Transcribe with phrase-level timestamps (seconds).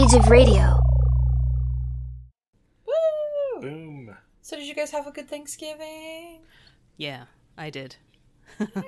[0.00, 0.78] Age of Radio.
[2.86, 3.60] Woo!
[3.60, 4.16] Boom.
[4.40, 6.40] So did you guys have a good Thanksgiving?
[6.96, 7.24] Yeah,
[7.58, 7.96] I did.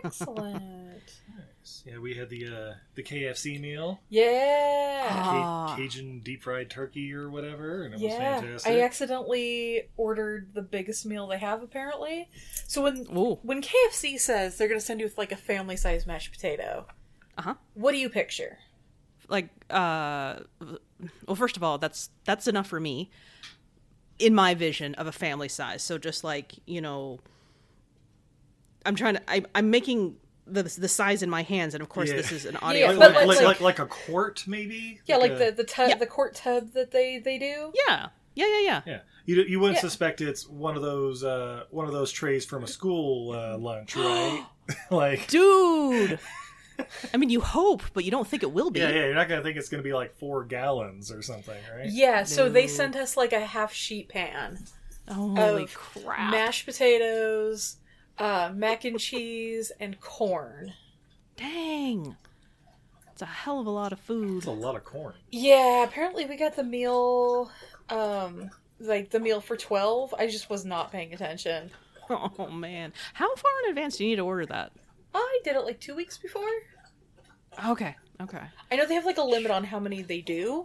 [0.05, 1.21] Excellent.
[1.65, 1.85] Nice.
[1.87, 5.07] Yeah, we had the uh, the KFC meal, yeah.
[5.09, 5.67] Ah.
[5.69, 8.73] Ca- Cajun deep fried turkey or whatever, and it was Yeah, fantastic.
[8.73, 12.29] I accidentally ordered the biggest meal they have apparently.
[12.67, 13.39] So when Ooh.
[13.43, 16.87] when KFC says they're going to send you with like a family size mashed potato,
[17.39, 17.55] Uh-huh.
[17.75, 18.59] what do you picture?
[19.29, 20.41] Like uh
[21.27, 23.11] well first of all, that's that's enough for me
[24.19, 25.83] in my vision of a family size.
[25.83, 27.19] So just like, you know,
[28.85, 32.11] I'm trying to I I'm making the the size in my hands and of course
[32.11, 32.17] Yeah.
[32.17, 35.01] this is an audio Yeah, like, but like, like- like, like- like a quart, maybe.
[35.07, 35.97] Yeah, like a- the the tub, Yeah.
[35.97, 37.73] the quart tub that they they do.
[37.89, 38.09] Yeah.
[38.35, 38.81] Yeah, yeah, yeah.
[38.87, 39.83] Yeah, you you wouldn't Yeah.
[39.83, 43.95] suspect it's one of those uh, one of those trays from a school uh, lunch,
[43.97, 44.45] right?
[44.91, 46.19] like, Dude.
[47.13, 48.81] I mean, you hope, but you don't think it will be.
[48.81, 51.89] yeah, yeah, you're not gonna think it's gonna be like four gallons or something, right?
[51.91, 54.59] Yeah, so they sent us like a half sheet pan
[55.09, 56.31] Holy of crap.
[56.31, 57.77] mashed potatoes,
[58.19, 60.73] uh, mac and cheese, and corn.
[61.37, 62.17] Dang.
[63.13, 64.39] It's a hell of a lot of food.
[64.39, 65.15] It's a lot of corn.
[65.31, 67.51] Yeah, apparently we got the meal,
[67.91, 68.51] um,
[68.81, 70.15] like the meal for twelve.
[70.19, 71.71] I just was not paying attention.
[72.11, 72.93] Oh man.
[73.15, 74.73] How far in advance do you need to order that?
[75.21, 76.49] I did it like two weeks before.
[77.69, 77.97] Okay.
[78.21, 78.41] Okay.
[78.71, 80.65] I know they have like a limit on how many they do.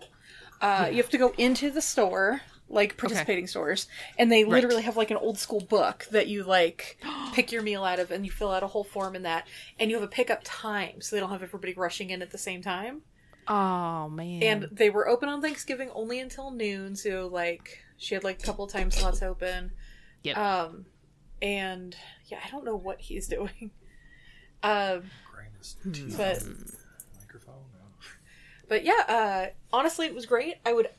[0.61, 3.87] Uh, You have to go into the store, like participating stores,
[4.17, 6.97] and they literally have like an old school book that you like
[7.33, 9.47] pick your meal out of, and you fill out a whole form in that,
[9.79, 12.37] and you have a pickup time, so they don't have everybody rushing in at the
[12.37, 13.01] same time.
[13.47, 14.43] Oh man.
[14.43, 18.45] And they were open on Thanksgiving only until noon, so like she had like a
[18.45, 19.71] couple time slots open.
[20.23, 20.37] Yep.
[20.37, 20.85] Um,
[21.41, 23.71] and yeah, I don't know what he's doing.
[24.63, 25.91] Um, Grind his Hmm.
[25.91, 26.77] teeth But- on the
[27.19, 27.55] microphone.
[27.73, 27.79] No.
[28.69, 30.55] But yeah, uh, honestly, it was great.
[30.65, 30.89] I would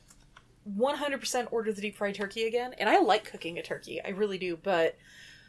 [0.77, 2.73] 100% order the deep fried turkey again.
[2.77, 4.01] And I like cooking a turkey.
[4.03, 4.57] I really do.
[4.57, 4.97] But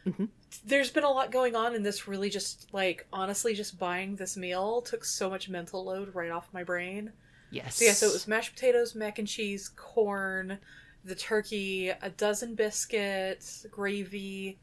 [0.06, 0.28] Mhm.
[0.64, 4.36] there's been a lot going on, and this really just, like, honestly, just buying this
[4.36, 7.12] meal took so much mental load right off my brain.
[7.52, 7.76] yes.
[7.76, 10.58] So yeah, so it was mashed potatoes, mac and cheese, corn,
[11.04, 14.58] the turkey, a dozen biscuits, gravy,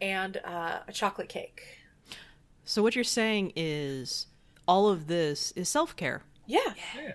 [0.00, 1.80] and uh, a chocolate cake.
[2.64, 4.26] So what you're saying is
[4.66, 6.22] all of this is self-care.
[6.46, 6.60] Yeah,
[6.96, 7.12] Yeah.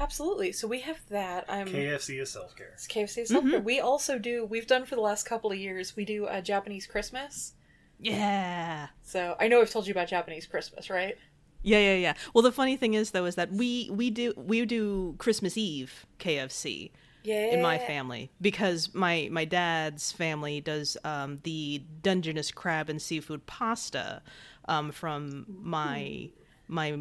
[0.00, 0.52] absolutely.
[0.52, 1.44] So we have that.
[1.48, 2.70] Um, I'm KFC is self care.
[2.74, 3.54] It's KFC self care.
[3.58, 3.64] Mm-hmm.
[3.64, 4.44] We also do.
[4.44, 5.96] We've done for the last couple of years.
[5.96, 7.52] We do a Japanese Christmas.
[7.98, 8.88] Yeah.
[9.02, 11.16] So I know I've told you about Japanese Christmas, right?
[11.62, 12.14] Yeah, yeah, yeah.
[12.34, 16.06] Well, the funny thing is though is that we we do we do Christmas Eve
[16.18, 16.90] KFC
[17.26, 17.52] Yeah.
[17.52, 23.46] in my family because my my dad's family does um, the Dungeness crab and seafood
[23.46, 24.22] pasta
[24.68, 26.30] um, from my
[26.68, 26.98] my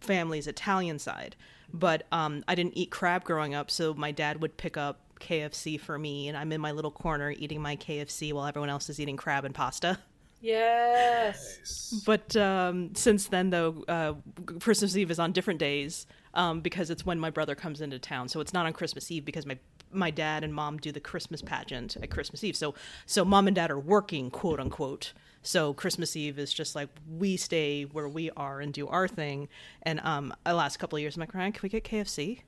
[0.00, 1.36] family's Italian side.
[1.72, 5.78] But um, I didn't eat crab growing up, so my dad would pick up KFC
[5.78, 8.98] for me, and I'm in my little corner eating my KFC while everyone else is
[8.98, 9.98] eating crab and pasta.
[10.40, 12.00] Yes.
[12.06, 14.14] But um, since then, though, uh,
[14.60, 16.06] Christmas Eve is on different days
[16.38, 18.28] um, because it's when my brother comes into town.
[18.28, 19.58] So it's not on Christmas Eve because my
[19.90, 22.56] my dad and mom do the Christmas pageant at Christmas Eve.
[22.56, 25.12] So so mom and dad are working, quote unquote.
[25.42, 26.88] So Christmas Eve is just like
[27.18, 29.48] we stay where we are and do our thing.
[29.82, 32.40] And um, the last couple of years, I'm like, Ryan, can we get KFC?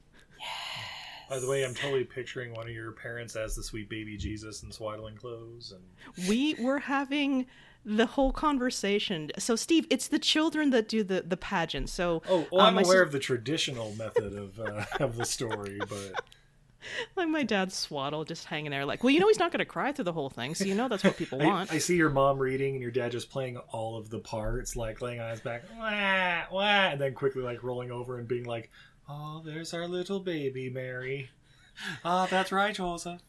[1.29, 4.65] By the way, I'm totally picturing one of your parents as the sweet baby Jesus
[4.65, 7.47] in swaddling clothes, and we were having
[7.85, 9.31] the whole conversation.
[9.39, 11.89] So Steve, it's the children that do the the pageant.
[11.89, 15.25] So oh, well, um, I'm aware sis- of the traditional method of uh, of the
[15.25, 16.23] story, but
[17.17, 19.65] Like my dad's swaddle just hanging there, like, well, you know, he's not going to
[19.65, 21.73] cry through the whole thing, so you know that's what people want.
[21.73, 25.03] I see your mom reading and your dad just playing all of the parts, like
[25.03, 28.71] laying on his back, wah, wah, and then quickly like rolling over and being like,
[29.09, 31.31] "Oh, there's our little baby, Mary."
[32.05, 33.21] Ah, that's right, Joseph.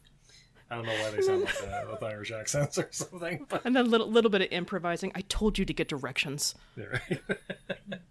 [0.72, 3.76] I don't know why they sound like that with Irish accents or something, but and
[3.76, 5.12] then a little, little bit of improvising.
[5.14, 6.54] I told you to get directions.
[6.76, 7.20] Yeah, right.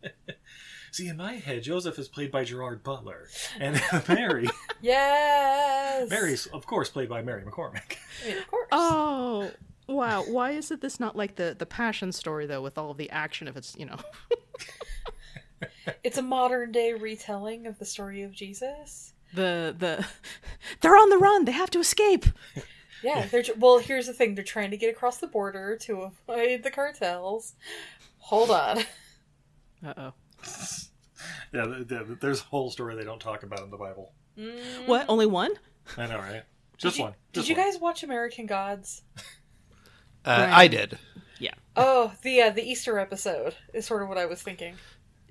[0.92, 3.30] See, in my head, Joseph is played by Gerard Butler,
[3.60, 4.48] and Mary,
[4.82, 6.10] Yes.
[6.10, 7.96] Mary's of course played by Mary McCormack.
[8.24, 8.68] I mean, of course.
[8.74, 9.52] Oh,
[9.88, 10.24] wow.
[10.24, 13.10] Why is it this not like the the passion story though, with all of the
[13.10, 13.48] action?
[13.48, 13.98] If it's you know,
[16.04, 19.14] It's a modern day retelling of the story of Jesus.
[19.34, 20.06] The the
[20.82, 21.46] they're on the run.
[21.46, 22.26] They have to escape.
[23.04, 23.80] Yeah, they're well.
[23.80, 27.56] Here's the thing: they're trying to get across the border to avoid the cartels.
[28.20, 28.78] Hold on.
[29.84, 30.14] Uh oh.
[31.54, 34.14] Yeah, th- th- there's a whole story they don't talk about in the Bible.
[34.86, 35.06] What?
[35.10, 35.52] Only one?
[35.98, 36.44] I know, right?
[36.78, 37.14] Just Did you, one.
[37.34, 39.02] did Just you guys watch American Gods?
[40.24, 40.98] Uh, I did.
[41.40, 41.54] Yeah.
[41.76, 44.76] Oh, the uh, the Easter episode is sort of what I was thinking.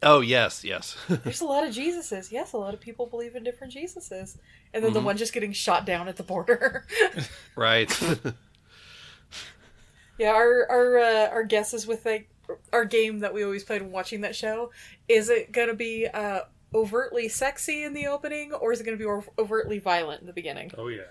[0.02, 0.96] Oh yes, yes.
[1.08, 2.32] There's a lot of Jesuses.
[2.32, 4.36] Yes, a lot of people believe in different Jesuses,
[4.72, 6.86] and then the one just getting shot down at the border.
[7.56, 7.90] right.
[10.18, 12.28] yeah, our our uh, our guesses with like
[12.72, 14.70] our game that we always played when watching that show.
[15.08, 16.40] Is it gonna be uh,
[16.74, 19.06] overtly sexy in the opening, or is it gonna be
[19.38, 20.70] overtly violent in the beginning?
[20.78, 21.02] Oh yeah,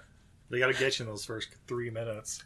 [0.50, 2.44] they got to get you in those first three minutes.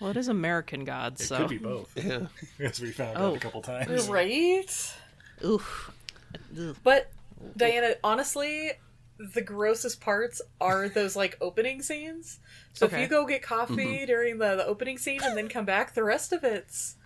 [0.00, 2.26] Well, it is American Gods, It so could be both, yeah.
[2.60, 3.30] as we found Oh.
[3.32, 4.08] Out a couple times.
[4.08, 4.94] Right.
[5.44, 5.92] Oof.
[6.58, 6.76] Ugh.
[6.82, 7.10] But
[7.56, 8.72] Diana, honestly,
[9.18, 12.38] the grossest parts are those like opening scenes.
[12.72, 14.06] So if you go get coffee mm-hmm.
[14.06, 16.96] during the, the opening scene and then come back, the rest of it's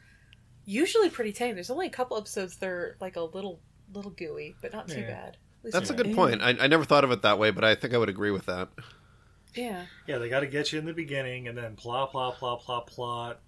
[0.64, 1.54] usually pretty tame.
[1.54, 3.60] There's only a couple episodes that are like a little
[3.92, 5.06] little gooey, but not too Yeah.
[5.06, 5.36] bad.
[5.64, 6.42] That's a not- good point.
[6.42, 8.46] I, I never thought of it that way, but I think I would agree with
[8.46, 8.68] that.
[9.54, 9.86] Yeah.
[10.06, 12.86] Yeah, they got to get you in the beginning, and then plot, plot, plot, plot,
[12.86, 13.40] plot.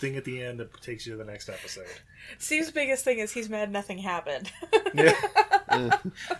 [0.00, 1.84] Thing at the end that takes you to the next episode.
[2.38, 4.50] Steve's biggest thing is he's mad nothing happened.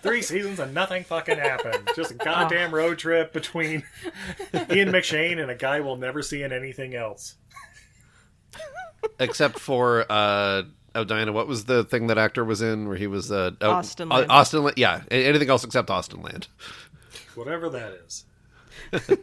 [0.02, 1.90] Three seasons and nothing fucking happened.
[1.94, 3.82] Just a goddamn road trip between
[4.54, 7.34] Ian McShane and a guy we'll never see in anything else.
[9.18, 10.62] Except for uh
[10.94, 13.70] oh Diana, what was the thing that actor was in where he was uh oh,
[13.72, 14.30] Austin uh, Land.
[14.30, 14.72] Austenland.
[14.76, 16.46] Yeah, anything else except Austenland.
[17.34, 18.24] Whatever that is.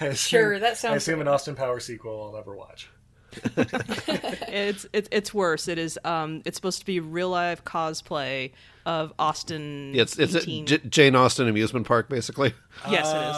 [0.00, 1.26] Assume- Sure, that sounds I assume good.
[1.26, 2.88] an Austin Power sequel I'll never watch.
[4.52, 5.68] It's it's it's worse.
[5.68, 8.50] It is um it's supposed to be real life cosplay
[8.84, 9.92] of Austin.
[9.94, 10.66] Yeah, it's it's 18.
[10.66, 12.52] J- Jane Austen amusement park basically.
[12.90, 13.36] yes, it is.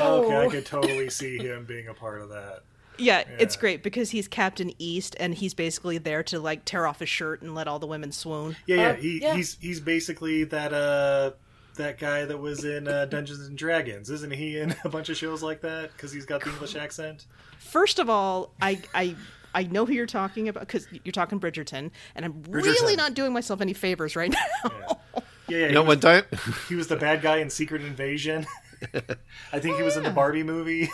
[0.00, 2.60] Oh, okay, I could totally see him being a part of that.
[2.98, 7.00] Yeah, it's great because he's Captain East and he's basically there to like tear off
[7.00, 8.56] his shirt and let all the women swoon.
[8.66, 9.34] Yeah, yeah, Uh, he, yeah.
[9.34, 11.32] he's he's basically that uh
[11.76, 14.58] that guy that was in uh, Dungeons and Dragons, isn't he?
[14.58, 17.26] In a bunch of shows like that because he's got the English accent.
[17.58, 19.16] First of all, I I
[19.54, 23.32] I know who you're talking about because you're talking Bridgerton, and I'm really not doing
[23.32, 24.70] myself any favors right now.
[24.72, 26.26] Yeah, yeah, yeah You he, know was, when Diana
[26.68, 28.46] he was the bad guy in Secret Invasion.
[29.52, 30.90] I think he was in the Barbie movie.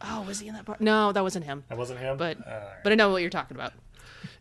[0.00, 0.80] oh, was he in that part?
[0.80, 1.64] No, that wasn't him.
[1.68, 2.16] That wasn't him.
[2.16, 3.72] But Uh, but I know what you're talking about.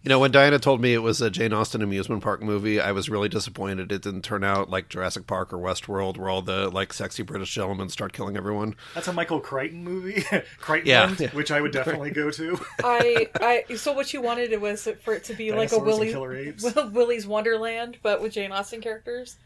[0.06, 2.92] You know, when Diana told me it was a Jane Austen amusement park movie, I
[2.92, 3.92] was really disappointed.
[3.92, 7.52] It didn't turn out like Jurassic Park or Westworld, where all the like sexy British
[7.56, 8.76] gentlemen start killing everyone.
[8.94, 10.22] that's a Michael Crichton movie,
[10.60, 11.16] Crichton, Yeah.
[11.18, 11.32] yeah.
[11.32, 12.60] which I would definitely go to.
[12.84, 16.12] I, I so what you wanted it was for it to be like a Willy
[16.12, 16.64] killer apes.
[16.76, 19.38] Will- Willy's Wonderland, but with Jane Austen characters.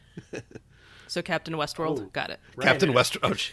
[1.08, 2.10] So Captain Westworld, Oh.
[2.12, 2.40] got it.
[2.58, 2.68] Right.
[2.68, 3.16] Captain West.
[3.24, 3.52] Oh, jeez.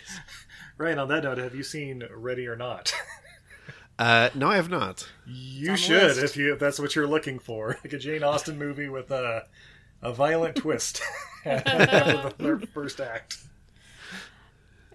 [0.76, 2.92] Right on that note, have you seen Ready or Not?
[3.98, 5.08] Uh, no, I have not.
[5.26, 8.88] You should if you if that's what you're looking for, like a Jane Austen movie
[8.88, 9.46] with a
[10.02, 11.00] a violent twist
[11.44, 13.38] after the third, first act.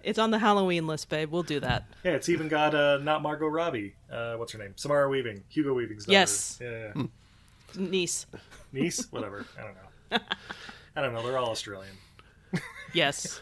[0.04, 1.30] It's on the Halloween list, babe.
[1.30, 1.84] We'll do that.
[2.02, 3.94] Yeah, it's even got uh, not Margot Robbie.
[4.10, 4.72] Uh, what's her name?
[4.76, 6.12] Samara Weaving, Hugo Weaving's daughter.
[6.12, 6.58] Yes.
[6.60, 7.02] Yeah, yeah.
[7.76, 8.26] Niece.
[8.72, 9.46] niece, whatever.
[9.58, 10.18] I don't know.
[10.96, 11.22] I don't know.
[11.24, 11.94] They're all Australian.
[12.92, 13.40] Yes.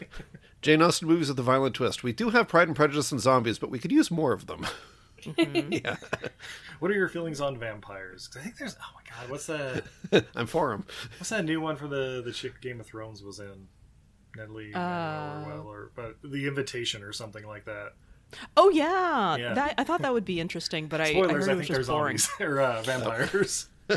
[0.61, 2.03] Jane Austen movies with a violent twist.
[2.03, 4.65] We do have Pride and Prejudice and zombies, but we could use more of them.
[5.37, 5.95] yeah,
[6.79, 8.27] What are your feelings on vampires?
[8.27, 8.75] 'Cause I think there's.
[8.81, 9.83] Oh my god, what's that?
[10.35, 10.85] I'm for them.
[11.17, 13.67] What's that new one for the the chick Game of Thrones was in?
[14.35, 17.93] Natalie, Uh, or, well, or but the Invitation or something like that.
[18.55, 19.53] Oh yeah, Yeah.
[19.55, 21.67] That, I thought that would be interesting, but I, I heard I, it was think
[21.67, 22.17] they're just boring.
[22.17, 23.67] zombies or uh, vampires.
[23.87, 23.95] they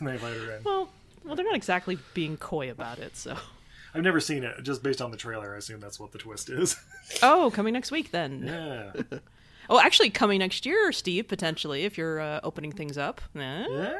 [0.00, 0.62] let her in.
[0.64, 0.88] Well,
[1.22, 3.14] well, they're not exactly being coy about it.
[3.14, 3.36] So,
[3.94, 4.62] I've never seen it.
[4.62, 6.76] Just based on the trailer, I assume that's what the twist is.
[7.22, 8.42] oh, coming next week then.
[8.46, 9.18] yeah.
[9.70, 13.20] Oh, actually, coming next year, Steve, potentially, if you're uh, opening things up.
[13.36, 13.66] Eh?
[13.68, 13.98] yeah.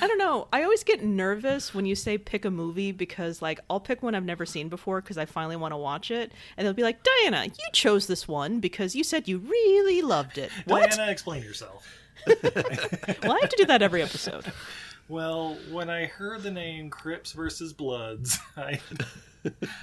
[0.00, 0.46] I don't know.
[0.52, 4.14] I always get nervous when you say pick a movie because, like, I'll pick one
[4.14, 7.02] I've never seen before because I finally want to watch it, and they'll be like,
[7.02, 10.90] "Diana, you chose this one because you said you really loved it." What?
[10.92, 11.86] Diana, explain yourself.
[13.22, 14.52] Well, I have to do that every episode.
[15.08, 18.80] Well, when I heard the name Crips versus Bloods, I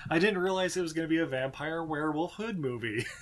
[0.09, 3.05] I didn't realize it was going to be a vampire werewolf hood movie.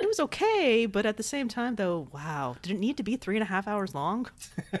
[0.00, 3.16] It was okay, but at the same time, though, wow, did it need to be
[3.16, 4.28] three and a half hours long?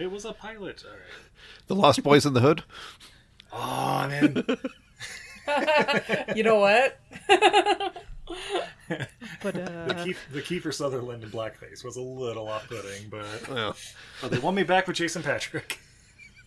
[0.00, 0.82] It was a pilot.
[0.84, 1.00] All right.
[1.68, 2.64] The Lost Boys in the Hood.
[3.52, 4.44] Oh, I'm.
[6.36, 6.98] You know what?
[9.42, 13.76] But The, uh, Keith, the Kiefer Sutherland in blackface was a little off-putting, but, Well,
[14.20, 15.78] but they won me back with Jason Patric.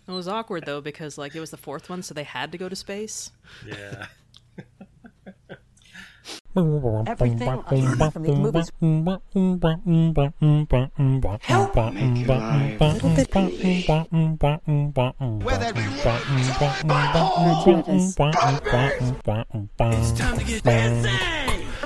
[0.08, 2.58] it was awkward though because like it was the fourth one, so they had to
[2.58, 3.32] go to space.
[3.66, 4.08] Yeah.
[6.56, 8.72] Everything I hear from these movies.
[11.42, 13.32] Help make your life a little bit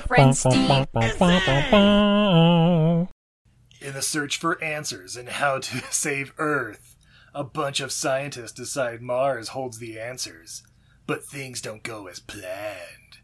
[0.08, 0.88] Friend Steve.
[3.80, 6.98] In the search for answers and how to save Earth,
[7.34, 10.64] a bunch of scientists decide Mars holds the answers,
[11.08, 13.20] but things don't go as planned.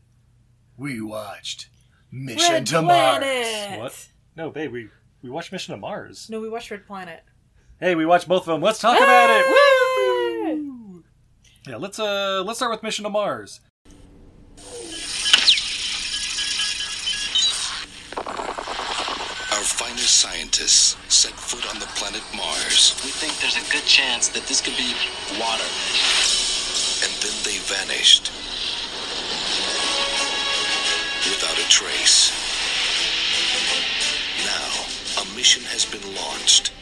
[0.77, 1.67] We watched
[2.11, 3.77] Mission Red to Planet!
[3.77, 3.79] Mars.
[3.79, 4.07] What?
[4.35, 4.89] No, babe, we
[5.21, 6.27] we watched Mission to Mars.
[6.29, 7.23] No, we watched Red Planet.
[7.79, 8.61] Hey, we watched both of them.
[8.61, 9.45] Let's talk about it.
[9.47, 11.03] Woo!
[11.67, 13.59] Yeah, let's uh let's start with Mission to Mars.
[19.53, 24.27] Our finest scientists set foot on the planet Mars, We think there's a good chance
[24.29, 24.93] that this could be
[25.39, 25.63] water.
[27.23, 28.31] And then they vanished.
[31.23, 32.35] Without a trace.
[34.43, 36.75] Now, a mission has been launched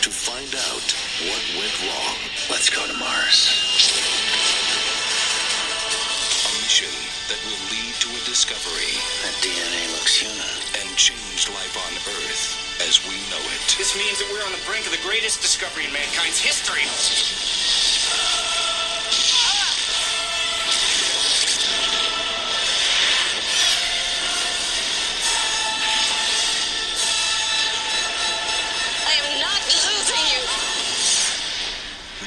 [0.00, 0.86] to find out
[1.28, 2.16] what went wrong.
[2.48, 3.52] Let's go to Mars.
[6.40, 6.92] A mission
[7.28, 8.96] that will lead to a discovery
[9.28, 10.56] That DNA looks human.
[10.80, 13.60] and change life on Earth as we know it.
[13.76, 16.88] This means that we're on the brink of the greatest discovery in mankind's history.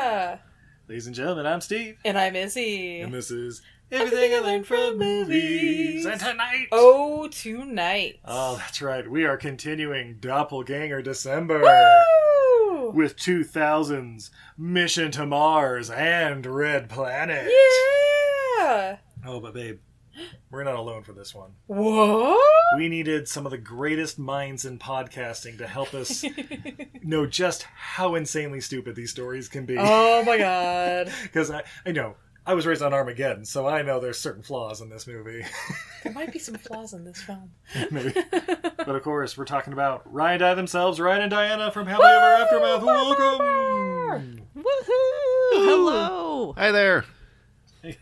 [0.00, 0.38] Yeah.
[0.88, 1.98] Ladies and gentlemen, I'm Steve.
[2.04, 3.00] And I'm Izzy.
[3.00, 3.62] And this is
[3.92, 6.04] Everything I Learned from Movies.
[6.04, 6.66] And tonight.
[6.72, 8.18] Oh, tonight.
[8.24, 9.08] Oh, that's right.
[9.08, 12.90] We are continuing Doppelganger December Woo!
[12.90, 17.52] with 2000's Mission to Mars and Red Planet.
[18.58, 18.96] Yeah.
[19.24, 19.78] Oh, but babe,
[20.50, 21.52] we're not alone for this one.
[21.66, 22.38] What?
[22.76, 26.24] We needed some of the greatest minds in podcasting to help us
[27.02, 29.76] know just how insanely stupid these stories can be.
[29.78, 31.12] Oh my god.
[31.22, 34.80] Because I, I know, I was raised on Armageddon, so I know there's certain flaws
[34.80, 35.44] in this movie.
[36.04, 37.50] There might be some flaws in this film.
[37.90, 38.14] Maybe.
[38.30, 42.08] but of course, we're talking about Ryan and Di themselves, Ryan and Diana from Happily
[42.08, 42.82] Ever Aftermath.
[42.84, 44.42] Welcome!
[44.56, 45.66] Woohoo!
[45.66, 46.54] Hello.
[46.56, 47.04] hi there.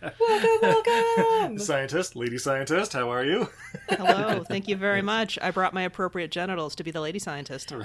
[0.00, 1.58] Welcome, welcome.
[1.58, 3.48] Scientist, lady scientist, how are you?
[3.88, 4.42] Hello.
[4.48, 5.38] Thank you very much.
[5.40, 7.72] I brought my appropriate genitals to be the lady scientist.
[7.72, 7.84] Woo!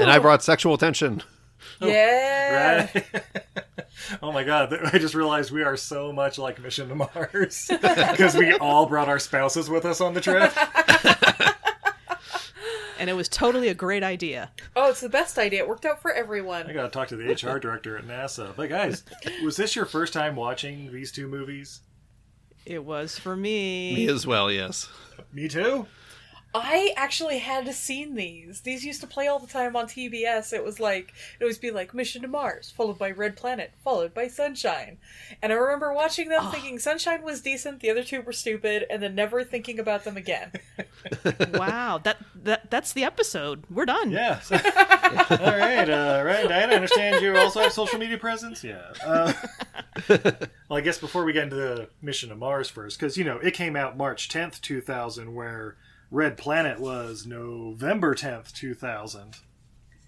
[0.00, 1.22] And I brought sexual tension.
[1.80, 2.88] Oh, yeah.
[2.94, 3.06] Right?
[4.22, 7.70] oh my god, I just realized we are so much like Mission to Mars.
[8.14, 10.52] Because we all brought our spouses with us on the trip.
[13.04, 14.50] And it was totally a great idea.
[14.74, 15.58] Oh, it's the best idea.
[15.58, 16.66] It worked out for everyone.
[16.66, 18.56] I gotta talk to the HR director at NASA.
[18.56, 19.04] But guys,
[19.44, 21.82] was this your first time watching these two movies?
[22.64, 23.94] It was for me.
[23.94, 24.88] Me as well, yes.
[25.34, 25.86] Me too?
[26.54, 28.60] I actually had seen these.
[28.60, 30.52] These used to play all the time on TBS.
[30.52, 33.72] It was like it would always be like Mission to Mars, followed by Red Planet,
[33.82, 34.98] followed by Sunshine.
[35.42, 39.02] And I remember watching them thinking Sunshine was decent, the other two were stupid, and
[39.02, 40.52] then never thinking about them again.
[41.54, 42.00] Wow.
[42.02, 43.64] That that that's the episode.
[43.70, 44.10] We're done.
[44.10, 44.40] Yeah.
[44.44, 44.56] So-
[45.30, 46.72] all right, uh, right, Diana.
[46.72, 48.64] I understand you also have social media presence.
[48.64, 48.82] Yeah.
[49.04, 49.32] Uh,
[50.08, 53.38] well, I guess before we get into the mission to Mars first, because you know
[53.38, 55.76] it came out March tenth, two thousand, where
[56.14, 59.38] Red Planet was November tenth, two thousand.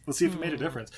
[0.07, 0.93] Let's see if it made a difference.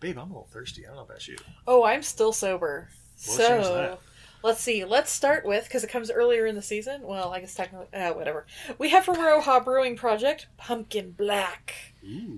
[0.00, 0.84] Babe, I'm a little thirsty.
[0.84, 1.38] I don't know about you.
[1.66, 2.90] Oh, I'm still sober.
[3.26, 4.00] We'll change so that.
[4.42, 4.84] let's see.
[4.84, 7.00] Let's start with because it comes earlier in the season.
[7.02, 8.44] Well, I guess technically, uh, whatever.
[8.76, 11.94] We have from Roha Brewing Project Pumpkin Black,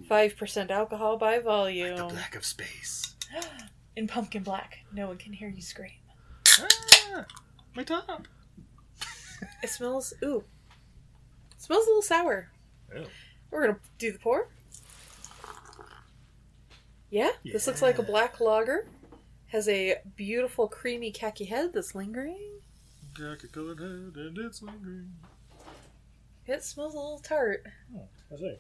[0.09, 1.97] five percent alcohol by volume.
[1.97, 3.17] The black of space.
[3.97, 5.91] In Pumpkin Black, no one can hear you scream.
[6.61, 7.27] Ah,
[7.75, 8.29] my top.
[9.61, 10.15] It smells.
[10.23, 10.45] Ooh,
[11.63, 12.49] smells a little sour.
[12.95, 13.05] Oh.
[13.51, 14.49] We're gonna do the pour.
[17.11, 18.87] Yeah, this looks like a black lager.
[19.49, 22.61] Has a beautiful creamy khaki head that's lingering.
[23.15, 25.13] Khaki-colored head and it's lingering.
[26.47, 27.65] It smells a little tart.
[27.95, 28.57] Oh, I see.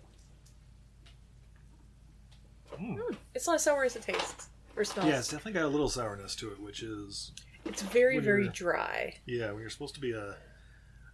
[2.76, 2.94] Hmm.
[2.94, 5.08] Hmm, it's not as sour as it tastes or smells.
[5.08, 7.32] Yeah, it's definitely got a little sourness to it, which is
[7.64, 9.14] It's very, very dry.
[9.24, 10.36] Yeah, when you're supposed to be a.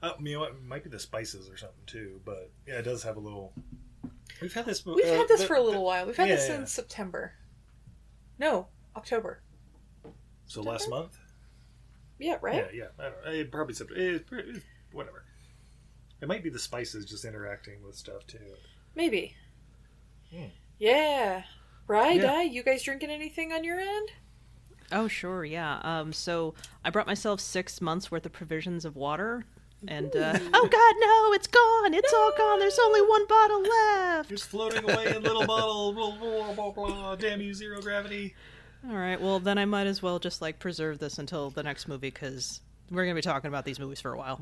[0.02, 0.50] Oh, you know what?
[0.50, 3.52] It might be the spices or something too, but yeah, it does have a little.
[4.40, 4.86] We've had this.
[4.86, 6.06] We've uh, had this the- for a little while.
[6.06, 6.56] We've had yeah, this yeah.
[6.56, 7.32] since September.
[8.38, 9.40] No, October.
[10.46, 11.18] So last month.
[12.18, 12.66] Yeah, right.
[12.72, 13.04] Yeah, yeah.
[13.04, 14.00] I don't, it probably September.
[14.00, 14.62] It, it,
[14.92, 15.24] whatever.
[16.20, 18.38] It might be the spices just interacting with stuff too.
[18.94, 19.34] Maybe.
[20.34, 20.46] Hmm.
[20.78, 21.42] Yeah.
[21.86, 22.22] Right, Yeah.
[22.22, 22.42] Di?
[22.42, 24.10] You guys drinking anything on your end?
[24.90, 25.80] Oh, sure, yeah.
[25.82, 29.44] Um, so I brought myself six months worth of provisions of water,
[29.86, 31.94] and uh, oh god, no, it's gone!
[31.94, 32.58] It's all gone.
[32.58, 34.28] There's only one bottle left.
[34.28, 35.92] Just floating away in little bottle.
[35.92, 37.16] Blah, blah, blah, blah.
[37.16, 38.34] Damn you, zero gravity.
[38.88, 41.88] All right, well then I might as well just like preserve this until the next
[41.88, 44.38] movie because we're gonna be talking about these movies for a while.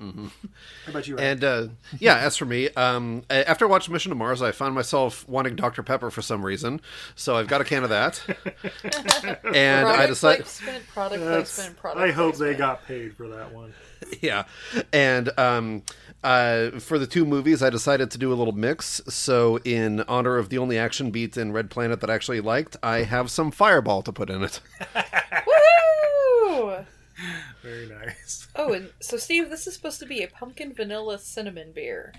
[0.00, 1.16] How about you?
[1.16, 1.28] Ryan?
[1.30, 4.74] And uh, yeah, as for me, um, a- after watching Mission to Mars, I found
[4.74, 5.82] myself wanting Dr.
[5.82, 6.80] Pepper for some reason.
[7.14, 8.22] So I've got a can of that.
[9.54, 13.28] and I Product decided, placement, product That's- placement, product I hope they got paid for
[13.28, 13.74] that one.
[14.22, 14.44] yeah.
[14.92, 15.82] And um,
[16.24, 19.02] uh, for the two movies, I decided to do a little mix.
[19.08, 22.76] So, in honor of the only action beat in Red Planet that I actually liked,
[22.82, 24.60] I have some Fireball to put in it.
[25.46, 26.76] Woo!
[27.62, 28.48] Very nice.
[28.56, 32.12] Oh, and so Steve, this is supposed to be a pumpkin vanilla cinnamon beer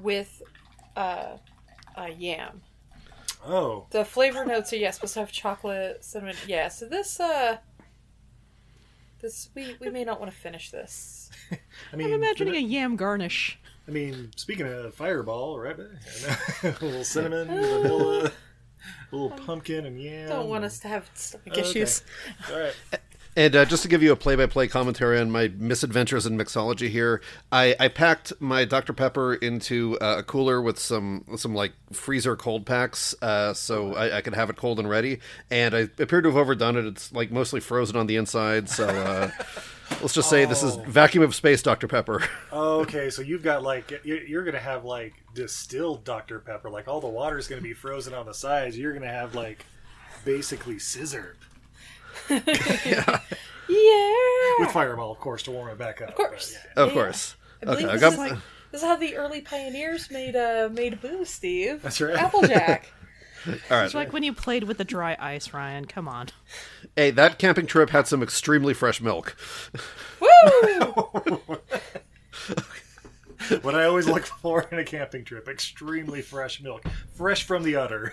[0.00, 0.42] with
[0.96, 1.36] uh,
[1.96, 2.62] a yam.
[3.46, 6.36] Oh, The flavor notes are yeah supposed to have chocolate, cinnamon.
[6.46, 7.58] Yeah, so this uh,
[9.20, 11.30] this we we may not want to finish this.
[11.92, 13.58] I mean, I'm imagining a yam garnish.
[13.88, 15.76] I mean, speaking of Fireball, right?
[16.64, 18.32] a little cinnamon, vanilla,
[19.12, 20.28] a little pumpkin, and yam.
[20.28, 21.60] Don't want us to have stomach Okay.
[21.60, 22.02] issues.
[22.52, 22.74] All right.
[23.36, 27.20] And uh, just to give you a play-by-play commentary on my misadventures in mixology here,
[27.52, 32.34] I, I packed my Dr Pepper into uh, a cooler with some some like freezer
[32.34, 35.20] cold packs, uh, so I, I could have it cold and ready.
[35.50, 36.86] And I appear to have overdone it.
[36.86, 39.30] It's like mostly frozen on the inside, so uh,
[40.00, 42.22] let's just say this is vacuum of space Dr Pepper.
[42.52, 46.70] Okay, so you've got like you're, you're gonna have like distilled Dr Pepper.
[46.70, 48.78] Like all the water's gonna be frozen on the sides.
[48.78, 49.66] You're gonna have like
[50.24, 51.36] basically scissor
[53.68, 54.52] Yeah.
[54.60, 56.10] with Fireball, of course, to warm it back up.
[56.10, 56.56] Of course.
[56.76, 56.94] of Yeah.
[56.94, 57.34] course.
[57.62, 58.12] I believe Okay, I this, got.
[58.12, 58.32] is like,
[58.70, 61.82] this is how the early pioneers made uh made booze, Steve.
[61.82, 62.14] That's right.
[62.16, 62.92] Applejack.
[63.46, 63.84] All right.
[63.86, 65.84] It's like when you played with the dry ice, Ryan.
[65.86, 66.28] Come on.
[66.96, 69.36] Hey, that camping trip had some extremely fresh milk.
[70.20, 71.50] Woo!
[73.62, 76.84] What I always look for in a camping trip: extremely fresh milk,
[77.14, 78.12] fresh from the udder.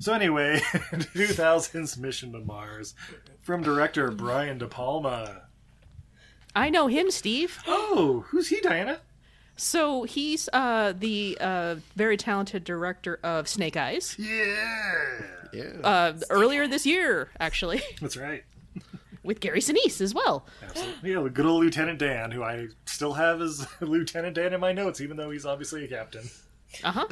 [0.00, 0.58] So anyway,
[1.14, 2.94] 2000's Mission to Mars,
[3.42, 5.42] from director Brian De Palma.
[6.56, 7.58] I know him, Steve.
[7.68, 8.98] Oh, who's he, Diana?
[9.56, 14.16] So he's uh, the uh, very talented director of Snake Eyes.
[14.18, 15.64] Yeah, Yeah.
[15.84, 18.42] Uh, earlier this year, actually, that's right.
[19.22, 20.46] with Gary Sinise as well.
[20.62, 21.12] Absolutely.
[21.12, 25.00] Yeah, good old Lieutenant Dan, who I still have as Lieutenant Dan in my notes,
[25.02, 26.24] even though he's obviously a captain.
[26.82, 27.06] Uh huh.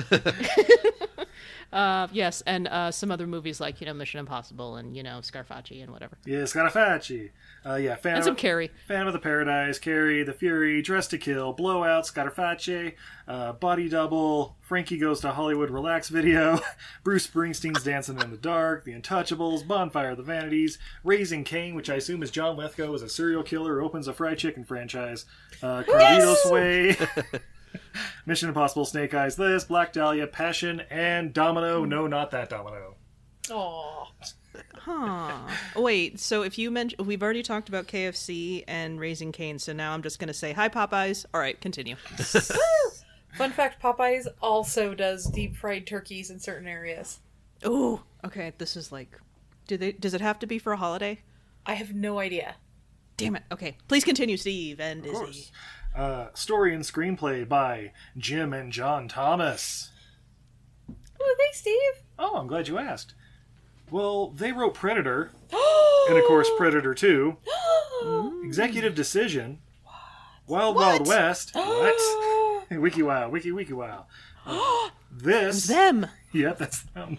[1.73, 5.19] Uh, yes, and uh, some other movies like you know Mission Impossible and you know
[5.21, 7.31] Scarfacci and whatever, Yeah, Scarafacci.
[7.67, 8.71] Uh, yeah, fan and of, some Carrie.
[8.87, 12.95] Phantom of the Paradise, Carrie, The Fury, Dress to Kill, Blowout, Scarafacci,
[13.27, 16.61] uh, Body Double, Frankie Goes to Hollywood Relax Video,
[17.05, 21.91] Bruce Springsteen's Dancing in the Dark, The Untouchables, Bonfire of the Vanities, Raising Cain, which
[21.91, 25.27] I assume is John Lithgow as a serial killer who opens a fried chicken franchise,
[25.63, 26.97] uh, Carlitos Way,
[28.27, 31.83] Mission Impossible, Snake Eyes, This, Black Dahlia, Passion, and Domino.
[31.83, 31.89] Hmm.
[31.89, 32.95] No, not that Domino.
[33.51, 34.09] Oh.
[34.75, 35.39] Huh.
[35.77, 39.93] Wait, so if you mention we've already talked about KFC and Raising Cane, so now
[39.93, 41.27] I'm just gonna say hi Popeyes.
[41.33, 41.97] All right, continue.
[43.37, 47.21] Fun fact: Popeyes also does deep fried turkeys in certain areas.
[47.65, 48.03] Oh.
[48.25, 49.19] okay, this is like,
[49.67, 49.93] do they?
[49.93, 51.21] Does it have to be for a holiday?
[51.67, 52.57] I have no idea.
[53.17, 53.43] Damn it.
[53.53, 55.51] Okay, please continue, Steve and Izzy.
[55.99, 59.91] Uh, story and screenplay by Jim and John Thomas.
[61.21, 62.05] Oh, thanks, Steve.
[62.17, 63.15] Oh, I'm glad you asked.
[63.91, 65.33] Well, they wrote Predator,
[66.09, 67.37] and of course Predator 2,
[68.45, 69.59] Executive Decision,
[70.47, 71.51] Wild Wild West.
[71.55, 72.71] What?
[72.71, 74.07] wiki Wow, Wiki Wiki Wow.
[74.47, 75.67] Uh, this.
[75.67, 76.07] Them.
[76.33, 77.19] Yeah, that's them.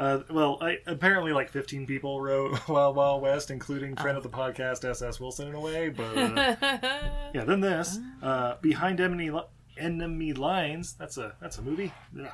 [0.00, 4.30] Uh, well, I, apparently, like 15 people wrote Wild Wild West, including friend of the
[4.30, 5.20] podcast S.S.
[5.20, 5.90] Wilson in a way.
[5.90, 6.56] But uh,
[7.34, 9.42] yeah, then this uh, Behind Enemy Li-
[9.76, 10.94] Enemy Lines.
[10.94, 11.92] That's a that's a movie.
[12.16, 12.32] Yeah.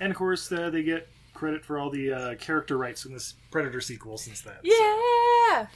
[0.00, 3.34] And of course, uh, they get credit for all the uh, character rights in this
[3.52, 4.54] Predator sequel since then.
[4.64, 4.70] so.
[5.50, 5.66] Yeah.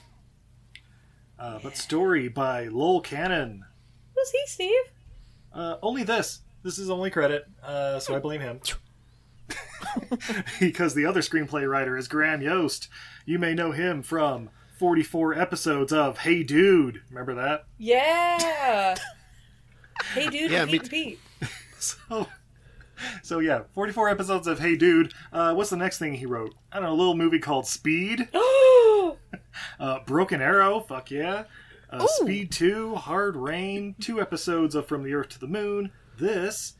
[1.38, 3.64] Uh, but story by Lowell Cannon.
[4.16, 4.92] Who's he, Steve?
[5.52, 6.40] Uh, only this.
[6.64, 8.60] This is only credit, uh, so I blame him.
[10.60, 12.88] because the other screenplay writer is Graham Yost.
[13.24, 17.02] You may know him from 44 episodes of Hey Dude.
[17.10, 17.64] Remember that?
[17.78, 18.96] Yeah.
[20.12, 21.18] hey, dude, Yeah, yeah, me Pete Pete.
[21.78, 22.26] So,
[23.22, 25.12] So yeah, 44 episodes of Hey Dude.
[25.32, 26.54] Uh, what's the next thing he wrote?
[26.72, 28.28] I don't know, a little movie called Speed.
[28.34, 31.44] uh, Broken Arrow, fuck yeah.
[31.90, 35.92] Uh, Speed 2, Hard Rain, two episodes of From the Earth to the Moon.
[36.18, 36.74] This,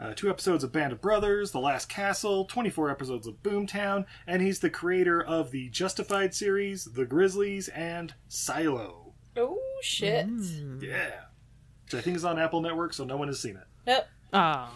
[0.00, 4.40] uh, two episodes of Band of Brothers, The Last Castle, 24 episodes of Boomtown, and
[4.42, 9.14] he's the creator of the Justified series, The Grizzlies, and Silo.
[9.36, 10.26] Oh shit.
[10.80, 11.10] Yeah.
[11.84, 13.66] Which I think is on Apple Network, so no one has seen it.
[13.86, 14.04] Nope.
[14.32, 14.72] Ah,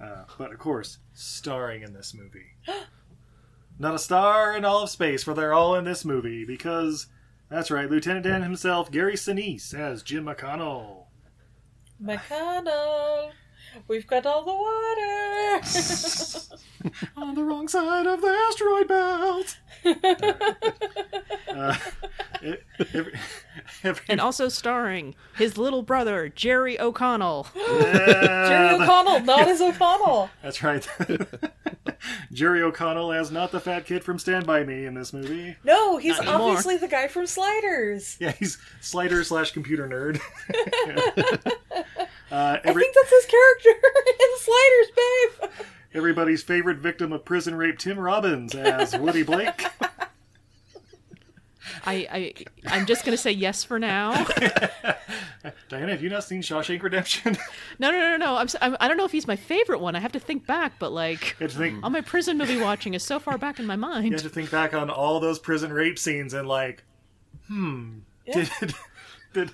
[0.00, 2.56] Uh, but of course, starring in this movie.
[3.78, 7.08] Not a star in all of space, for they're all in this movie because
[7.50, 11.06] that's right, Lieutenant Dan himself, Gary Sinise, as Jim McConnell.
[12.00, 13.32] McConnell.
[13.88, 15.60] We've got all the water.
[17.16, 19.58] On the wrong side of the asteroid belt.
[21.48, 21.76] uh,
[22.92, 23.12] every,
[23.82, 27.46] every, and also starring his little brother Jerry O'Connell.
[27.54, 30.30] Jerry O'Connell, not as O'Connell.
[30.42, 30.86] That's right.
[32.32, 35.56] Jerry O'Connell as not the fat kid from Stand By Me in this movie.
[35.64, 36.48] No, he's Not anymore.
[36.50, 38.16] obviously the guy from Sliders.
[38.20, 40.20] Yeah, he's slider slash computer nerd.
[42.34, 43.70] Uh, I think that's his character
[44.08, 45.66] in Sliders, babe.
[45.94, 49.64] everybody's favorite victim of prison rape, Tim Robbins, as Woody Blake.
[51.86, 52.34] I, I
[52.66, 54.12] I'm just gonna say yes for now.
[55.68, 57.36] Diana, have you not seen Shawshank Redemption?
[57.78, 58.36] No, no, no, no.
[58.36, 59.94] I'm, s- I'm I don't know if he's my favorite one.
[59.96, 61.82] I have to think back, but like you have to think.
[61.82, 64.06] all my prison movie watching is so far back in my mind.
[64.06, 66.84] You have to think back on all those prison rape scenes and like,
[67.48, 67.98] hmm,
[68.32, 68.50] did
[69.34, 69.50] did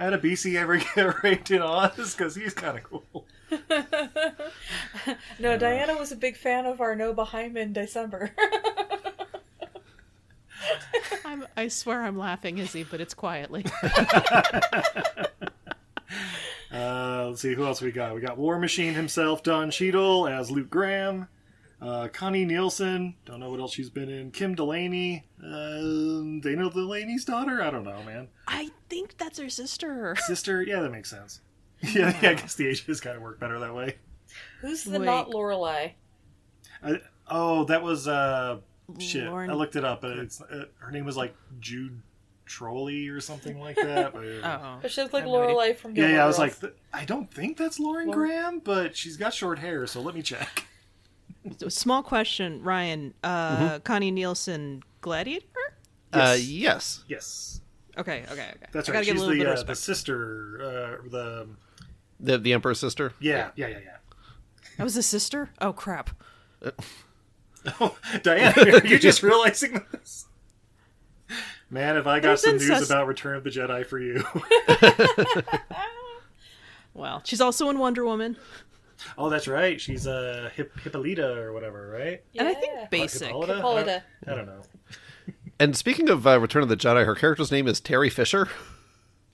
[0.00, 2.14] Adebisi ever get raped in Oz?
[2.16, 3.26] Because he's kind of cool.
[5.38, 8.30] No, Diana was a big fan of our Noah Hyman December.
[11.24, 13.64] I'm, I swear I'm laughing, Izzy, but it's quietly.
[16.72, 18.14] Uh, let's see who else we got.
[18.14, 21.28] We got War Machine himself, Don Cheadle as Luke Graham.
[21.80, 24.30] Uh, Connie Nielsen, don't know what else she's been in.
[24.32, 27.62] Kim Delaney, um, Dana Delaney's daughter.
[27.62, 28.28] I don't know, man.
[28.46, 30.14] I think that's her sister.
[30.26, 31.40] Sister, yeah, that makes sense.
[31.82, 33.96] Yeah, yeah I guess the ages kind of work better that way.
[34.60, 35.06] Who's the Wait.
[35.06, 35.92] not Lorelai?
[36.82, 38.58] I, oh, that was uh,
[38.98, 39.24] shit.
[39.24, 40.02] Lauren- I looked it up.
[40.02, 42.02] But it's uh, her name was like Jude
[42.44, 44.12] Trolley or something like that.
[44.12, 45.38] But, Oh, But she looked like I have no.
[45.46, 46.24] Lorelai from yeah, yeah.
[46.24, 49.86] I was like, th- I don't think that's Lauren Graham, but she's got short hair,
[49.86, 50.66] so let me check.
[51.58, 53.14] So, small question, Ryan.
[53.24, 55.46] Uh, Connie Nielsen, Gladiator?
[56.12, 57.04] Uh, yes.
[57.08, 57.60] Yes,
[57.96, 58.66] Okay, okay, okay.
[58.72, 58.98] that's I right.
[58.98, 60.60] gotta get a She's little bit the of uh, the sister.
[61.04, 61.48] Uh, the
[62.20, 63.12] The the Emperor's sister.
[63.20, 63.96] yeah, yeah, yeah, yeah.
[64.76, 65.50] That was a sister?
[65.60, 66.10] Oh crap!
[67.80, 70.26] oh, Diana, are you just realizing this?
[71.70, 74.24] Man, have I got There's some news about Return of the Jedi for you.
[76.92, 78.36] Well, she's also in Wonder Woman,
[79.18, 79.80] oh, that's right.
[79.80, 82.22] She's a uh, Hip- Hippolyta or whatever, right?
[82.32, 82.42] Yeah.
[82.42, 83.28] and I think basic.
[83.28, 83.54] Hippolyta?
[83.56, 84.02] Hippolyta.
[84.26, 84.62] I don't know.
[85.58, 88.48] And speaking of uh, Return of the Jedi, her character's name is Terry Fisher.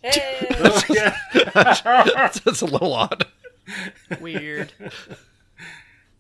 [0.03, 0.45] Hey.
[1.55, 3.27] That's a little odd.
[4.21, 4.73] Weird.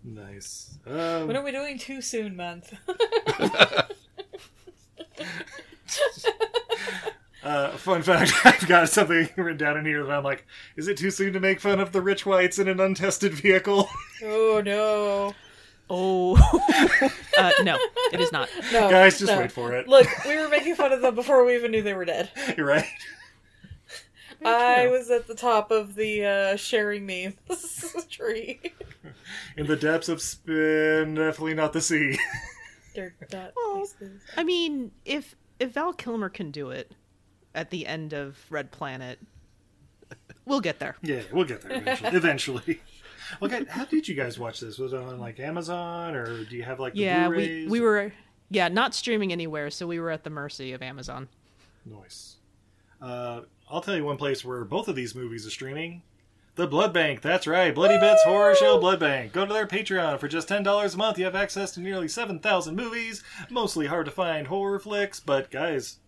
[0.05, 0.79] Nice.
[0.87, 2.73] Um, when are we doing too soon month?
[7.47, 10.97] uh, fun fact: I've got something written down in here that I'm like, is it
[10.97, 13.89] too soon to make fun of the rich whites in an untested vehicle?
[14.23, 15.35] oh no.
[15.89, 16.35] Oh,
[17.39, 17.79] uh, no,
[18.13, 18.49] it is not.
[18.73, 18.91] No.
[18.91, 19.39] Guys, just no.
[19.39, 19.87] wait for it.
[19.87, 22.29] Look, we were making fun of them before we even knew they were dead.
[22.57, 22.85] You're right.
[24.45, 28.61] I was at the top of the uh, sharing memes tree.
[29.57, 32.19] In the depths of spin, definitely not the sea.
[32.97, 33.87] They're not Well.
[34.37, 36.91] I mean, if if Val Kilmer can do it
[37.57, 39.19] at the end of Red Planet,
[40.45, 40.97] we'll get there.
[41.03, 42.11] yeah, we'll get there eventually.
[42.17, 42.81] eventually.
[43.43, 44.79] Okay, how did you guys watch this?
[44.79, 47.71] Was it on like Amazon or do you have like the Yeah, we Blu-rays?
[47.71, 48.13] we were
[48.51, 51.29] yeah not streaming anywhere, so we were at the mercy of Amazon.
[51.85, 52.37] Nice.
[53.03, 56.03] Uh, I'll tell you one place where both of these movies are streaming.
[56.55, 57.21] The Blood Bank.
[57.21, 57.75] That's right.
[57.75, 59.33] Bloody Bits Horror Show Blood Bank.
[59.35, 60.19] Go to their Patreon.
[60.19, 63.23] For just $10 a month, you have access to nearly 7,000 movies.
[63.51, 65.99] Mostly hard to find horror flicks, but guys,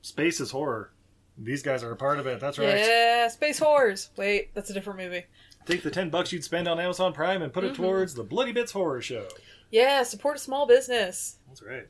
[0.00, 0.92] space is horror.
[1.40, 2.40] These guys are a part of it.
[2.40, 2.76] That's right.
[2.78, 4.08] Yeah, Space Whores.
[4.16, 5.24] Wait, that's a different movie.
[5.66, 8.52] Take the 10 bucks you'd spend on Amazon Prime and put it towards the Bloody
[8.52, 9.28] Bits Horror Show.
[9.70, 11.36] Yeah, support a small business.
[11.46, 11.86] That's right.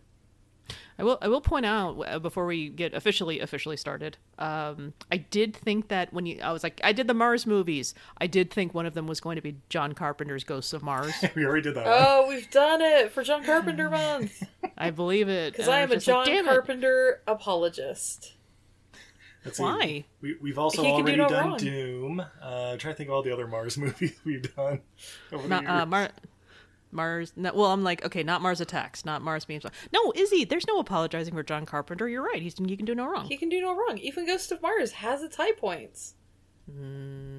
[1.00, 4.16] I will I will point out uh, before we get officially officially started.
[4.36, 7.94] Um, I did think that when you I was like I did the Mars movies.
[8.20, 11.14] I did think one of them was going to be John Carpenter's Ghosts of Mars.
[11.36, 11.94] We already did that one.
[11.96, 14.42] Oh, we've done it for John Carpenter month.
[14.76, 18.34] I believe it Because I am a just like, John it." Carpenter apologist.
[19.44, 19.62] Let's see.
[19.62, 20.04] Why?
[20.20, 21.58] We, we've also He can do already no done wrong.
[21.58, 22.20] Doom.
[22.42, 24.80] Uh, trying to think of all the other Mars movies we've done
[25.32, 25.68] over the years.
[25.68, 26.10] uh, Mar-
[26.90, 27.32] Mars.
[27.36, 29.64] No, well, I'm like, okay, not Mars Attacks, not Mars Beams.
[29.92, 32.08] No, Izzy, there's no apologizing for John Carpenter.
[32.08, 32.40] You're right.
[32.42, 33.26] He's he can do no wrong.
[33.26, 33.98] He can do no wrong.
[33.98, 36.14] Even Ghost of Mars has its high points.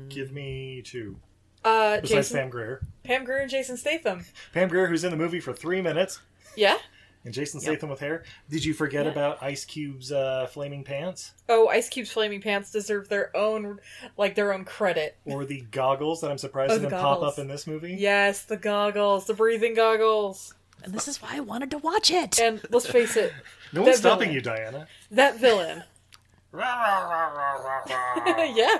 [0.09, 1.17] Give me two.
[1.63, 2.81] Uh, Besides Jason, Pam Grier.
[3.03, 4.25] Pam Grier and Jason Statham.
[4.53, 6.19] Pam Grier, who's in the movie for three minutes,
[6.55, 6.77] Yeah.
[7.25, 8.23] And Jason Statham with hair.
[8.49, 9.11] Did you forget Yeah.
[9.11, 11.33] about Ice Cube's uh, flaming pants?
[11.49, 13.79] Oh, Ice Cube's flaming pants deserve their own,
[14.17, 15.17] like their own credit.
[15.25, 17.95] Or the goggles that I'm surprised Oh, didn't pop up in this movie?
[17.99, 20.53] Yes, the goggles, the breathing goggles.
[20.83, 22.39] And this is why I wanted to watch it.
[22.39, 23.33] And let's face it,
[23.73, 24.35] No one's stopping villain.
[24.35, 24.87] you, Diana.
[25.11, 25.83] that villain.
[26.53, 28.77] yeah.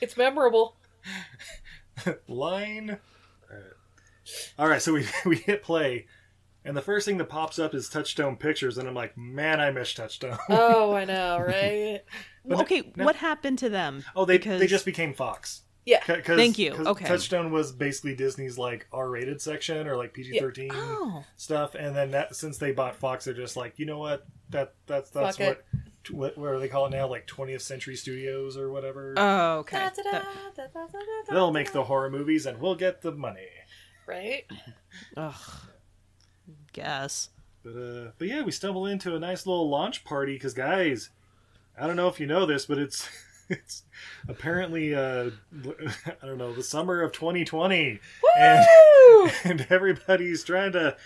[0.00, 0.76] It's memorable.
[2.28, 2.98] Line.
[4.58, 6.06] All right, so we we hit play,
[6.68, 9.70] and the first thing that pops up is Touchstone Pictures, and I'm like, man, I
[9.70, 10.38] miss Touchstone.
[10.48, 12.02] Oh, I know, right?
[12.44, 14.04] Well, okay, no- what happened to them?
[14.14, 15.62] oh, they Because- they just became Fox.
[15.86, 16.04] Yeah.
[16.04, 16.72] C- 'cause- Thank you.
[16.74, 17.06] Okay.
[17.06, 21.24] Touchstone was basically Disney's like R-rated section or like PG-13 Oh.
[21.36, 24.26] stuff, and then that since they bought Fox, they're just like, you know what?
[24.50, 25.64] That that's that's Fuck what,
[26.04, 26.10] it.
[26.12, 27.06] what what do they call it now?
[27.08, 29.14] Like 20th Century Studios or whatever.
[29.16, 29.78] Oh, okay.
[29.78, 30.24] Da, da, da, That-
[30.56, 33.48] da, da, da, da, They'll make the horror movies, and we'll get the money.
[34.06, 34.44] right.
[35.16, 35.34] Ugh.
[36.72, 37.30] Guess.
[37.62, 41.10] But uh, but yeah, we stumble into a nice little launch party because guys,
[41.78, 43.08] I don't know if you know this, but it's
[43.48, 43.82] it's
[44.28, 45.30] apparently uh,
[46.22, 47.98] I don't know the summer of 2020,
[48.38, 48.66] and
[49.44, 50.96] and everybody's trying to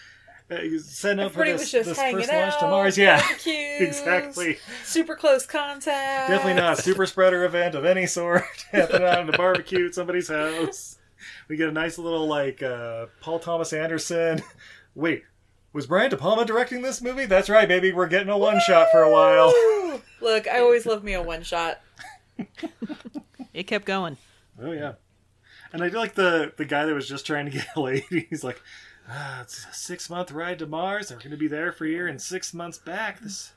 [0.50, 2.28] uh, set up for this, this first out.
[2.28, 2.98] launch to Mars.
[2.98, 4.58] Yeah, exactly.
[4.84, 6.28] Super close contact.
[6.28, 9.94] Definitely not a super spreader event of any sort happening out in a barbecue at
[9.94, 10.98] somebody's house.
[11.48, 14.42] We get a nice little like uh, Paul Thomas Anderson.
[14.94, 15.22] Wait,
[15.72, 17.26] was Brian De Palma directing this movie?
[17.26, 17.92] That's right, baby.
[17.92, 19.52] We're getting a one shot for a while.
[20.20, 21.80] Look, I always love me a one shot.
[23.54, 24.16] It kept going.
[24.60, 24.94] Oh yeah,
[25.72, 28.26] and I do like the the guy that was just trying to get a lady.
[28.30, 28.62] He's like,
[29.08, 31.10] ah, "It's a six month ride to Mars.
[31.10, 33.20] We're going to be there for a year, and six months back.
[33.20, 33.52] This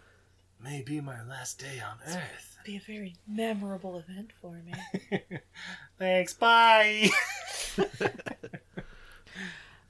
[0.62, 2.58] may be my last day on Earth.
[2.65, 5.21] Be a very memorable event for me.
[5.97, 6.34] Thanks.
[6.34, 7.10] Bye."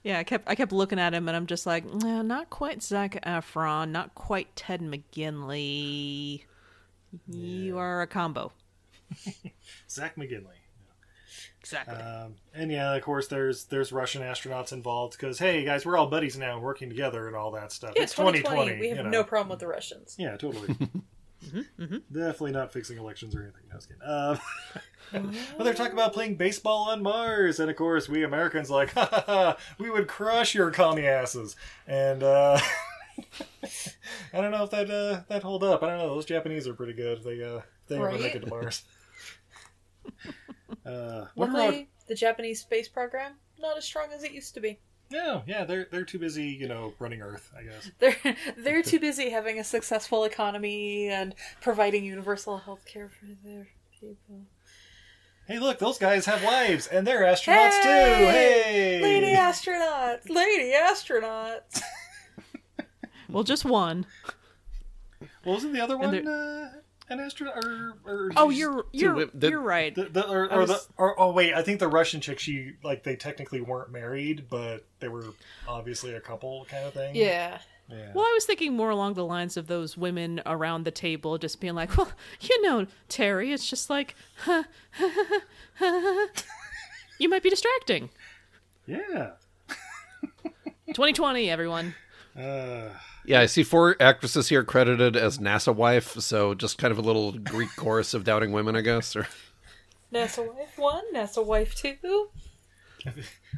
[0.05, 2.83] Yeah, I kept I kept looking at him, and I'm just like, "Nah, not quite
[2.83, 6.43] Zac Efron, not quite Ted McGinley.
[7.27, 8.51] You are a combo.
[9.89, 10.59] Zach McGinley.
[11.59, 11.95] Exactly.
[11.95, 16.05] Um, and yeah, of course, there's there's Russian astronauts involved because hey, guys, we're all
[16.05, 17.93] buddies now, working together and all that stuff.
[17.95, 18.79] Yeah, it's 2020.
[18.79, 19.09] We have you know.
[19.09, 20.15] no problem with the Russians.
[20.19, 20.75] Yeah, totally.
[22.11, 23.61] Definitely not fixing elections or anything.
[23.69, 24.39] No, I was kidding.
[25.13, 28.89] Um, but they're talking about playing baseball on Mars, and of course, we Americans like,
[28.93, 31.55] ha ha ha, we would crush your commie asses.
[31.85, 32.59] And uh,
[34.33, 35.83] I don't know if that uh, that hold up.
[35.83, 36.09] I don't know.
[36.15, 37.23] Those Japanese are pretty good.
[37.23, 38.19] They uh, they ever Right?
[38.19, 38.83] make it to Mars.
[40.83, 44.59] Uh, wonder how- Luckily, the Japanese space program not as strong as it used to
[44.59, 44.79] be.
[45.11, 47.51] No, yeah, they're they're too busy, you know, running Earth.
[47.57, 47.91] I guess.
[47.99, 53.67] They're they're too busy having a successful economy and providing universal health care for their
[53.99, 54.41] people.
[55.47, 57.87] Hey, look, those guys have wives, and they're astronauts too.
[57.87, 58.99] Hey!
[58.99, 60.27] Hey, Lady astronauts!
[60.27, 61.81] Lady astronauts!
[63.29, 64.07] well, just one.
[65.45, 66.71] Well, wasn't the other one uh,
[67.09, 67.63] an astronaut?
[67.63, 69.93] Or, or Oh, you're you're wi- the- you're right.
[69.93, 72.39] the, the, or, or was- the or, oh wait, I think the Russian chick.
[72.39, 75.25] She like they technically weren't married, but they were
[75.67, 77.15] obviously a couple kind of thing.
[77.15, 77.59] Yeah.
[77.89, 78.11] yeah.
[78.13, 81.59] Well, I was thinking more along the lines of those women around the table just
[81.61, 84.63] being like, well, you know, Terry, it's just like, huh,
[87.19, 88.09] you might be distracting.
[88.87, 89.31] yeah.
[90.87, 91.95] 2020, everyone.
[92.37, 92.89] Uh,
[93.27, 97.01] Yeah, I see four actresses here credited as NASA wife, so just kind of a
[97.01, 99.15] little Greek chorus of doubting women, I guess.
[99.15, 99.27] Or
[100.13, 102.29] NASA wife one, NASA wife two.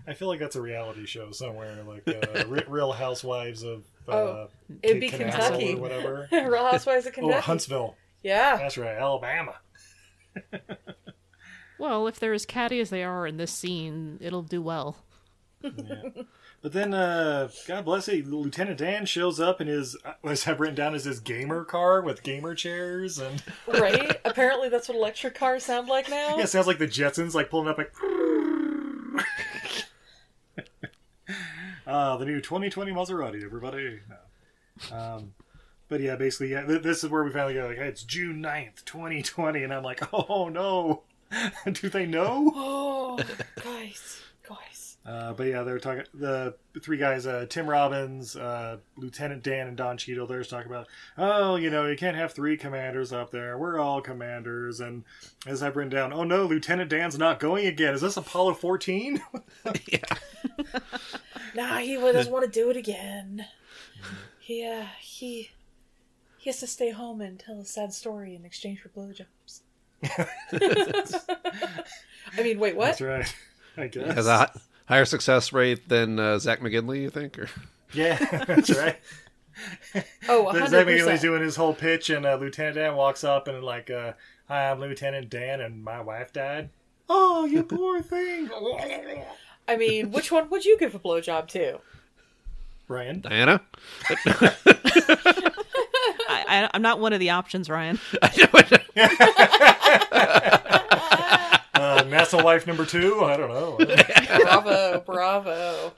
[0.07, 4.49] I feel like that's a reality show somewhere, like uh, Real Housewives of uh, Oh,
[4.83, 5.73] it'd be Canal Kentucky.
[5.75, 6.27] or whatever.
[6.31, 7.41] Real Housewives of Oh, Kentucky.
[7.41, 7.95] Huntsville.
[8.23, 8.57] Yeah.
[8.57, 9.55] That's right, Alabama.
[11.79, 14.97] Well, if they're as catty as they are in this scene, it'll do well.
[16.61, 20.75] But then, uh, God bless it, Lieutenant Dan shows up in his, as I've written
[20.75, 23.19] down, as his gamer car with gamer chairs.
[23.19, 24.19] And Right?
[24.25, 26.35] Apparently that's what electric cars sound like now.
[26.35, 27.93] yeah, it sounds like the Jetsons, like pulling up like.
[31.85, 33.99] uh, the new 2020 Maserati, everybody.
[34.09, 34.97] No.
[34.97, 35.33] Um,
[35.89, 38.41] but yeah, basically, yeah, th- this is where we finally go, like, hey, it's June
[38.43, 39.63] 9th, 2020.
[39.63, 41.03] And I'm like, oh no.
[41.71, 42.51] Do they know?
[42.55, 43.19] Oh,
[43.63, 44.21] guys.
[45.07, 49.77] Uh, but yeah, they're talking the three guys, uh, Tim Robbins, uh, Lieutenant Dan, and
[49.77, 50.27] Don Cheadle.
[50.27, 53.57] They're just talking about, oh, you know, you can't have three commanders up there.
[53.57, 54.81] We're all commanders.
[54.81, 55.05] And
[55.45, 57.93] as I've written down, oh no, Lieutenant Dan's not going again.
[57.93, 59.21] Is this Apollo 14?
[61.55, 63.47] Nah, he doesn't want to do it again.
[64.39, 65.49] He, uh, he,
[66.37, 69.61] he has to stay home and tell a sad story in exchange for blowjobs.
[72.37, 72.85] I mean, wait, what?
[72.97, 73.35] That's right.
[73.75, 74.13] I guess.
[74.13, 74.51] Has a hi-
[74.87, 77.37] higher success rate than uh, Zach McGinley, you think?
[77.37, 77.49] Or
[77.93, 78.97] Yeah, that's right.
[80.29, 83.63] Oh, But Zach McGinley's doing his whole pitch, and uh, Lieutenant Dan walks up and
[83.63, 84.13] like, uh,
[84.47, 86.69] "Hi, I'm Lieutenant Dan, and my wife died."
[87.09, 88.49] Oh, you poor thing,
[89.67, 91.79] I mean, which one would you give a blowjob to?
[92.87, 93.61] Ryan, Diana?
[94.09, 94.53] I,
[96.29, 97.99] I, I'm not one of the options, Ryan.
[98.21, 98.29] Uh,
[102.27, 103.23] NASA wife number two.
[103.23, 103.77] I don't know.
[104.37, 105.93] Bravo, bravo.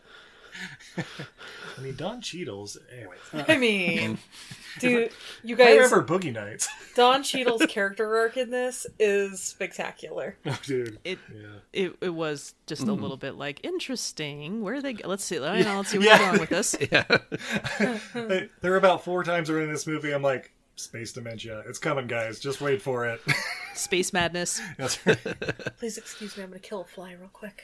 [0.98, 2.78] I mean, Don Cheadle's.
[2.94, 3.16] Anyway,
[3.48, 4.18] I mean,
[4.80, 5.12] dude,
[5.44, 5.68] you guys.
[5.68, 6.68] I guys, remember Boogie Nights.
[6.96, 10.36] Don Cheadle's character arc in this is spectacular.
[10.46, 11.00] Oh, dude.
[11.06, 11.48] It Yeah.
[11.72, 13.00] it, it was just a mm.
[13.00, 14.62] little bit like interesting.
[14.62, 14.94] Where are they?
[14.94, 15.40] go- Let's see.
[15.40, 16.32] Let- Let's see what's Yeah.
[16.32, 16.76] they're with this.
[16.92, 18.50] Yeah.
[18.62, 20.12] there are about four times during this movie.
[20.12, 21.64] I'm like, space dementia.
[21.68, 22.40] It's coming, guys.
[22.40, 23.22] Just wait for it.
[23.76, 24.62] Space madness.
[24.78, 25.18] That's right.
[25.78, 27.64] Please excuse me, I'm gonna kill a fly real quick.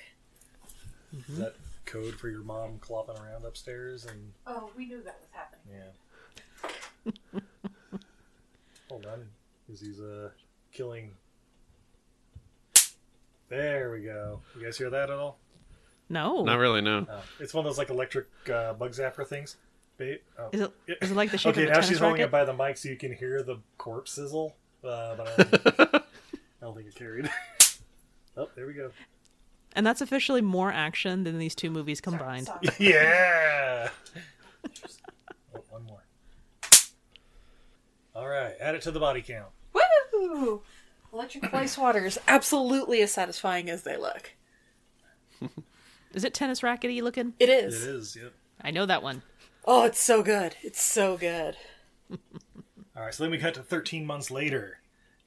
[1.29, 5.29] Is that code for your mom clopping around upstairs and Oh, we knew that was
[5.31, 5.81] happening.
[7.33, 7.39] yeah.
[8.89, 9.25] Hold on,
[9.65, 10.29] because he's uh
[10.71, 11.11] killing.
[13.49, 14.41] There we go.
[14.57, 15.37] You guys hear that at all?
[16.09, 16.43] No.
[16.43, 17.05] Not really, no.
[17.09, 19.55] Oh, it's one of those like electric uh, bug zapper things.
[19.97, 20.49] Ba- oh.
[20.51, 22.27] Is it is it like the shape okay, of a now tennis she's holding racket?
[22.27, 24.55] it by the mic so you can hear the corpse sizzle.
[24.83, 26.01] Uh, but I don't, think, I
[26.61, 27.29] don't think it carried.
[28.37, 28.91] oh, there we go.
[29.75, 32.49] And that's officially more action than these two movies combined.
[32.79, 33.89] Yeah.
[35.55, 36.01] Oh, one more.
[38.15, 39.49] All right, add it to the body count.
[39.73, 40.61] Woo!
[41.13, 44.31] Electric ice water is absolutely as satisfying as they look.
[46.13, 47.33] Is it tennis rackety looking?
[47.39, 47.75] It It is.
[47.85, 48.15] is.
[48.21, 48.33] Yep.
[48.61, 49.21] I know that one.
[49.65, 50.55] Oh, it's so good.
[50.61, 51.57] It's so good.
[52.95, 54.77] All right, so then we cut to 13 months later,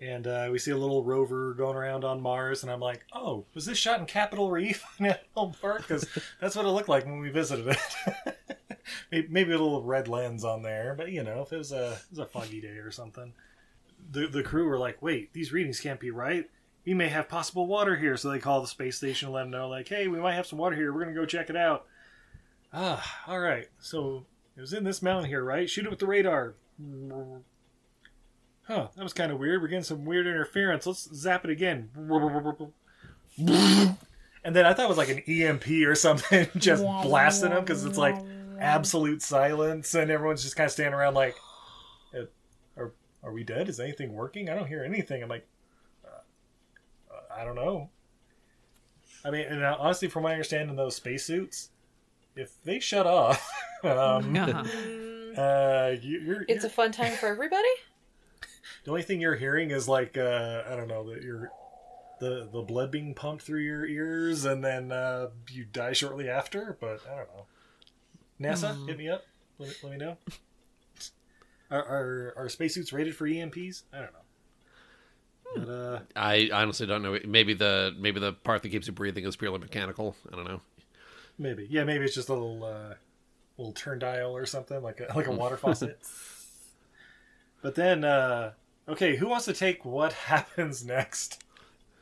[0.00, 3.44] and uh, we see a little rover going around on Mars, and I'm like, oh,
[3.52, 5.82] was this shot in Capitol Reef National Park?
[5.82, 6.08] Because
[6.40, 8.38] that's what it looked like when we visited it.
[9.30, 12.10] Maybe- a little red lens on there, but you know, if it was a it
[12.10, 13.32] was a foggy day or something,
[14.10, 16.48] the the crew were like, wait, these readings can't be right.
[16.86, 19.50] We may have possible water here, so they call the space station and let them
[19.50, 20.90] know, like, hey, we might have some water here.
[20.92, 21.84] We're gonna go check it out.
[22.72, 23.66] Ah, all right.
[23.80, 24.26] So
[24.56, 25.68] it was in this mountain here, right?
[25.68, 26.54] Shoot it with the radar.
[28.62, 29.62] Huh, that was kind of weird.
[29.62, 30.86] We're getting some weird interference.
[30.86, 31.90] Let's zap it again.
[34.44, 37.84] And then I thought it was like an EMP or something, just blasting them because
[37.84, 38.16] it's like
[38.60, 41.36] absolute silence and everyone's just kind of standing around like,
[42.16, 42.26] "Uh,
[42.76, 43.68] "Are are we dead?
[43.68, 44.48] Is anything working?
[44.48, 45.46] I don't hear anything." I'm like,
[46.04, 47.90] uh, uh, "I don't know."
[49.24, 51.70] I mean, and uh, honestly, from my understanding, those spacesuits,
[52.38, 53.50] if they shut off,
[53.84, 55.40] um, Uh-huh.
[55.40, 57.68] uh, you, you're, It's a fun time for everybody.
[58.84, 61.50] the only thing you're hearing is like uh, I don't know that you're
[62.20, 66.76] the the blood being pumped through your ears and then uh, you die shortly after.
[66.80, 67.46] But I don't know.
[68.40, 69.24] NASA, hit me up.
[69.58, 70.16] Let, let me know.
[71.70, 73.82] Are, are are spacesuits rated for EMPs?
[73.92, 74.18] I don't know.
[75.56, 77.18] But uh, I honestly don't know.
[77.26, 80.14] Maybe the maybe the part that keeps you breathing is purely mechanical.
[80.32, 80.60] I don't know.
[81.38, 82.94] Maybe yeah, maybe it's just a little uh,
[83.56, 85.98] little turn dial or something like a like a water faucet.
[87.60, 88.52] But then, uh,
[88.88, 91.42] okay, who wants to take what happens next?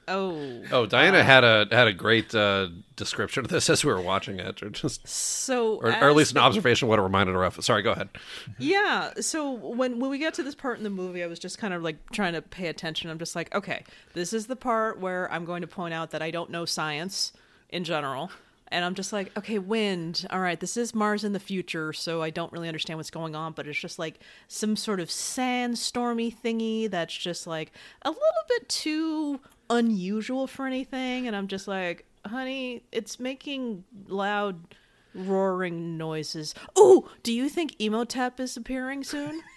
[0.08, 0.62] Oh.
[0.70, 4.38] Oh, Diana had a had a great uh, description of this as we were watching
[4.38, 7.42] it, or just So or, or at least an observation of what it reminded her
[7.42, 7.62] of.
[7.64, 8.10] Sorry, go ahead.
[8.58, 9.14] Yeah.
[9.20, 11.74] So when when we get to this part in the movie, I was just kind
[11.74, 13.10] of like trying to pay attention.
[13.10, 13.82] I'm just like, okay,
[14.14, 17.32] this is the part where I'm going to point out that I don't know science
[17.68, 18.30] in general.
[18.68, 20.26] And I'm just like, okay, wind.
[20.30, 23.34] All right, this is Mars in the future, so I don't really understand what's going
[23.34, 28.22] on, but it's just like some sort of sandstormy thingy that's just like a little
[28.48, 31.26] bit too unusual for anything.
[31.26, 34.74] And I'm just like, honey, it's making loud
[35.14, 36.54] roaring noises.
[36.74, 39.42] Oh, do you think Imhotep is appearing soon?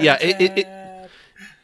[0.00, 1.10] Yeah, it it, it,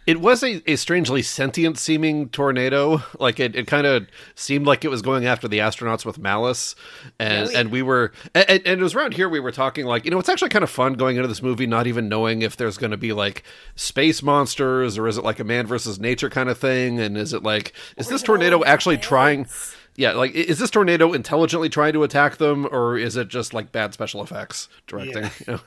[0.09, 3.02] it was a, a strangely sentient seeming tornado.
[3.20, 6.74] Like it, it kind of seemed like it was going after the astronauts with malice,
[7.18, 10.11] and and we were and, and it was around here we were talking like you
[10.11, 12.78] know it's actually kind of fun going into this movie not even knowing if there's
[12.78, 13.42] going to be like
[13.76, 17.34] space monsters or is it like a man versus nature kind of thing, and is
[17.34, 19.46] it like is this tornado actually trying?
[19.99, 23.72] Yeah, like is this tornado intelligently trying to attack them, or is it just like
[23.72, 25.24] bad special effects directing?
[25.24, 25.28] Yeah.
[25.49, 25.61] You know?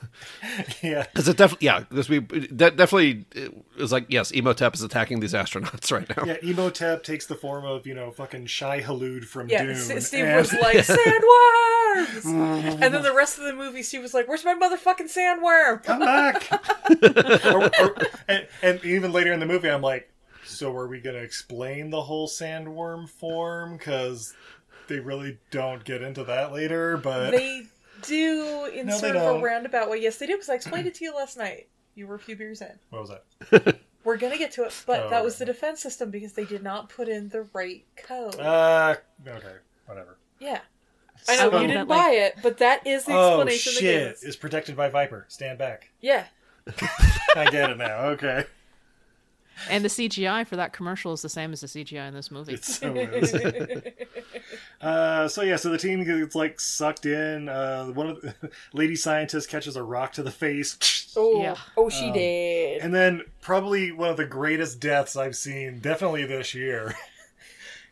[0.82, 1.02] yeah.
[1.02, 2.20] Because it definitely, yeah, this we
[2.52, 3.40] that definitely uh,
[3.76, 6.24] it was like yes, Imhotep is attacking these astronauts right now.
[6.24, 9.58] Yeah, Imhotep takes the form of, you know, fucking Shai-Hulud from Doom.
[9.58, 9.76] Yeah, Dune.
[9.76, 12.24] S- Steve and- was like, sandworms!
[12.82, 15.82] and then the rest of the movie, Steve was like, where's my motherfucking sandworm?
[15.82, 17.44] Come back!
[17.46, 17.96] or, or,
[18.28, 20.08] and, and even later in the movie, I'm like,
[20.62, 23.76] so are we going to explain the whole sandworm form?
[23.76, 24.34] Because
[24.88, 27.30] they really don't get into that later, but.
[27.32, 27.64] They
[28.02, 29.40] do in No, sort of don't.
[29.40, 29.98] a roundabout way.
[30.00, 31.68] Yes, they do, because I explained it to you last night.
[31.94, 32.78] You were a few beers in.
[32.90, 33.10] What was
[33.50, 33.78] that?
[34.04, 36.62] We're gonna get to it, but Oh, that was the defense system because they did
[36.62, 38.34] not put in the right code.
[38.40, 38.96] Uh,
[39.26, 39.54] okay,
[39.86, 40.16] whatever.
[40.40, 40.60] yeah.
[41.28, 44.16] I know So- you didn't buy it, but that is the Oh, explanation they gave
[44.20, 44.28] shit.
[44.28, 45.26] Is protected by Viper.
[45.28, 45.90] Stand back.
[46.00, 46.24] Yeah.
[47.36, 48.06] I get it now.
[48.06, 48.44] Okay.
[49.70, 52.54] And the CGI for that commercial is the same as the CGI in this movie.
[52.54, 53.34] It so is.
[54.80, 57.48] uh, so yeah, so the team gets like sucked in.
[57.48, 58.34] Uh, one of the
[58.72, 60.78] lady scientist catches a rock to the face.
[61.14, 61.56] Oh, Yeah.
[61.76, 62.80] oh, she Um, did.
[62.80, 66.94] And then probably one of the greatest deaths I've seen, definitely this year,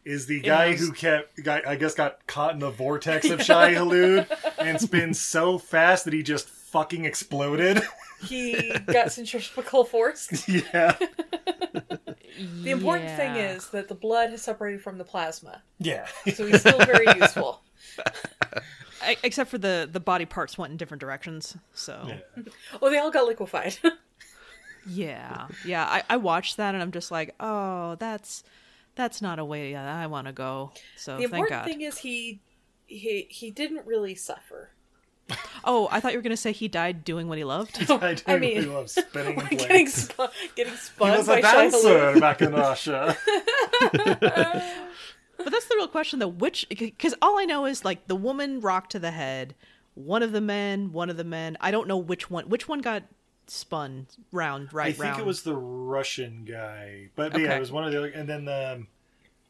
[0.07, 0.81] is the guy Yes.
[0.81, 4.27] who kept, guy I guess, got caught in the vortex of Shai-Hulud
[4.59, 7.83] and spins so fast that he just fucking exploded.
[8.27, 10.29] He got centrifugal force.
[10.49, 10.97] yeah,
[12.63, 16.07] The important thing is that the blood has separated from the plasma, yeah.
[16.35, 17.63] so he's still very useful.
[19.03, 21.57] I, except for the the body parts went in different directions.
[21.75, 22.43] So yeah,
[22.81, 23.79] Well, they all got liquefied.
[24.87, 28.43] yeah, I, I watched that and I'm just like, oh, that's
[28.95, 30.73] that's not a way I want to go.
[30.97, 31.65] So the thank important God.
[31.67, 32.41] thing is he
[32.87, 34.71] he he didn't really suffer.
[35.65, 37.79] Oh, I thought you were gonna say he died doing what he loved.
[37.91, 39.87] I do I mean, he love spinning and getting playing.
[39.89, 42.21] spun, getting He spun was by a Shia dancer LaBeouf.
[42.21, 43.17] back in Russia.
[45.43, 46.29] But that's the real question, though.
[46.29, 49.55] Which, because all I know is like the woman rocked to the head,
[49.95, 51.57] one of the men, one of the men.
[51.63, 52.49] I don't know which one.
[52.51, 53.05] Which one got
[53.47, 55.21] spun round, right I think round?
[55.21, 58.09] it was the Russian guy, but, but yeah, it was one of the other.
[58.09, 58.87] And then the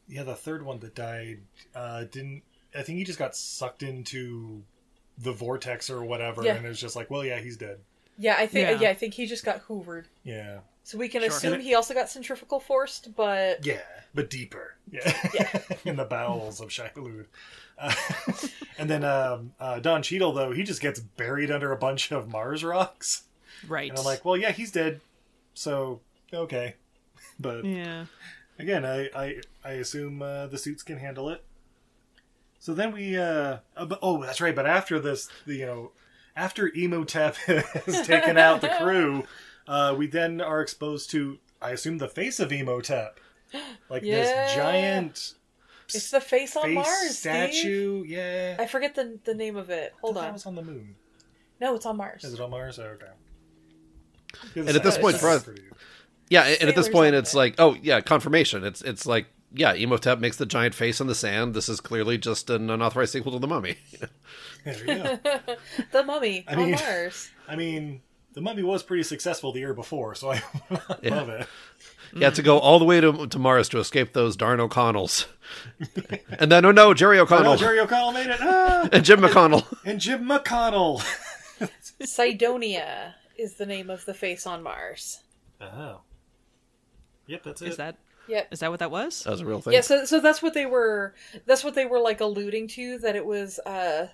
[0.07, 1.39] yeah, the third one that died
[1.75, 2.43] uh, didn't.
[2.73, 4.63] I think he just got sucked into
[5.21, 6.55] the vortex or whatever, Yeah.
[6.55, 7.79] and it's just like, well, yeah, he's dead.
[8.17, 8.79] Yeah, I think Yeah.
[8.81, 8.89] yeah.
[8.89, 10.05] I think he just got hoovered.
[10.23, 11.29] Yeah, So we can Sure.
[11.29, 13.81] assume it- he also got centrifugal forced, but yeah,
[14.13, 14.75] but deeper.
[14.91, 15.13] Yeah,
[15.85, 17.25] in the bowels of Shakalud.
[17.83, 17.91] Uh,
[18.77, 22.27] and then um, uh, Don Cheadle, though, he just gets buried under a bunch of
[22.29, 23.23] Mars rocks,
[23.67, 23.89] right.
[23.89, 25.01] and I'm like, well, yeah, he's dead.
[25.55, 26.01] So
[26.31, 26.75] okay,
[27.39, 28.05] but yeah.
[28.59, 31.43] again, I I, I assume uh, the suits can handle it.
[32.61, 34.55] So then we, uh, uh, but, oh, that's right.
[34.55, 35.91] But after this, the, you know,
[36.35, 39.23] after Imhotep has taken out the crew,
[39.67, 43.19] uh, we then are exposed to, I assume, the face of Imhotep,
[43.89, 44.21] like Yeah.
[44.21, 45.33] this giant
[45.93, 47.17] it's the face on face Mars.
[47.17, 47.17] Steve.
[47.17, 48.03] statue.
[48.07, 49.93] Yeah, I forget the the name of it.
[50.01, 50.33] Hold That on.
[50.33, 50.95] was on the moon.
[51.59, 52.23] No, it's on Mars.
[52.23, 52.79] Is it on Mars?
[52.79, 53.07] Oh, okay.
[54.55, 55.49] And at this point, for us-
[56.29, 58.63] Yeah, and at this point, it's like, oh yeah, confirmation.
[58.63, 61.53] It's it's like, yeah, Imhotep makes the giant face in the sand.
[61.53, 63.77] This is clearly just an unauthorized sequel to the Mummy.
[64.63, 65.19] There you go.
[65.91, 67.31] The Mummy I on mean- Mars.
[67.47, 68.01] I mean,
[68.33, 70.41] the Mummy was pretty successful the year before, so I
[71.03, 71.47] love it.
[72.13, 75.25] You had to go all the way to, to Mars to escape those darn O'Connells.
[76.37, 78.37] and then, oh no, Jerry Oh, O'Connell no, Jerry O'Connell made it.
[78.39, 78.87] Ah!
[78.91, 79.65] and Jim McConnell.
[79.85, 81.01] and Jim McConnell.
[82.03, 85.23] Cydonia is the name of the face on Mars.
[85.59, 86.01] Oh.
[87.27, 87.67] Yep, that's it.
[87.69, 87.97] Is that
[88.31, 88.47] Yep.
[88.51, 89.23] is that what that was?
[89.23, 89.73] That was a real thing.
[89.73, 91.13] Yeah, so so that's what they were
[91.45, 94.07] that's what they were like alluding to that it was uh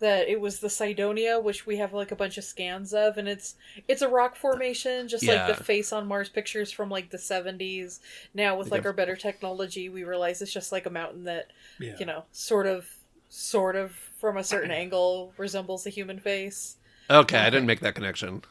[0.00, 3.28] that it was the Cydonia which we have like a bunch of scans of and
[3.28, 3.54] it's
[3.86, 5.46] it's a rock formation just Yeah.
[5.46, 8.00] like the face on Mars pictures from like the 70s.
[8.34, 11.94] Now with like our better technology we realize it's just like a mountain that Yeah.
[12.00, 12.86] you know sort of
[13.28, 16.76] sort of from a certain angle resembles a human face.
[17.10, 18.42] Okay, I didn't make that connection.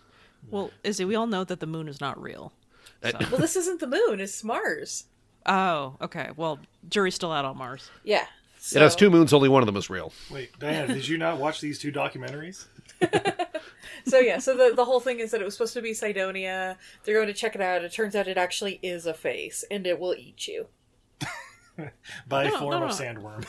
[0.49, 2.51] Well, Izzy, we all know that the moon is not real.
[3.04, 5.06] I- Well, this isn't the moon, it's Mars.
[5.45, 6.30] Oh, okay.
[6.36, 7.89] Well, jury's still out on Mars.
[8.04, 8.26] Yeah.
[8.76, 9.34] It has two moons.
[9.34, 10.14] Only one of them is real.
[10.30, 12.66] Wait, Diana, did you not watch these two documentaries?
[14.06, 16.76] So yeah, so the the whole thing is that it was supposed to be Cydonia.
[17.04, 17.84] They're going to check it out.
[17.84, 20.68] It turns out it actually is a face, and it will eat you.
[22.28, 23.45] By No, form no, of sandworm.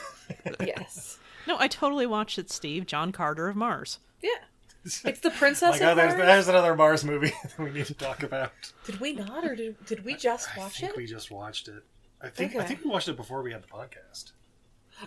[0.67, 1.19] Yes.
[1.47, 2.85] No, I totally watched it, Steve.
[2.87, 3.99] John Carter of Mars.
[4.23, 4.31] Yeah.
[5.05, 7.95] It's the princess My God, of there's, there's another Mars movie that we need to
[7.95, 8.51] talk about.
[8.85, 10.97] Did we not, or did, did we just I watch think it?
[10.97, 11.85] we just watched it.
[12.21, 14.33] I think I think we watched it before we had the podcast.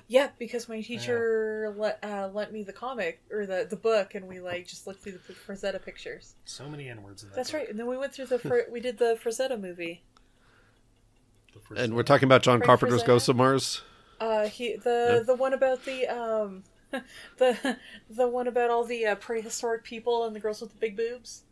[0.07, 4.27] Yeah, because my teacher let uh, lent me the comic or the the book, and
[4.27, 6.35] we like just looked through the Frazetta pictures.
[6.45, 7.35] So many N words in that.
[7.35, 7.61] That's book.
[7.61, 7.69] right.
[7.69, 10.03] And then we went through the Fr- we did the Frazetta movie.
[11.69, 13.07] The And we're talking about John Frank Carpenter's Frazetta?
[13.07, 13.81] Ghosts of Mars.
[14.19, 16.63] Uh, he the the one about the um
[17.37, 17.77] the
[18.09, 21.43] the one about all the uh, prehistoric people and the girls with the big boobs.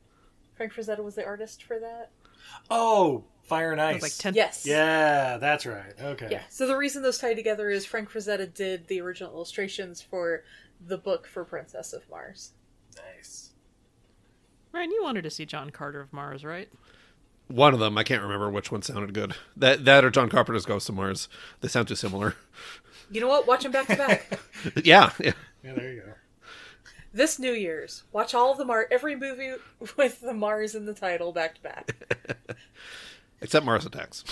[0.56, 2.12] Frank Frazetta was the artist for that.
[2.70, 4.02] Oh, Fire and Ice.
[4.02, 4.66] like 10 Yes.
[4.66, 5.94] Yeah, that's right.
[6.00, 6.28] Okay.
[6.32, 6.44] Yeah.
[6.50, 10.44] So the reason those tie together is Frank Frazetta did the original illustrations for
[10.86, 12.52] the book for Princess of Mars.
[12.96, 13.52] Nice.
[14.72, 16.70] Ryan, you wanted to see John Carter of Mars, right?
[17.48, 19.36] One of them, I can't remember which one sounded good.
[19.58, 21.28] That that or John Carpenter's Ghost of Mars.
[21.62, 22.36] They sound too similar.
[23.14, 23.48] You know what?
[23.48, 24.40] Watch them back to back.
[24.84, 25.32] yeah, yeah.
[25.64, 26.14] Yeah, there you go.
[27.14, 29.54] this New Year's, watch all of the Mars, every movie
[29.98, 31.96] with the Mars in the title back to back.
[33.42, 34.24] Except Mars Attacks.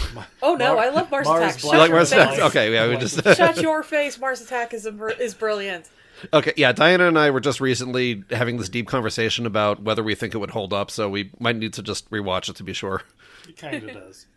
[0.41, 1.61] Oh no, Mar- I love Mars, Mars Attack.
[1.61, 2.39] Black You like Mars Attacks?
[2.39, 4.17] Okay, yeah, we just Shut your face.
[4.17, 5.89] Mars Attack is a, is brilliant.
[6.33, 10.15] Okay, yeah, Diana and I were just recently having this deep conversation about whether we
[10.15, 12.73] think it would hold up, so we might need to just rewatch it to be
[12.73, 13.01] sure.
[13.49, 14.27] It kind of does.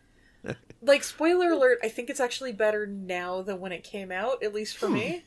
[0.82, 4.52] Like spoiler alert, I think it's actually better now than when it came out, at
[4.52, 5.24] least for me.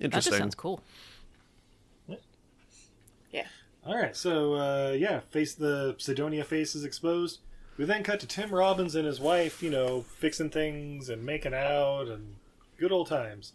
[0.00, 0.10] Interesting.
[0.10, 0.82] That just sounds cool.
[3.30, 3.46] Yeah.
[3.86, 7.38] All right, so uh, yeah, face the Cydonia face is exposed.
[7.76, 11.54] We then cut to Tim Robbins and his wife, you know, fixing things and making
[11.54, 12.36] out and
[12.78, 13.52] good old times.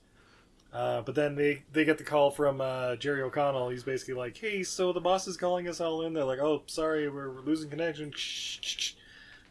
[0.74, 3.70] Uh, but then they they get the call from uh, Jerry O'Connell.
[3.70, 6.64] He's basically like, "Hey, so the boss is calling us all in." They're like, "Oh,
[6.68, 8.14] sorry, we're, we're losing connection."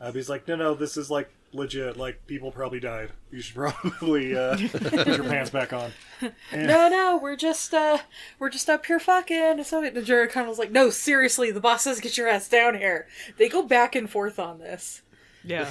[0.00, 1.96] Uh, he's like, "No, no, this is like legit.
[1.96, 3.10] Like people probably died.
[3.30, 5.90] You should probably uh, put your pants back on."
[6.20, 6.32] And-
[6.66, 7.98] No, no, we're just uh
[8.38, 9.64] we're just up here fucking.
[9.64, 13.06] So the Jerry O'Connell's like, no, seriously, the boss says get your ass down here.
[13.38, 15.02] They go back and forth on this.
[15.44, 15.70] Yeah.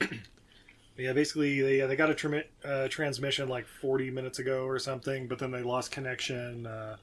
[0.96, 5.28] Yeah, basically they they got a trim- uh, transmission like 40 minutes ago or something,
[5.28, 6.66] but then they lost connection.
[6.66, 6.96] Uh,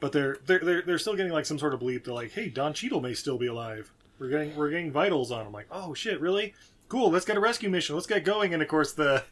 [0.00, 2.04] but they're, they're they're they're still getting like some sort of bleep.
[2.04, 3.92] They're like, "Hey, Don Cheadle may still be alive.
[4.24, 6.54] We're getting we're getting vitals on him." like, "Oh shit, really?
[6.88, 7.10] Cool.
[7.10, 7.94] Let's get a rescue mission.
[7.94, 9.22] Let's get going." And of course, the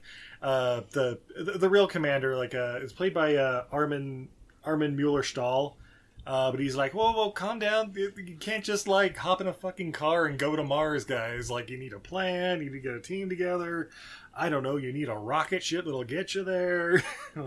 [0.42, 4.28] uh, the, the the real commander like uh, is played by uh, Armin
[4.64, 5.76] Armin Mueller Stahl.
[6.24, 7.92] Uh, but he's like, whoa, whoa, calm down.
[7.96, 11.50] You you can't just like hop in a fucking car and go to Mars, guys.
[11.50, 12.60] Like, you need a plan.
[12.60, 13.90] You need to get a team together.
[14.34, 14.76] I don't know.
[14.76, 17.02] You need a rocket ship that'll get you there.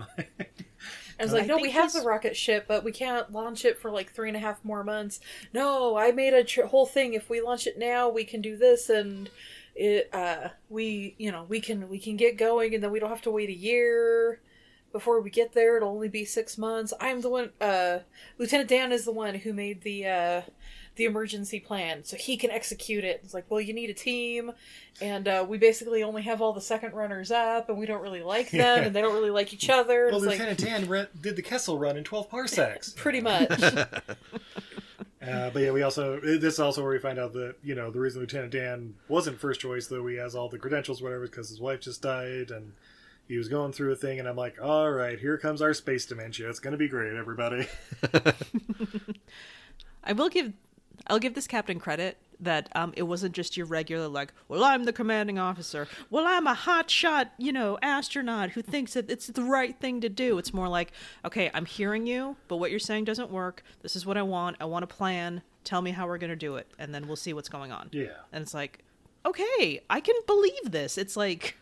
[1.18, 3.78] I was like, I no, we have the rocket ship, but we can't launch it
[3.78, 5.20] for like three and a half more months.
[5.52, 7.14] No, I made a tr- whole thing.
[7.14, 9.30] If we launch it now, we can do this, and
[9.74, 13.10] it, uh, we, you know, we can we can get going, and then we don't
[13.10, 14.40] have to wait a year
[14.92, 15.76] before we get there.
[15.76, 16.92] It'll only be six months.
[17.00, 17.50] I'm the one.
[17.60, 18.00] Uh,
[18.38, 20.42] Lieutenant Dan is the one who made the uh,
[20.96, 23.20] the emergency plan, so he can execute it.
[23.22, 24.52] It's like, well, you need a team,
[25.00, 28.22] and uh, we basically only have all the second runners up, and we don't really
[28.22, 30.06] like them, and they don't really like each other.
[30.06, 32.92] well, it's like, Lieutenant Dan re- did the Kessel run in 12 parsecs.
[32.96, 33.48] pretty much.
[35.26, 37.90] Uh, but yeah, we also this is also where we find out that you know
[37.90, 41.48] the reason Lieutenant Dan wasn't first choice, though he has all the credentials, whatever, because
[41.48, 42.74] his wife just died and
[43.26, 44.20] he was going through a thing.
[44.20, 46.48] And I'm like, all right, here comes our space dementia.
[46.48, 47.66] It's gonna be great, everybody.
[50.04, 50.52] I will give
[51.08, 54.84] I'll give this captain credit that um, it wasn't just your regular like, well, I'm
[54.84, 55.88] the commanding officer.
[56.10, 60.08] Well, I'm a hotshot, you know, astronaut who thinks that it's the right thing to
[60.08, 60.38] do.
[60.38, 60.92] It's more like,
[61.24, 63.62] okay, I'm hearing you, but what you're saying doesn't work.
[63.82, 64.56] This is what I want.
[64.60, 65.42] I want a plan.
[65.64, 67.88] Tell me how we're gonna do it, and then we'll see what's going on.
[67.90, 68.08] Yeah.
[68.32, 68.84] And it's like,
[69.24, 70.96] okay, I can believe this.
[70.98, 71.56] It's like,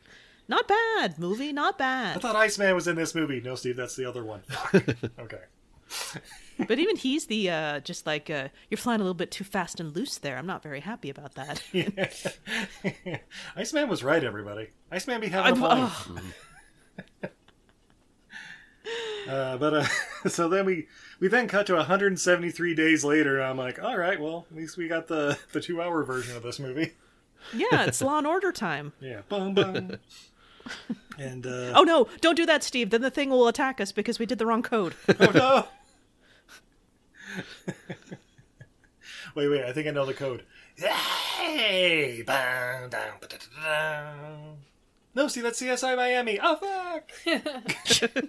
[0.47, 3.41] not bad movie, not bad I thought Iceman was in this movie.
[3.41, 4.43] No, Steve, that's the other one.
[5.19, 5.41] Okay.
[6.57, 9.81] But even he's the uh, just like uh, you're flying a little bit too fast
[9.81, 10.37] and loose there.
[10.37, 11.63] I'm not very happy about that.
[13.57, 14.69] Iceman was right, everybody.
[14.91, 16.21] Iceman be having a I'm- fun.
[17.25, 17.29] oh.
[19.29, 20.87] Uh, but uh, so then we
[21.19, 23.37] we then cut to 173 days later.
[23.41, 26.37] And I'm like, all right, well, at least we got the the two hour version
[26.37, 26.93] of this movie.
[27.55, 28.93] Yeah, it's Law and Order time.
[29.01, 29.97] Yeah, boom, boom.
[31.19, 32.91] and uh, Oh no, don't do that, Steve.
[32.91, 34.95] Then the thing will attack us because we did the wrong code.
[35.19, 35.67] oh no!
[39.35, 40.45] wait, wait, I think I know the code.
[40.77, 44.55] Hey, bam, down, ba-da-da-da.
[45.15, 46.41] No, see that's CSI Miami.
[46.43, 47.13] Oh fuck!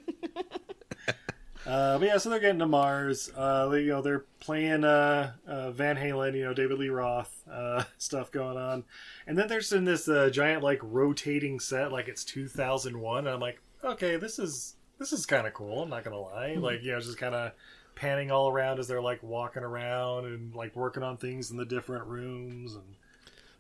[1.65, 3.31] Uh, but yeah, so they're getting to Mars.
[3.35, 7.43] Uh, they, you know, they're playing uh, uh, Van Halen, you know, David Lee Roth
[7.51, 8.83] uh, stuff going on,
[9.25, 13.25] and then there's in this uh, giant like rotating set, like it's 2001.
[13.25, 15.81] And I'm like, okay, this is this is kind of cool.
[15.81, 17.53] I'm not gonna lie, like you know, just kind of
[17.95, 21.65] panning all around as they're like walking around and like working on things in the
[21.65, 22.83] different rooms, and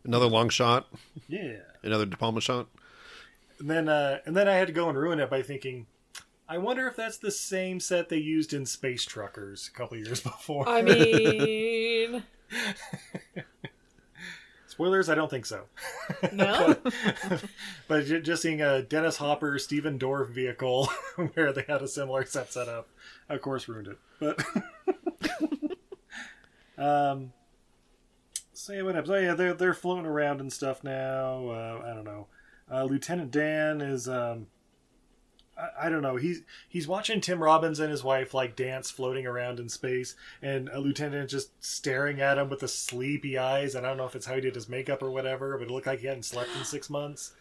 [0.05, 0.87] Another long shot,
[1.27, 1.57] yeah.
[1.81, 2.67] another De Palma shot.
[3.59, 5.87] And then uh, and then I had to go and ruin it by thinking.
[6.47, 10.19] I wonder if that's the same set they used in Space Truckers a couple years
[10.21, 10.69] before.
[10.69, 12.23] I mean,
[14.75, 15.07] Spoilers?
[15.09, 15.63] I don't think so.
[16.33, 16.75] No.
[17.87, 20.89] But ju- just seeing a Dennis Hopper, Stephen Dorff vehicle
[21.33, 22.89] where they had a similar set set up,
[23.29, 23.97] of course, ruined it.
[24.19, 24.43] But
[26.77, 27.31] um,
[28.53, 29.11] so yeah, what happens?
[29.11, 31.47] Oh yeah, they're they're floating around and stuff now.
[31.47, 32.27] Uh, I don't know.
[32.69, 34.47] Uh, Lieutenant Dan is um,
[35.57, 36.15] I, I don't know.
[36.15, 40.69] He's he's watching Tim Robbins and his wife like dance floating around in space, and
[40.69, 43.75] a lieutenant just staring at him with the sleepy eyes.
[43.75, 45.71] And I don't know if it's how he did his makeup or whatever, but it
[45.71, 47.33] looked like he hadn't slept in six months.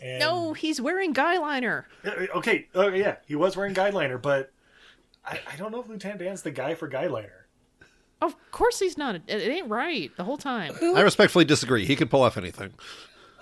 [0.00, 1.88] And No, he's wearing guy liner.
[2.04, 4.52] Uh, Okay, oh yeah, he was wearing guideliner, but
[5.24, 7.30] I, I don't know if Lieutenant Dan's the guy for guideliner.
[8.20, 9.14] Of course he's not.
[9.16, 10.74] It, it ain't right the whole time.
[10.82, 11.84] I respectfully disagree.
[11.84, 12.72] He could pull off anything.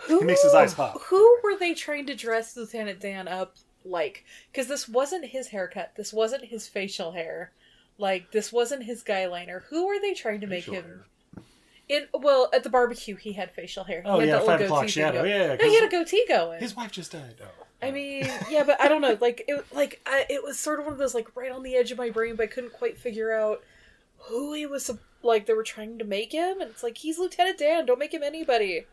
[0.07, 1.01] Who, He makes his eyes pop.
[1.03, 4.25] Who were they trying to dress Lieutenant Dan up like?
[4.51, 5.93] Because this wasn't his haircut.
[5.97, 7.51] This wasn't his facial hair.
[7.99, 9.65] Like this wasn't his guy liner.
[9.71, 11.05] Who were they trying to make him?
[11.89, 14.01] In well, at the barbecue, he had facial hair.
[14.03, 15.59] He Oh, had yeah, five o'clock shadow, thing yeah, going.
[15.59, 16.61] 'cause- no, he had a goatee going.
[16.61, 17.35] His wife just died.
[17.43, 17.47] Oh.
[17.83, 19.19] I mean, yeah, but I don't know.
[19.21, 21.77] Like it, like I, it was sort of one of those like right on the
[21.77, 23.63] edge of my brain, but I couldn't quite figure out
[24.19, 24.91] who he was.
[25.23, 27.85] Like they were trying to make him, and it's like he's Lieutenant Dan.
[27.87, 28.87] Don't make him anybody.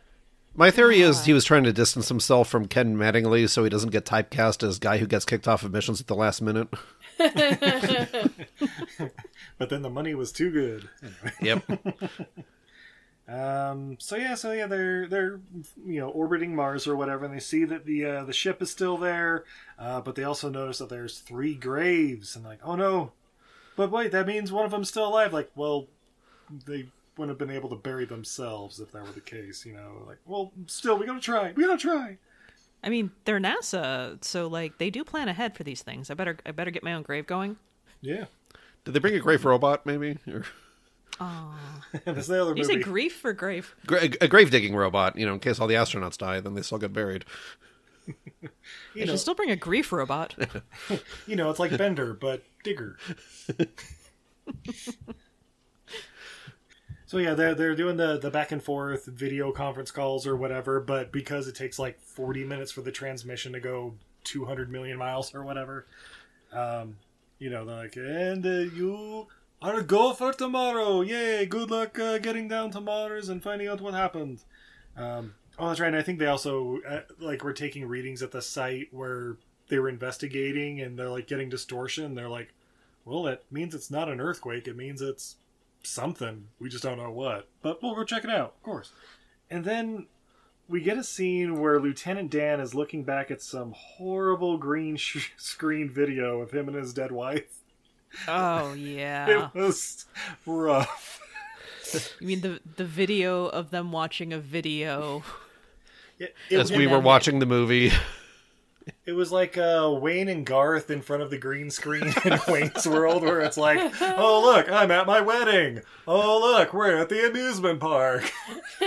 [0.54, 3.92] My theory is he was trying to distance himself from Ken Mattingly so he doesn't
[3.92, 6.68] get typecast as guy who gets kicked off of missions at the last minute.
[9.58, 10.90] But then the money was too good.
[11.40, 11.64] Yep.
[13.30, 13.98] Um.
[14.00, 14.34] So yeah.
[14.34, 14.66] So yeah.
[14.66, 15.40] They're they're
[15.86, 18.72] you know orbiting Mars or whatever, and they see that the uh, the ship is
[18.72, 19.46] still there.
[19.80, 23.12] Uh, but they also notice that there's three graves, and like, oh no.
[23.78, 25.32] But wait, that means one of them's still alive.
[25.32, 25.88] Like, well,
[26.66, 26.88] they
[27.18, 29.66] wouldn't have been able to bury themselves if that were the case.
[29.66, 31.52] You know, like, well, still, we gotta try.
[31.56, 32.18] We gotta try.
[32.84, 36.10] I mean, they're NASA, so like they do plan ahead for these things.
[36.10, 37.58] I better I better get my own grave going.
[38.02, 38.26] Yeah.
[38.84, 40.18] Did they bring a grave robot, maybe?
[40.28, 40.44] Or
[42.06, 42.64] That's the other You movie.
[42.64, 43.76] say grief for grave?
[43.86, 46.64] gra- a grave digging robot, you know, in case all the astronauts die, then they
[46.64, 47.26] still get buried.
[48.94, 50.36] They you know, should still bring a grief robot.
[51.28, 52.98] you know, it's like Bender, but digger.
[57.12, 60.80] So yeah, they're they're doing the the back and forth video conference calls or whatever,
[60.80, 64.98] but because it takes like forty minutes for the transmission to go two hundred million
[64.98, 65.86] miles or whatever,
[66.54, 66.96] um,
[67.38, 69.28] you know, they're like, and uh, you
[69.62, 71.02] are a go for tomorrow.
[71.02, 71.46] Yay!
[71.48, 74.40] Good luck uh, getting down to Mars and finding out what happened.
[74.96, 75.88] Um, oh, that's right.
[75.88, 79.36] And I think they also uh, like were taking readings at the site where
[79.68, 82.16] they were investigating, and they're like getting distortion.
[82.16, 82.54] They're like,
[83.04, 84.66] well, it means it's not an earthquake.
[84.66, 85.36] It means it's
[85.84, 86.48] something.
[86.60, 87.48] We just don't know what.
[87.62, 88.92] But we'll go check it out, of course.
[89.50, 90.08] And then
[90.68, 95.32] we get a scene where Lieutenant Dan is looking back at some horrible green sh-
[95.38, 97.60] screen video of him and his dead wife.
[98.28, 99.50] Oh yeah.
[99.54, 100.06] It was
[100.46, 101.20] rough.
[102.20, 105.24] You mean the the video of them watching a video?
[106.20, 107.92] It, it, As we were watching the movie.
[109.06, 112.88] It was like uh, Wayne and Garth in front of the green screen in Wayne's
[112.88, 115.82] World, where it's like, "Oh look, I'm at my wedding.
[116.08, 118.30] Oh look, we're at the amusement park.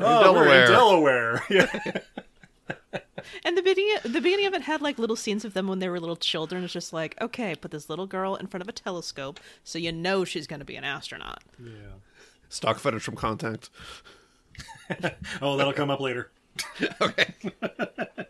[0.00, 1.42] oh, we're in Delaware.
[1.50, 2.00] Yeah.
[3.44, 5.88] And the video, the beginning of it had like little scenes of them when they
[5.88, 6.64] were little children.
[6.64, 9.92] It's just like, okay, put this little girl in front of a telescope, so you
[9.92, 11.42] know she's going to be an astronaut.
[11.62, 11.70] Yeah.
[12.48, 13.70] Stock footage from Contact.
[15.42, 16.30] Oh, that'll come up later.
[17.00, 17.34] Okay.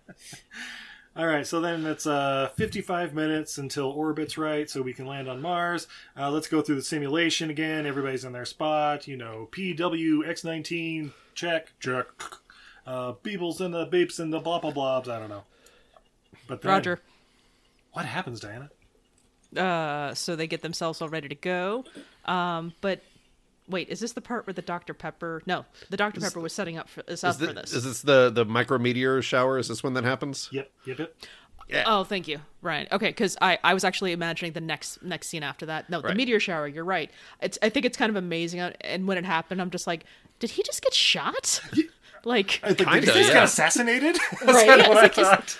[1.16, 5.28] All right, so then it's uh, 55 minutes until orbit's right, so we can land
[5.28, 5.88] on Mars.
[6.16, 7.86] Uh, let's go through the simulation again.
[7.86, 9.08] Everybody's in their spot.
[9.08, 12.06] You know, PW X19, check, check.
[12.86, 15.08] Uh, beebles and the beeps and the blah blah blobs.
[15.08, 15.42] I don't know.
[16.46, 17.00] But then, Roger.
[17.92, 18.70] what happens, Diana?
[19.56, 21.84] Uh, so they get themselves all ready to go.
[22.26, 23.00] Um, but
[23.68, 25.42] wait, is this the part where the Dr Pepper?
[25.46, 27.72] No, the Dr Pepper was setting up for, is up Is, for this.
[27.72, 29.58] is this the, the micrometeor shower?
[29.58, 30.48] Is this when that happens?
[30.52, 31.84] Yep, yep, yep.
[31.86, 32.38] Oh, thank you.
[32.62, 32.90] Right.
[32.90, 35.90] Okay, because I, I was actually imagining the next next scene after that.
[35.90, 36.66] No, the meteor shower.
[36.66, 37.10] You're right.
[37.42, 38.60] It's I think it's kind of amazing.
[38.60, 40.04] uh, And when it happened, I'm just like,
[40.38, 41.60] did he just get shot?
[42.24, 43.34] like, I Kinda, he just yeah.
[43.34, 44.16] got assassinated.
[44.30, 45.58] That's Right, kind of yeah, what I like, thought.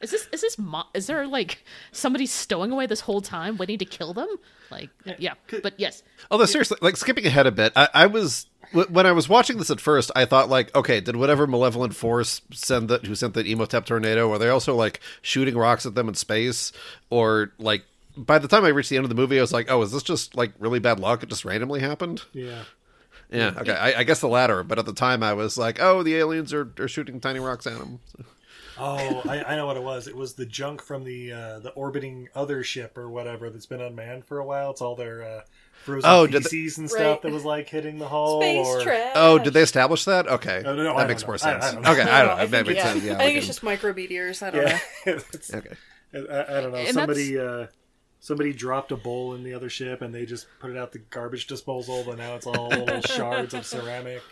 [0.00, 3.78] Is this is this mo- is there like somebody stowing away this whole time waiting
[3.78, 4.28] to kill them?
[4.70, 5.34] Like, yeah.
[5.62, 9.12] But yes, Although seriously, like skipping ahead a bit, I, I was w- when I
[9.12, 13.06] was watching this at first, I thought like, okay, did whatever malevolent force send that
[13.06, 14.28] who sent that Imhotep tornado?
[14.28, 16.72] Were they also like shooting rocks at them in space,
[17.10, 17.84] or like?
[18.16, 19.90] By the time I reached the end of the movie, I was like, "Oh, is
[19.90, 21.22] this just like really bad luck?
[21.24, 22.62] It just randomly happened." Yeah.
[23.30, 24.62] Yeah, okay, I, I guess the latter.
[24.62, 27.66] But at the time, I was like, "Oh, the aliens are, are shooting tiny rocks
[27.66, 27.98] at them."
[28.78, 30.08] Oh, I, I know what it was.
[30.08, 33.80] It was the junk from the uh, the orbiting other ship or whatever that's been
[33.80, 34.70] unmanned for a while.
[34.72, 35.40] It's all their uh,
[35.84, 37.22] frozen Oh, did the- and stuff Right.
[37.22, 38.40] that was like hitting the hull.
[38.40, 38.80] Space or...
[38.82, 39.12] trash.
[39.14, 40.26] Oh, did they establish that?
[40.26, 41.64] Okay, No, no, no, that don't makes more I- sense.
[41.64, 42.32] I don't okay, I don't know.
[42.42, 42.92] I That think, makes yeah.
[42.92, 43.04] sense.
[43.04, 44.42] Yeah, I think we it's can- just micrometeors.
[44.42, 45.18] I don't Yeah, know.
[45.58, 45.74] Okay.
[46.14, 46.78] I, I don't know.
[46.78, 47.66] And somebody uh,
[48.20, 50.98] somebody dropped a bowl in the other ship, and they just put it out the
[50.98, 52.02] garbage disposal.
[52.06, 54.22] But now it's all little shards of ceramic.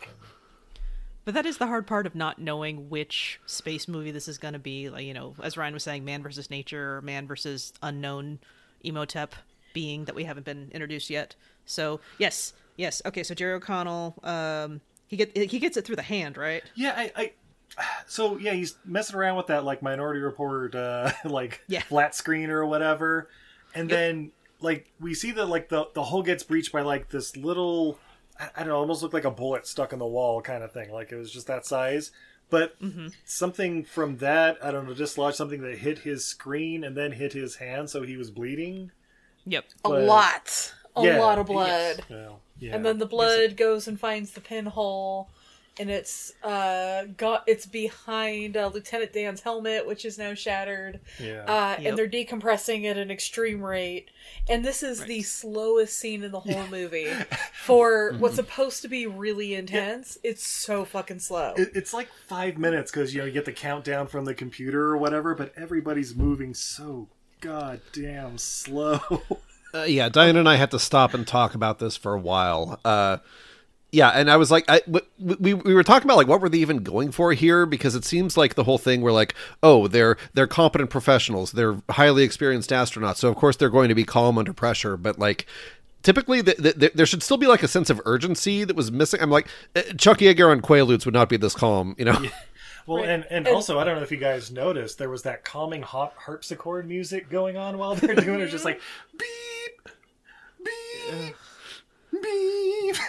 [1.25, 4.55] But that is the hard part of not knowing which space movie this is going
[4.55, 4.91] to be.
[4.91, 8.41] Like, you know, as Ryan was saying, man versus nature, or man versus unknown
[8.83, 9.35] Imhotep
[9.73, 11.35] being that we haven't been introduced yet.
[11.65, 13.23] So yes, yes, okay.
[13.23, 16.63] So Jerry O'Connell, um, he get he gets it through the hand, right?
[16.75, 17.33] Yeah, I, I.
[18.07, 21.83] So yeah, he's messing around with that like Minority Report, uh, like Yeah.
[21.83, 23.29] flat screen or whatever,
[23.75, 27.37] and then like we see that like the the hull gets breached by like this
[27.37, 27.99] little,
[28.39, 30.73] I, I don't know, almost looked like a bullet stuck in the wall kind of
[30.73, 30.93] thing.
[30.93, 32.11] Like it was just that size.
[32.51, 33.09] But mm-hmm.
[33.25, 37.33] something from that, I don't know, dislodged something that hit his screen and then hit
[37.33, 38.91] his hand, so he was bleeding.
[39.47, 39.65] Yep.
[39.85, 40.75] A lot.
[40.95, 41.55] A Yeah, lot of yes.
[41.55, 42.05] blood.
[42.11, 42.75] Well, yeah.
[42.77, 45.31] And then the blood goes and finds the pinhole,
[45.79, 51.01] and it's uh got it's behind uh, Lieutenant Dan's helmet, which is now shattered.
[51.19, 51.45] Yeah.
[51.45, 51.89] Uh, Yep.
[51.89, 54.11] And they're decompressing at an extreme rate.
[54.49, 57.11] And this is the slowest scene in the whole movie
[57.55, 60.19] for what's supposed to be really intense.
[60.23, 61.55] It's so fucking slow.
[61.57, 64.83] It, it's like five minutes because you know you get the countdown from the computer
[64.85, 67.09] or whatever, but everybody's moving so
[67.41, 69.01] goddamn slow.
[69.75, 72.79] Uh, yeah, Diane and I had to stop and talk about this for a while.
[72.85, 73.17] Uh,
[73.93, 76.49] yeah, and I was like, I, w- we we were talking about like what were
[76.49, 77.67] they even going for here?
[77.67, 81.77] Because it seems like the whole thing we're like, oh, they're they're competent professionals, they're
[81.91, 84.97] highly experienced astronauts, so of course they're going to be calm under pressure.
[84.97, 85.47] But like,
[86.03, 89.21] typically the, the, there should still be like a sense of urgency that was missing.
[89.21, 92.19] I'm like, uh, Chuck Yeager on Quaaludes would not be this calm, you know?
[92.87, 95.83] well, and, and also I don't know if you guys noticed there was that calming
[95.83, 98.49] hot harpsichord music going on while they're doing it.
[98.49, 98.81] Just like
[99.19, 99.89] beep,
[100.65, 101.37] beep,
[102.23, 102.97] beep.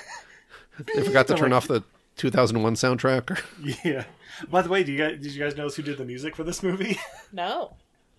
[0.79, 1.83] They forgot to turn like, off the
[2.17, 3.43] 2001 soundtrack.
[3.83, 4.05] Yeah.
[4.49, 6.43] By the way, do you guys did you guys notice who did the music for
[6.43, 6.99] this movie?
[7.31, 7.75] no.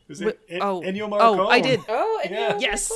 [0.09, 0.81] Is it En- oh.
[0.83, 1.81] Ennio Oh, I did.
[1.89, 2.59] Oh, and Yeah.
[2.61, 2.93] Yes.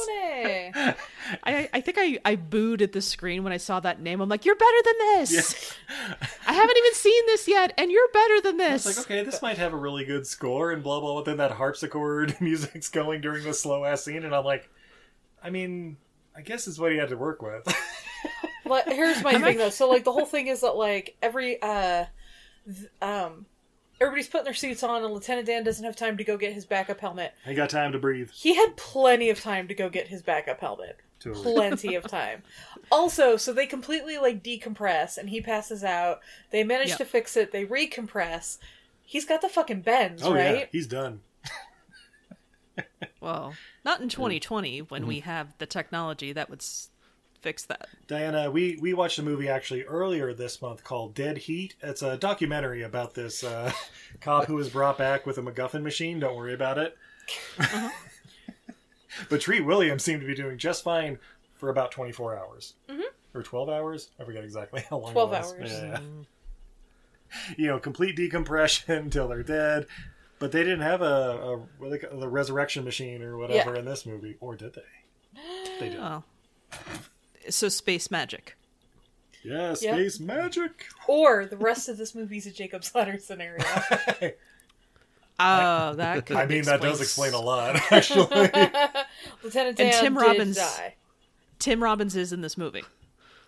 [1.42, 4.20] I, I think I, I booed at the screen when I saw that name.
[4.20, 5.74] I'm like, you're better than this.
[6.46, 8.86] I haven't even seen this yet, and you're better than this.
[8.86, 11.16] It's like, okay, this might have a really good score and blah blah.
[11.16, 14.68] But then that harpsichord music's going during the slow ass scene, and I'm like,
[15.42, 15.96] I mean,
[16.36, 17.74] I guess it's what he had to work with.
[18.68, 19.70] But here's my thing though.
[19.70, 22.04] So like the whole thing is that like every uh
[22.66, 23.46] th- um
[24.00, 26.64] everybody's putting their suits on and Lieutenant Dan doesn't have time to go get his
[26.64, 27.34] backup helmet.
[27.44, 28.30] he got time to breathe.
[28.32, 30.96] He had plenty of time to go get his backup helmet.
[31.20, 31.52] Totally.
[31.52, 32.42] Plenty of time.
[32.92, 36.20] Also, so they completely like decompress and he passes out.
[36.52, 36.98] They manage Yep.
[36.98, 37.50] to fix it.
[37.50, 38.58] They recompress.
[39.02, 40.58] He's got the fucking bends, Oh right?
[40.60, 41.20] yeah, he's done.
[43.20, 43.54] well,
[43.84, 46.90] not in 2020 when we have the technology that would s-
[47.40, 47.88] fix that.
[48.06, 51.74] Diana, we we watched a movie actually earlier this month called Dead Heat.
[51.82, 53.72] It's a documentary about this uh,
[54.20, 56.20] cop who was brought back with a MacGuffin machine.
[56.20, 56.96] Don't worry about it.
[59.28, 61.18] but Treat Williams seemed to be doing just fine
[61.54, 62.74] for about 24 hours.
[62.88, 63.02] Mm-hmm.
[63.34, 64.10] Or 12 hours?
[64.18, 65.52] I forget exactly how long 12 it was.
[65.52, 65.70] hours.
[65.72, 66.00] Yeah.
[67.56, 69.86] You know, complete decompression until they're dead.
[70.38, 73.80] But they didn't have a, a call- the resurrection machine or whatever Yeah.
[73.80, 75.40] in this movie, or did they?
[75.80, 75.98] They did.
[75.98, 76.22] Oh.
[77.50, 78.56] So space magic.
[79.44, 79.76] Yeah, Yep.
[79.76, 80.86] space magic.
[81.06, 83.64] Or the rest of this movie's a Jacob's Ladder scenario.
[85.40, 88.26] Oh, that could I mean, that does explain- explain a lot, actually.
[89.44, 90.94] Lieutenant Dan And Tim did Robbins- die.
[91.60, 92.82] Tim Robbins is in this movie.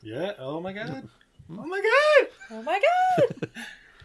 [0.02, 0.32] yeah.
[0.38, 1.08] Oh my god.
[1.50, 2.28] Oh my god.
[2.52, 3.50] Oh my god!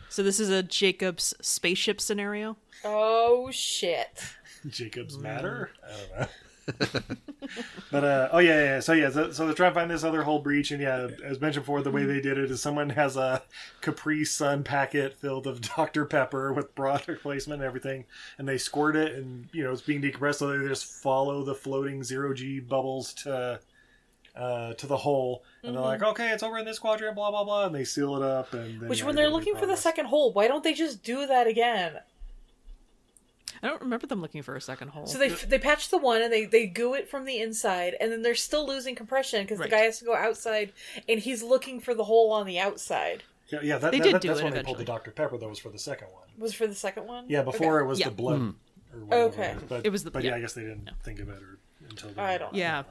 [0.09, 2.57] So this is a Jacob's spaceship scenario.
[2.83, 4.23] oh shit.
[4.67, 5.69] Jacob's matter.
[5.83, 6.27] I don't know.
[7.91, 8.79] but uh, oh yeah, yeah.
[8.79, 11.39] So yeah, so, so they're trying to find this other whole breach, and yeah, as
[11.39, 13.43] mentioned before, the way they did it is someone has a
[13.81, 18.05] Capri Sun packet filled of Dr Pepper with broad replacement and everything,
[18.37, 21.55] and they squirt it, and you know it's being decompressed, so they just follow the
[21.55, 23.59] floating zero G bubbles to
[24.35, 27.43] uh, to the hole, and they're like, okay, it's over in this quadrant, blah blah
[27.43, 29.77] blah, and they seal it up, and then, Which, when they they're looking for the
[29.77, 31.99] second hole, why don't they just do that again?
[33.63, 35.05] I don't remember them looking for a second hole.
[35.07, 38.11] So they they patch the one and they they goo it from the inside, and
[38.11, 39.69] then they're still losing compression because Right.
[39.69, 40.73] the guy has to go outside,
[41.09, 43.23] and he's looking for the hole on the outside.
[43.49, 45.11] Yeah, yeah, that, They that- did that- do that's it when they pulled the Dr
[45.11, 45.37] Pepper.
[45.37, 46.23] That was for the second one.
[46.37, 47.25] Was for the second one?
[47.27, 47.85] Yeah, before Okay.
[47.85, 48.09] it was Yeah.
[48.09, 48.37] the blood.
[48.39, 48.49] Hmm.
[48.93, 49.55] Or whatever Okay.
[49.69, 50.37] But, It was the- But yeah, yeah.
[50.37, 52.09] I guess they didn't think of it or until.
[52.11, 52.57] They, I don't know.
[52.59, 52.83] yeah,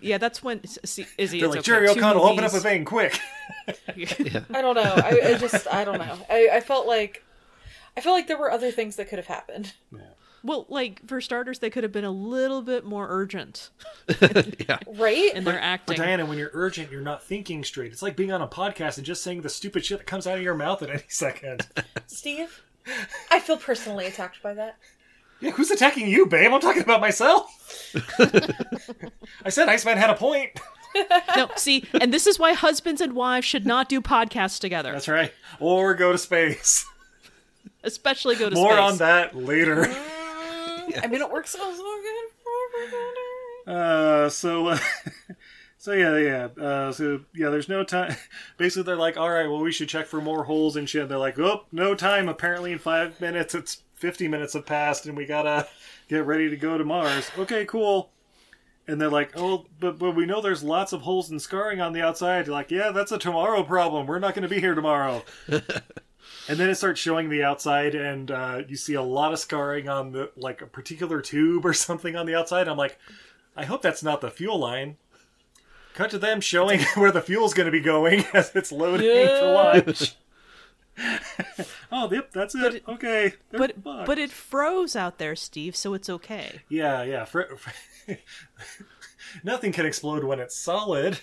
[0.00, 0.18] yeah.
[0.18, 1.40] That's when see, Izzy.
[1.40, 1.64] They're like okay.
[1.66, 3.18] Jerry Two O'Connell, open up a vein quick.
[3.88, 4.82] I don't know.
[4.96, 6.18] I, I just I don't know.
[6.30, 7.24] I, I felt like
[7.98, 9.72] I feel like there were other things that could have happened.
[10.44, 13.70] Well, like for starters, they could have been a little bit more urgent
[14.68, 14.78] yeah.
[14.86, 15.32] Right?
[15.34, 15.96] And their But acting.
[15.96, 17.90] Diana, when you're urgent, you're not thinking straight.
[17.90, 20.38] It's like being on a podcast and just saying the stupid shit that comes out
[20.38, 21.66] of your mouth at any second.
[22.06, 22.62] Steve,
[23.32, 24.76] I feel personally attacked by that.
[25.40, 26.52] yeah, who's attacking you, babe?
[26.52, 27.92] I'm talking about myself.
[29.44, 30.52] I said Iceman had a point.
[31.36, 35.08] no, see, and this is why husbands and wives should not do podcasts together, That's
[35.08, 35.32] right.
[35.58, 36.86] Or go to space.
[37.88, 38.80] Especially go to More space.
[38.92, 39.84] on that later.
[41.02, 43.14] I mean, it works out so good for everybody.
[43.66, 44.78] Uh, so, uh,
[45.78, 46.62] so yeah, yeah.
[46.62, 48.16] Uh, so yeah, there's no time.
[48.56, 51.08] Basically, they're like, all right, well, we should check for more holes and shit.
[51.08, 52.28] They're like, oh, no time.
[52.28, 55.66] Apparently, in five minutes, it's fifty minutes have passed, and we gotta
[56.08, 57.30] get ready to go to Mars.
[57.38, 58.10] Okay, cool.
[58.86, 61.92] And they're like, oh, but but we know there's lots of holes and scarring on
[61.92, 62.46] the outside.
[62.46, 64.06] You're like, yeah, that's a tomorrow problem.
[64.06, 65.22] We're not going to be here tomorrow.
[66.48, 69.88] And then it starts showing the outside, and uh, you see a lot of scarring
[69.88, 72.68] on the like a particular tube or something on the outside.
[72.68, 72.98] I'm like,
[73.56, 74.96] I hope that's not the fuel line.
[75.94, 79.52] Cut to them showing where the fuel's going to be going as it's loading for
[79.52, 80.16] launch.
[81.92, 82.82] oh, yep, that's it.
[82.88, 84.06] okay, they're but fucked.
[84.06, 86.60] but it froze out there, Steve, so it's okay.
[86.68, 87.24] yeah, yeah.
[87.24, 88.12] fr- fr-
[89.44, 91.18] Nothing can explode when it's solid.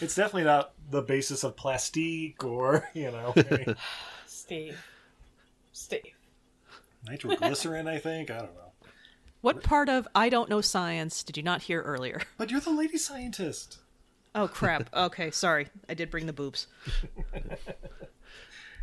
[0.00, 3.34] It's definitely not the basis of plastique or you know
[4.26, 4.84] Steve.
[5.72, 6.14] Steve.
[7.08, 7.88] nitroglycerin.
[7.88, 8.60] I think I don't know.
[9.40, 12.22] What part of I don't know science did you not hear earlier?
[12.38, 13.78] But you're the lady scientist.
[14.34, 14.94] Oh crap.
[14.94, 15.68] Okay, sorry.
[15.88, 16.66] I did bring the boobs.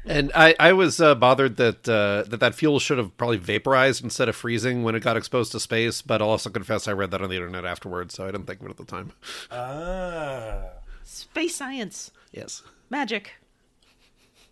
[0.05, 4.03] And I, I was uh, bothered that uh, that that fuel should have probably vaporized
[4.03, 6.01] instead of freezing when it got exposed to space.
[6.01, 8.59] But I'll also confess I read that on the internet afterwards, so I didn't think
[8.59, 9.14] of it at the time.
[9.49, 10.83] Ah.
[11.14, 12.09] Space science.
[12.32, 12.64] Yes.
[12.89, 13.34] Magic.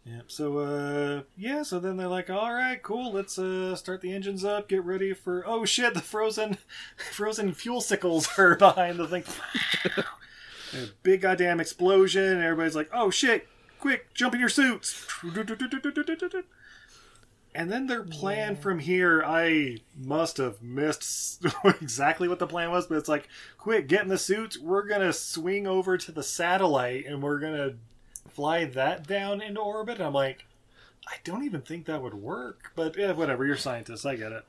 [0.05, 0.21] Yeah.
[0.27, 4.45] So uh yeah, so then they're like, all right, cool, let's uh start the engines
[4.45, 6.59] up, get ready for oh shit, the frozen
[7.11, 9.23] frozen fuel sickles are behind the thing.
[11.03, 13.47] Big goddamn explosion, and everybody's like, oh shit,
[13.79, 15.07] quick, jump in your suits.
[17.53, 22.87] And then their plan from here, I must have missed exactly what the plan was,
[22.87, 23.27] but it's like,
[23.57, 24.57] quick, get in the suits.
[24.57, 27.73] We're gonna swing over to the satellite, and we're gonna
[28.29, 29.97] fly that down into orbit.
[29.97, 30.45] And I'm like,
[31.07, 32.71] I don't even think that would work.
[32.75, 33.45] But yeah, whatever.
[33.45, 34.05] You're scientists.
[34.05, 34.45] I get it.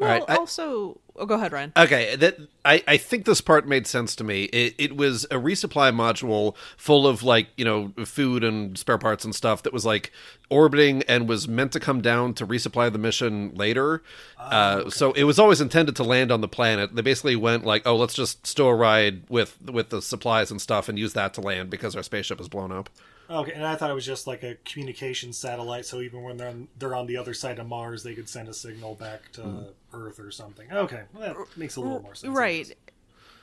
[0.00, 1.72] Well, right, I- also, oh, go ahead, Ryan.
[1.76, 4.44] Okay, that I, I think this part made sense to me.
[4.44, 9.24] It, it was a resupply module full of like you know food and spare parts
[9.24, 10.10] and stuff that was like
[10.48, 14.02] orbiting and was meant to come down to resupply the mission later.
[14.38, 16.94] uh, So it was always intended to land on the planet.
[16.96, 20.60] They basically went like, oh, let's just stow a ride with with the supplies and
[20.60, 22.88] stuff and use that to land because our spaceship is blown up.
[23.30, 26.48] Okay, and I thought it was just like a communication satellite, so even when they're
[26.48, 29.42] on, they're on the other side of Mars, they could send a signal back to
[29.42, 29.68] mm-hmm.
[29.92, 30.66] Earth or something.
[30.72, 32.36] Okay, well, that makes a little more sense.
[32.36, 32.76] Right.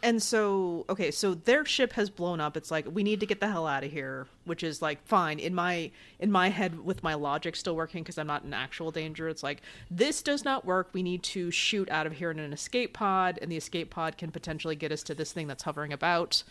[0.03, 2.55] And so, okay, so their ship has blown up.
[2.55, 5.39] It's like we need to get the hell out of here, which is like fine
[5.39, 8.91] in my in my head with my logic still working because I'm not in actual
[8.91, 9.27] danger.
[9.27, 10.89] It's like this does not work.
[10.93, 14.17] We need to shoot out of here in an escape pod, and the escape pod
[14.17, 16.43] can potentially get us to this thing that's hovering about.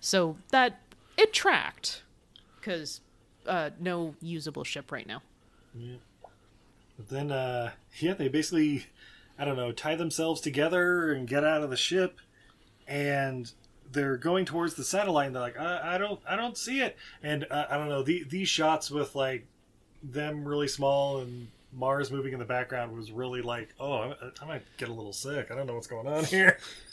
[0.00, 0.80] So that
[1.16, 2.02] it tracked
[2.62, 3.00] because
[3.46, 5.20] uh, no usable ship right now.
[5.76, 5.96] Yeah.
[6.96, 8.86] But then, uh, yeah, they basically,
[9.38, 12.20] I don't know, tie themselves together and get out of the ship,
[12.86, 13.50] and
[13.90, 15.26] they're going towards the satellite.
[15.26, 16.96] And they're like, I, I don't, I don't see it.
[17.22, 19.46] And uh, I don't know, the, these shots with like
[20.02, 24.44] them really small and Mars moving in the background was really like, oh, I, I
[24.46, 25.48] might get a little sick.
[25.50, 26.58] I don't know what's going on here.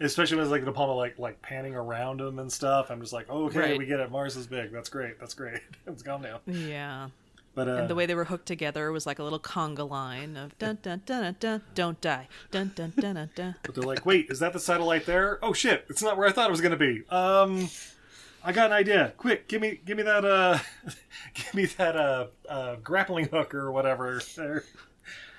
[0.00, 2.90] Especially when it's like the Apollo like like panning around them and stuff.
[2.90, 3.78] I'm just like, oh, okay, Right.
[3.78, 4.10] we get it.
[4.10, 4.72] Mars is big.
[4.72, 5.18] That's great.
[5.18, 5.60] That's great.
[5.86, 6.40] It's gone now.
[6.46, 7.08] Yeah.
[7.54, 10.36] But uh, And the way they were hooked together was like a little conga line
[10.36, 13.54] of dun dun dun dun, dun don't die dun dun dun dun dun.
[13.64, 15.38] But they're like, wait, is that the satellite there?
[15.42, 17.02] Oh shit, it's not where I thought it was gonna be.
[17.10, 17.68] Um
[18.42, 19.12] I got an idea.
[19.16, 20.58] Quick, give me give me that uh
[21.34, 24.20] give me that uh, uh grappling hook or whatever.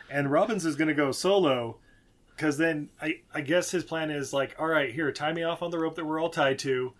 [0.09, 1.77] And Robbins is gonna go solo
[2.35, 5.61] because then I I guess his plan is like, all right, here, tie me off
[5.61, 6.93] on the rope that we're all tied to.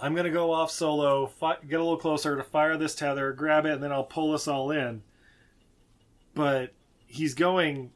[0.00, 3.66] I'm gonna go off solo, fi- get a little closer to fire this tether, grab
[3.66, 5.02] it, and then I'll pull us all in.
[6.34, 6.72] But
[7.06, 7.90] he's going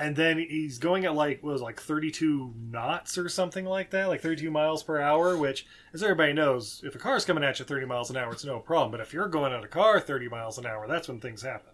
[0.00, 3.90] and then he's going at like what was it, like 32 knots or something like
[3.90, 7.58] that like 32 miles per hour which as everybody knows if a car's coming at
[7.58, 10.00] you 30 miles an hour it's no problem but if you're going at a car
[10.00, 11.70] 30 miles an hour that's when things happen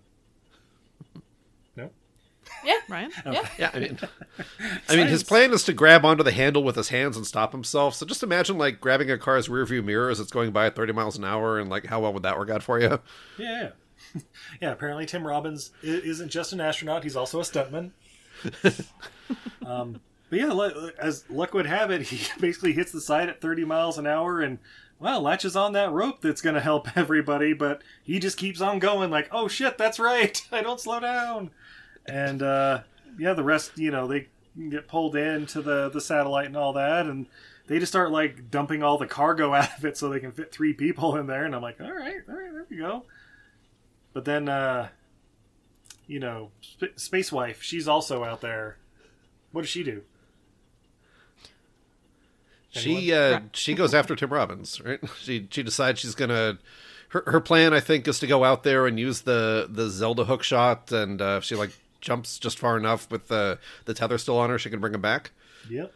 [1.76, 1.90] no
[2.64, 2.78] Yeah.
[2.88, 3.10] Ryan?
[3.24, 3.48] Yeah.
[3.58, 3.98] Yeah, I mean,
[4.88, 7.50] I mean, his plan is to grab onto the handle with his hands and stop
[7.52, 7.94] himself.
[7.96, 10.76] So just imagine like grabbing a car's rear view mirror as it's going by at
[10.76, 13.00] 30 miles an hour, and like how well would that work out for you?
[13.36, 13.70] yeah
[14.60, 17.90] Yeah, apparently Tim Robbins isn't just an astronaut; he's also a stuntman.
[19.66, 20.68] um, but yeah,
[20.98, 24.40] as luck would have it, he basically hits the side at 30 miles an hour
[24.40, 24.58] and
[24.98, 27.52] well latches on that rope that's going to help everybody.
[27.52, 30.40] But he just keeps on going, like, "Oh shit, that's right!
[30.52, 31.50] I don't slow down."
[32.06, 32.82] And uh,
[33.18, 34.28] yeah, the rest, you know, they
[34.70, 37.26] get pulled into the the satellite and all that, and
[37.66, 40.52] they just start like dumping all the cargo out of it so they can fit
[40.52, 41.44] three people in there.
[41.44, 43.04] And I'm like, all right, all right, there we go.
[44.12, 44.88] But then, uh,
[46.06, 48.76] you know, Sp- Space Wife, she's also out there.
[49.52, 50.02] What does she do?
[52.70, 55.00] She uh, she goes after Tim Robbins, right?
[55.18, 56.58] She she decides she's gonna.
[57.10, 60.24] Her, her plan, I think, is to go out there and use the the Zelda
[60.24, 64.18] hook shot, and uh, if she like jumps just far enough with the the tether
[64.18, 65.30] still on her, she can bring him back.
[65.70, 65.92] Yep.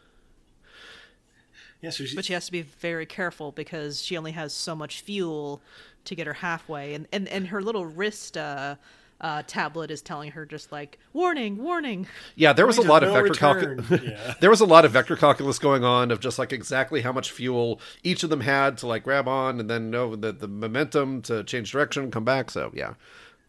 [1.82, 4.74] Yeah, so she, But she has to be very careful because she only has so
[4.76, 5.62] much fuel
[6.04, 8.76] to get her halfway, and and, and her little wrist uh,
[9.20, 12.06] uh, tablet is telling her just like warning, warning.
[12.36, 13.90] Yeah, there was a Point of lot of no vector calculus.
[14.04, 14.34] Yeah.
[14.40, 17.30] there was a lot of vector calculus going on of just like exactly how much
[17.30, 21.22] fuel each of them had to like grab on, and then know the the momentum
[21.22, 22.50] to change direction, come back.
[22.50, 22.94] So yeah,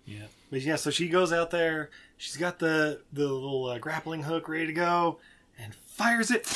[0.06, 1.90] Yeah, but yeah, so she goes out there.
[2.18, 5.20] She's got the the little uh, grappling hook ready to go,
[5.58, 6.48] and fires it.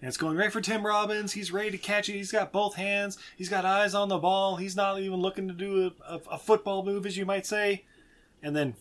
[0.00, 1.32] And it's going right for Tim Robbins.
[1.32, 2.14] He's ready to catch it.
[2.14, 3.18] He's got both hands.
[3.36, 4.56] He's got eyes on the ball.
[4.56, 7.84] He's not even looking to do a, a, a football move, as you might say.
[8.42, 8.74] And then,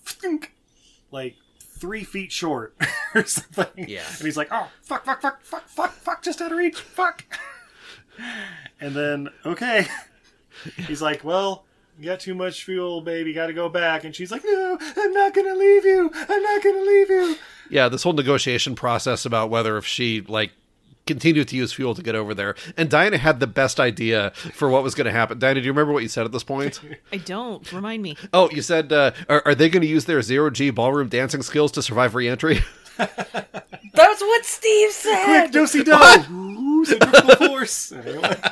[1.12, 1.36] like
[1.80, 2.76] three feet short
[3.16, 3.88] or something.
[3.89, 4.05] Yeah.
[4.07, 7.24] And he's like, "Oh, fuck, fuck, fuck, fuck, fuck, fuck, just out of reach, fuck."
[8.82, 9.88] And then, okay,
[10.88, 11.64] he's like, "Well,
[11.97, 13.32] you got too much fuel, baby.
[13.32, 16.12] Got to go back." And she's like, "No, I'm not gonna leave you.
[16.14, 17.36] I'm not gonna leave you."
[17.70, 17.88] yeah.
[17.88, 20.51] This whole negotiation process about whether if she like
[21.10, 24.70] continued to use fuel to get over there, and Diana had the best idea for
[24.70, 25.39] what was going to happen.
[25.39, 26.80] Diana, do you remember what you said at this point?
[27.12, 28.16] I don't remind me.
[28.32, 31.41] Oh, you said, uh, are, are they going to use their zero G ballroom dancing
[31.41, 32.60] skills to survive reentry?
[32.97, 35.26] That's what Steve said.
[35.26, 35.93] Quick, dosey do.
[36.32, 37.93] Ooh, centrifugal force.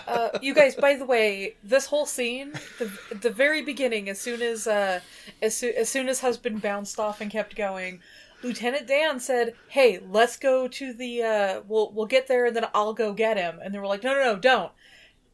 [0.08, 2.90] Uh, you guys, by the way, this whole scene, the
[3.22, 5.00] the very beginning, as soon as uh,
[5.42, 8.00] as, soo- as soon as husband bounced off and kept going,
[8.44, 12.66] Lieutenant Dan said, "Hey, let's go to the uh, we'll we'll get there and then
[12.74, 14.72] I'll go get him." And they were like, "No, no, no, don't."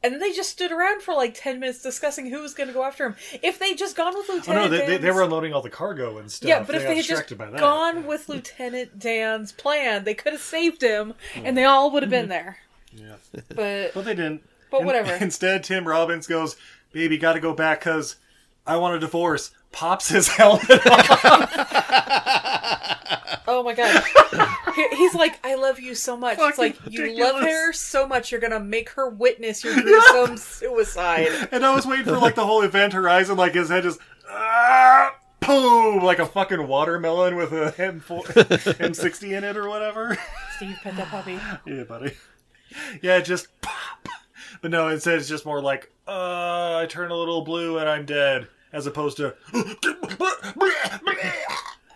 [0.06, 2.74] And then they just stood around for like ten minutes discussing who was going to
[2.74, 3.16] go after him.
[3.42, 5.62] If they just gone with Oh Lieutenant no, they, they, Dan's- they were unloading all
[5.62, 6.48] the cargo and stuff.
[6.50, 7.60] yeah, but if got they had just distracted by that.
[7.60, 12.10] gone with Lieutenant Dan's plan, they could have saved him, and they all would have
[12.10, 12.58] been there.
[12.94, 13.16] Yeah.
[13.56, 14.44] But But they didn't.
[14.72, 15.14] But In- whatever.
[15.22, 16.58] Instead, Tim Robbins goes,
[16.92, 18.16] "Baby, got to go back because
[18.68, 21.50] I want a divorce." Pops his helmet off.
[23.48, 24.04] Oh my god.
[24.74, 26.38] He- He's like, I love you so much.
[26.42, 27.46] it's like, you love ridiculous.
[27.46, 31.28] her so much, you're gonna make her witness your gruesome suicide.
[31.52, 35.16] and I was waiting for like the whole event horizon, like his head just ah,
[35.42, 40.18] boom, like a fucking watermelon with a M M60 in it or whatever.
[40.56, 41.38] Steve, pet that puppy.
[41.68, 42.14] yeah, buddy.
[43.04, 44.10] Yeah, just pop.
[44.64, 48.06] But no, instead it's just more like, uh, I turn a little blue and I'm
[48.08, 49.36] dead, as opposed to.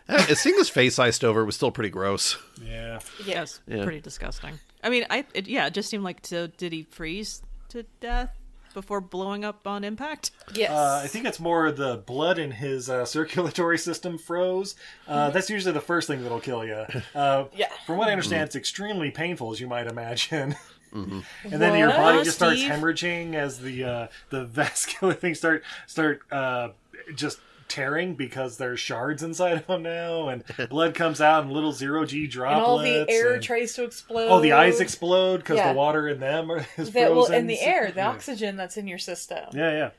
[0.10, 2.38] Uh, Seeing his face iced over was still pretty gross.
[2.64, 2.99] Yeah.
[3.26, 3.84] Yes, Yeah.
[3.84, 4.60] pretty disgusting.
[4.84, 8.38] I mean, I it, yeah, it just seemed like to, did he freeze to death
[8.74, 10.32] before blowing up on impact?
[10.53, 10.70] Yes.
[10.72, 14.76] Uh, I think it's more the blood in his uh, circulatory system froze.
[15.08, 16.86] Uh, that's usually the first thing that'll kill you.
[17.16, 17.68] Uh, Yeah.
[17.86, 20.55] From what I understand, it's extremely painful, as you might imagine.
[20.93, 22.72] and then your body just starts Steve?
[22.72, 26.70] hemorrhaging as the uh, the vascular things start start uh,
[27.14, 31.72] just tearing because there's shards inside of them now, and blood comes out in little
[31.72, 32.57] zero g droplets.
[32.57, 32.99] and droplets.
[32.99, 34.28] all the air and- tries to explode.
[34.30, 35.74] Oh, the eyes explode because Yeah.
[35.74, 37.36] the water in them are, is That, well, frozen.
[37.36, 38.09] and the air, the yeah.
[38.09, 39.45] oxygen that's in your system.
[39.53, 39.89] Yeah, yeah.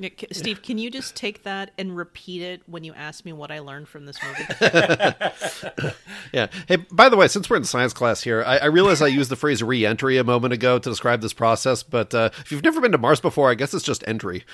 [0.00, 3.50] Yeah, Steve, can you just take that and repeat it when you ask me what
[3.50, 4.44] I learned from this movie?
[6.32, 6.48] Yeah.
[6.68, 9.30] Hey, by the way, since we're in science class here, I, I realize I used
[9.30, 12.80] the phrase re-entry a moment ago to describe this process, but uh, if you've never
[12.80, 14.44] been to Mars before, I guess it's just entry.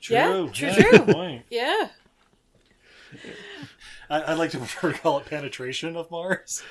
[0.00, 0.14] True.
[0.16, 0.90] Yeah, true, Yeah, true.
[0.90, 1.42] good point.
[1.50, 1.88] Yeah.
[4.10, 6.62] I, I'd like to prefer to call it penetration of Mars.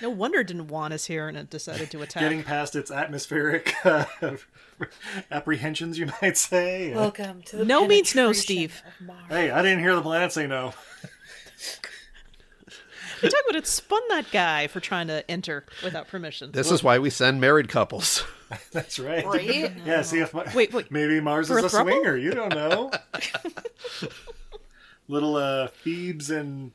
[0.00, 2.20] no wonder it didn't want us here and it decided to attack.
[2.22, 4.04] Getting past its atmospheric uh,
[5.30, 6.92] apprehensions, you might say.
[6.94, 8.82] Welcome to the no means no, Steve.
[9.28, 10.74] Hey, I didn't hear the planet say no.
[13.24, 16.52] They talk about it spun that guy for trying to enter without permission.
[16.52, 18.24] This is why we send married couples.
[18.72, 19.24] That's right.
[19.24, 19.72] Right?
[19.84, 20.90] Yeah, see if my, Wait, wait.
[20.90, 22.16] maybe Mars is a a swinger.
[22.16, 22.90] You don't know.
[25.08, 26.72] Little uh, Phoebes and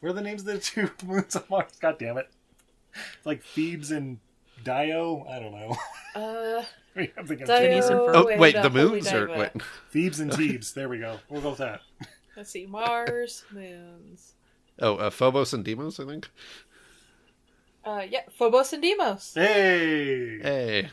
[0.00, 1.72] what are the names of the two moons of Mars?
[1.80, 2.28] God damn it!
[2.94, 4.18] It's Like Thebes and
[4.64, 5.26] Dio.
[5.30, 5.76] I don't know.
[6.14, 6.62] Uh,
[7.16, 7.86] I'm thinking Dio Thebes.
[7.90, 9.38] Oh wait, the moons or Diva.
[9.38, 9.62] wait.
[9.92, 10.72] Thebes and Thebes.
[10.74, 11.18] There we go.
[11.28, 11.82] We'll go with that.
[12.36, 14.34] Let's see, Mars, moons.
[14.82, 16.28] Oh, uh, Phobos and Deimos, I think.
[17.84, 19.34] Uh, yeah, Phobos and Deimos.
[19.34, 20.40] Hey.
[20.42, 20.88] Hey.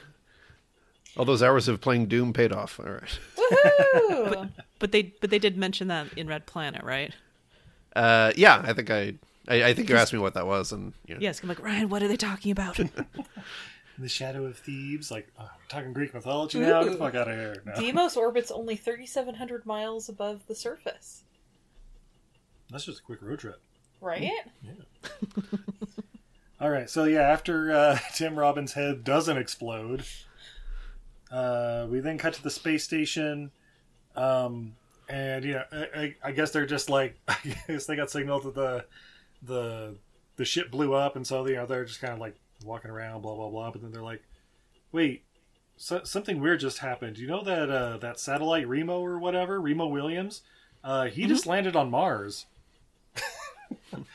[1.17, 2.79] All those hours of playing Doom paid off.
[2.79, 3.19] All right.
[3.35, 4.49] Woohoo!
[4.79, 7.13] But they but they did mention that in Red Planet, right?
[7.93, 9.15] Uh, yeah, I think I,
[9.45, 11.61] I, I think you asked me what that was, and you know, Yes, I'm like
[11.61, 11.89] Ryan.
[11.89, 12.79] What are they talking about?
[12.79, 12.89] In
[13.97, 15.11] the shadow of Thebes.
[15.11, 16.83] Like, oh, we're talking Greek mythology now.
[16.83, 17.61] Get the fuck out of here.
[17.65, 17.73] No.
[17.75, 21.23] Deimos orbits only 3,700 miles above the surface.
[22.69, 23.61] That's just a quick road trip.
[24.01, 24.29] Right?
[24.61, 24.71] Yeah.
[26.61, 30.03] All right, so yeah, after uh, Tim Robbins' head doesn't explode,
[31.31, 33.51] uh, we then cut to the space station,
[34.15, 34.73] um,
[35.07, 37.37] and you know, I, I, I guess they're just like, I
[37.67, 38.85] guess they got signal that the
[39.41, 39.95] the
[40.35, 42.35] the ship blew up, and so you know they're just kind of like
[42.65, 43.71] walking around, blah blah blah.
[43.71, 44.23] But then they're like,
[44.91, 45.23] wait,
[45.77, 47.17] so, something weird just happened.
[47.17, 50.41] You know that uh, that satellite Remo or whatever, Remo Williams,
[50.83, 52.47] uh, he just landed on Mars.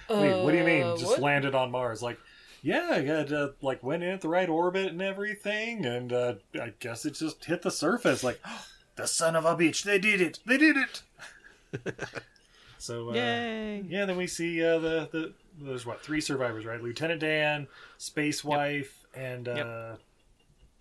[0.08, 0.82] Wait, what do you mean?
[0.84, 1.20] Uh, Just what?
[1.20, 2.02] landed on Mars?
[2.02, 2.18] Like,
[2.62, 6.34] yeah, I got uh, like went in at the right orbit and everything, and uh,
[6.60, 8.22] I guess it just hit the surface.
[8.24, 8.40] Like,
[8.96, 11.02] the son of a bitch, they did it, they did it.
[12.78, 13.84] so, uh, Yay!
[13.88, 16.82] yeah, then we see uh, the the there's what three survivors, right?
[16.82, 17.66] Lieutenant Dan,
[17.98, 20.00] Space Wife, and uh, Yep.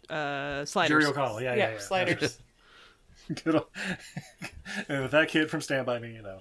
[0.09, 0.89] Uh, sliders.
[0.89, 1.41] Jerry O'Connell.
[1.41, 1.79] Yeah, yeah, Yeah, yeah.
[1.79, 2.39] sliders.
[3.45, 3.67] Good old-
[4.89, 6.39] and with that kid from Stand By Me, you know.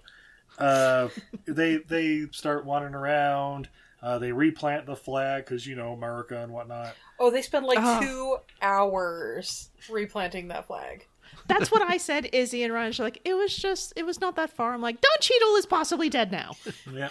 [0.62, 1.08] Uh,
[1.46, 3.68] they they start wandering around.
[4.02, 6.94] Uh, they replant the flag because you know America and whatnot.
[7.20, 8.00] Oh, they spend like Ah.
[8.00, 11.06] two hours replanting that flag.
[11.48, 12.28] That's what I said.
[12.32, 14.74] Izzy and Ryan are like, it was just, it was not that far.
[14.74, 16.52] I'm like, Don Cheadle is possibly dead now.
[16.92, 17.08] Yeah.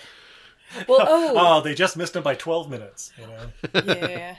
[0.88, 3.12] Well, oh, Oh, they just missed him by twelve minutes.
[3.20, 3.82] You know.
[4.08, 4.36] yeah.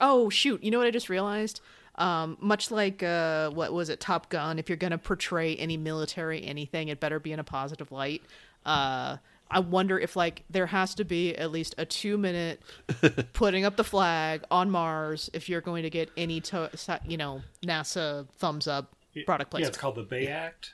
[0.00, 0.62] Oh shoot!
[0.64, 1.60] You know what I just realized?
[1.98, 4.58] Um, much like uh, what was it, Top Gun?
[4.58, 8.22] If you're gonna portray any military anything, it better be in a positive light.
[8.64, 9.16] Uh,
[9.50, 12.60] I wonder if like there has to be at least a two minute
[13.32, 16.70] putting up the flag on Mars if you're going to get any to
[17.06, 18.94] you know NASA thumbs up
[19.24, 19.66] product placement.
[19.66, 20.72] Yeah, it's called the Bay Act.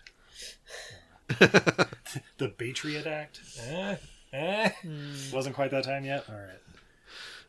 [2.38, 3.40] the Patriot Act.
[3.68, 3.96] Eh,
[4.32, 4.70] eh.
[5.32, 6.24] Wasn't quite that time yet.
[6.28, 6.60] All right.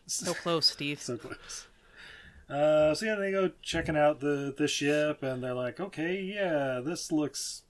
[0.06, 1.02] so close, Steve.
[1.02, 1.68] so close.
[2.50, 6.82] Uh, so yeah, they go checking out the the ship, and they're like, okay, yeah,
[6.84, 7.64] this looks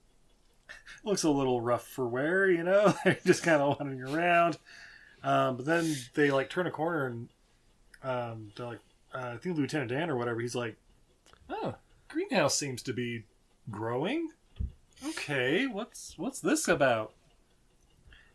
[1.04, 2.94] looks a little rough for wear, you know.
[3.04, 4.58] they're just kind of wandering around,
[5.22, 7.28] um, but then they like turn a corner, and
[8.02, 8.80] um, they're like,
[9.14, 10.76] uh, I think Lieutenant Dan or whatever, he's like,
[11.48, 11.76] oh,
[12.08, 13.24] greenhouse seems to be
[13.70, 14.30] growing.
[15.06, 17.12] Okay, what's what's this about?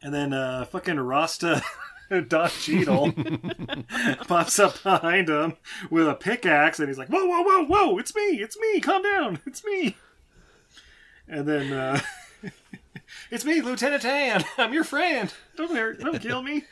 [0.02, 1.62] And then uh, fucking Rasta
[2.28, 3.14] Don Cheadle
[4.28, 5.58] pops up behind him
[5.90, 7.98] with a pickaxe, and he's like, "Whoa, whoa, whoa, whoa!
[7.98, 8.42] It's me!
[8.42, 8.80] It's me!
[8.80, 9.40] Calm down!
[9.46, 9.96] It's me!"
[11.28, 12.00] And then uh,
[13.32, 14.44] it's me, Lieutenant Dan.
[14.58, 15.32] I'm your friend.
[15.56, 16.00] Don't hurt.
[16.00, 16.64] Don't kill me.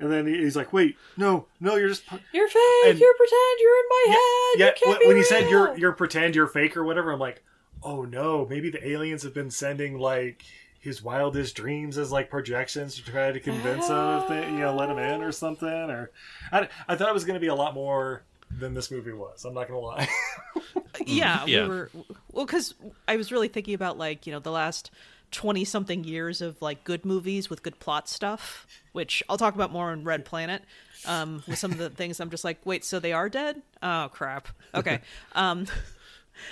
[0.00, 2.86] And then he's like, "Wait, no, no, you're just." You're fake.
[2.86, 3.60] And- you're pretend.
[3.60, 4.60] You're in my head.
[4.60, 7.18] Yeah, you can't when, when he said you're you're pretend, you're fake or whatever, I'm
[7.18, 7.42] like,
[7.82, 10.44] oh no, maybe the aliens have been sending like
[10.88, 14.74] his wildest dreams as like projections to try to convince him of the, you know,
[14.74, 15.68] let him in or something.
[15.68, 16.10] Or
[16.52, 19.44] I, I thought it was going to be a lot more than this movie was.
[19.44, 20.08] I'm not going to lie.
[21.06, 21.62] yeah, yeah.
[21.64, 21.90] we were
[22.32, 22.74] well because
[23.06, 24.90] I was really thinking about like you know the last
[25.30, 29.70] twenty something years of like good movies with good plot stuff, which I'll talk about
[29.70, 30.62] more in Red Planet.
[31.06, 33.62] Um, with some of the things I'm just like, wait, so they are dead?
[33.82, 34.48] Oh crap.
[34.74, 35.00] Okay.
[35.34, 35.66] Um,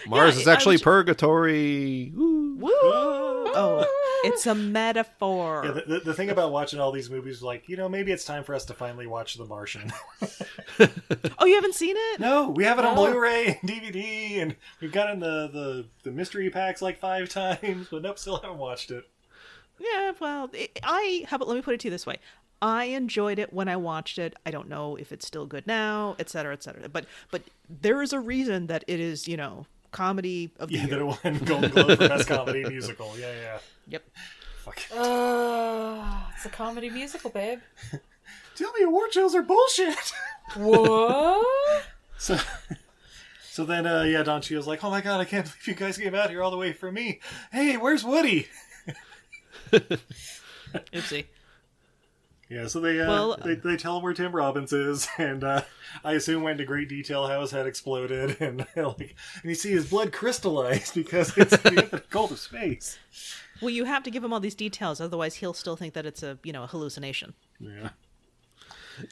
[0.08, 2.12] Mars Yeah, is I actually was- purgatory.
[2.14, 2.56] Woo.
[2.56, 2.70] woo!
[2.72, 3.86] Oh,
[4.24, 5.62] it's a metaphor.
[5.64, 8.24] yeah, the, the, the thing about watching all these movies, like you know, maybe it's
[8.24, 9.92] time for us to finally watch The Martian.
[11.38, 12.20] oh, you haven't seen it?
[12.20, 13.06] no, we have it on No.
[13.06, 18.02] Blu-ray and DVD, and we've gotten the, the the mystery packs like five times, but
[18.02, 19.04] nope, still haven't watched it.
[19.78, 22.18] Yeah, well, it, I how about let me put it to you this way.
[22.62, 24.34] I enjoyed it when I watched it.
[24.46, 26.88] I don't know if it's still good now, et cetera, et cetera.
[26.88, 29.66] But but there is a reason that it is, you know,
[29.96, 31.00] comedy of the Yeah, that year.
[31.00, 33.12] it won Golden Globe for Best Comedy Musical.
[33.18, 33.58] Yeah, yeah.
[33.88, 34.02] Yep.
[34.64, 34.80] Fuck.
[34.94, 37.60] Uh, it's a comedy musical, babe.
[38.56, 39.96] Tell me award shows are bullshit.
[40.54, 41.82] What?
[42.18, 42.38] so,
[43.50, 45.98] so then, uh, yeah, Don Cheadle's like, "Oh my god, I can't believe you guys
[45.98, 47.18] came out here all the way for me.
[47.50, 48.46] Hey, where's Woody?"
[49.72, 51.24] Oopsie.
[52.48, 55.62] Yeah, so they uh, Well- they, they tell him where Tim Robbins is, and uh,
[56.04, 59.72] I assume went into great detail how his head exploded, and like, and you see
[59.72, 62.98] his blood crystallized because it's the infinite cold of space.
[63.60, 66.22] Well, you have to give him all these details, otherwise he'll still think that it's
[66.22, 67.34] a you know a hallucination.
[67.58, 67.90] Yeah.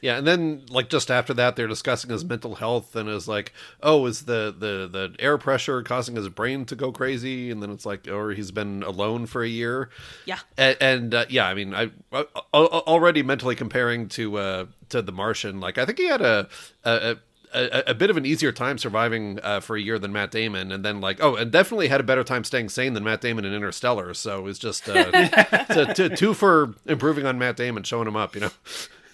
[0.01, 3.53] Yeah, and then like just after that, they're discussing his mental health, and is like,
[3.83, 7.51] oh, is the the the air pressure causing his brain to go crazy?
[7.51, 9.89] And then it's like, or he's been alone for a year.
[10.25, 10.39] Yeah.
[10.57, 15.01] and, and uh, yeah, I mean, I, I, I already mentally comparing to uh to
[15.01, 15.59] the Martian.
[15.59, 16.47] Like, I think he had a
[16.83, 17.17] a.
[17.53, 20.73] A, a bit of an easier time surviving uh, for a year than Matt Damon,
[20.73, 23.45] and then like oh, and definitely had a better time staying sane than Matt Damon
[23.45, 24.13] in Interstellar.
[24.13, 28.41] So it's just uh, t- two for improving on Matt Damon, showing him up, you
[28.41, 28.51] know.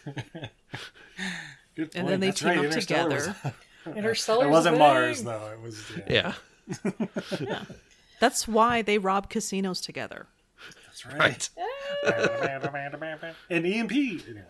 [1.75, 3.35] Good And then they That's team right, up Interstellar together.
[3.85, 4.45] was- Interstellar.
[4.45, 5.51] it wasn't Mars though.
[5.53, 6.33] It was yeah.
[7.39, 7.63] Yeah.
[8.19, 10.27] That's why they rob casinos together.
[10.85, 11.49] That's right.
[13.49, 13.91] and EMP.
[13.91, 14.43] Anyway.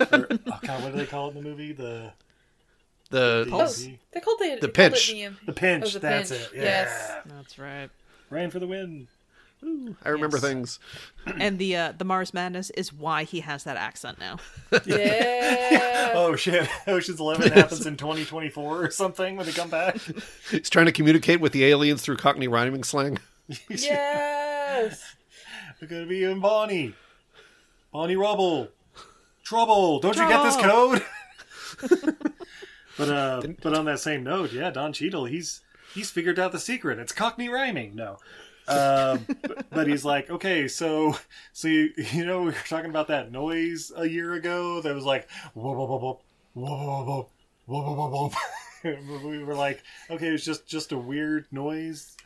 [0.00, 1.72] Or, oh god, what do they call it in the movie?
[1.72, 2.12] The
[3.10, 3.66] The Oh,
[4.12, 5.08] they called the The they pinch.
[5.10, 5.84] The, the pinch.
[5.84, 6.42] Oh, the that's pinch.
[6.42, 6.50] it.
[6.56, 6.62] Yeah.
[6.62, 7.16] Yes.
[7.26, 7.90] That's right.
[8.30, 8.66] Rain for the
[9.62, 9.96] win.
[10.04, 10.78] I remember things.
[11.38, 14.38] And the uh, the Mars Madness is why he has that accent now.
[14.84, 16.10] Yeah.
[16.14, 16.68] Oh shit!
[16.88, 19.98] Ocean's Eleven happens in 2024 or something when they come back.
[20.50, 23.18] He's trying to communicate with the aliens through Cockney rhyming slang.
[23.68, 25.14] yes.
[25.78, 26.94] They're gonna be in Bonnie.
[27.92, 28.68] Bonnie Rubble.
[29.44, 30.00] Trouble.
[30.00, 31.04] Don't you get this code?
[32.98, 35.60] but uh, but on that same note, yeah, Don Cheadle, he's
[35.94, 36.98] he's figured out the secret.
[36.98, 37.94] It's Cockney rhyming.
[37.94, 38.18] No.
[38.68, 41.16] Um, but, but he's like, okay, so
[41.52, 45.04] so you, you know we were talking about that noise a year ago that was
[45.04, 46.20] like whoa whoa whoa whoa
[46.54, 47.28] whoa whoa
[47.66, 49.28] whoa whoa whoa whoa whoa.
[49.28, 52.16] we were like, okay, it's just just a weird noise.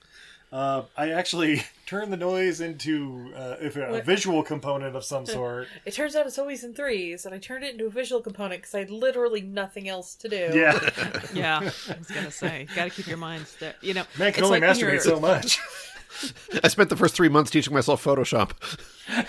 [0.52, 4.04] Uh, I actually turned the noise into uh, if a What?
[4.04, 5.66] visual component of some sort.
[5.84, 8.60] It turns out it's always in threes, and I turned it into a visual component
[8.62, 10.50] because I had literally nothing else to do.
[10.54, 10.78] Yeah,
[11.34, 13.46] Yeah, I was gonna say, got to keep your mind.
[13.58, 13.74] there.
[13.82, 15.58] You know, man can it's only like when masturbate so much.
[16.62, 18.52] I spent the first three months teaching myself Photoshop.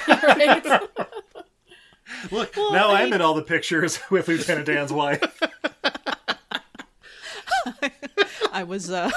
[0.07, 0.63] Right?
[2.31, 5.21] Look, now I'm in all the pictures with Lieutenant Dan's wife.
[8.51, 9.11] I was uh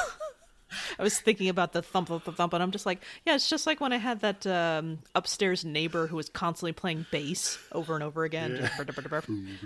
[0.99, 3.49] I was thinking about the thump thump thump thump and I'm just like, yeah, it's
[3.49, 7.95] just like when I had that um, upstairs neighbor who was constantly playing bass over
[7.95, 8.71] and over again.
[8.77, 9.23] Brr.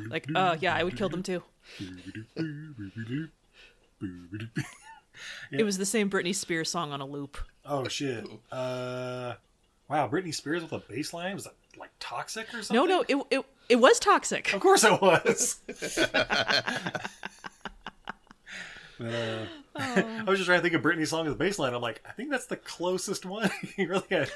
[0.08, 1.42] Like, uh yeah, I would kill them too.
[5.50, 7.38] It was the same Britney Spears song on a loop.
[7.64, 8.26] Oh shit!
[8.52, 9.34] Uh,
[9.88, 12.76] wow, Britney Spears with a bass line was that like toxic or something?
[12.76, 14.52] No, no, it it it was toxic.
[14.52, 15.60] Of course it was.
[19.00, 19.44] Uh,
[19.76, 21.74] I was just trying to think of Britney's song with a bass line.
[21.74, 23.50] I'm like, I think that's the closest one.
[23.78, 24.30] really got.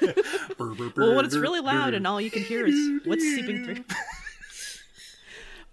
[0.59, 3.83] Well, when it's really loud and all you can hear is what's seeping through.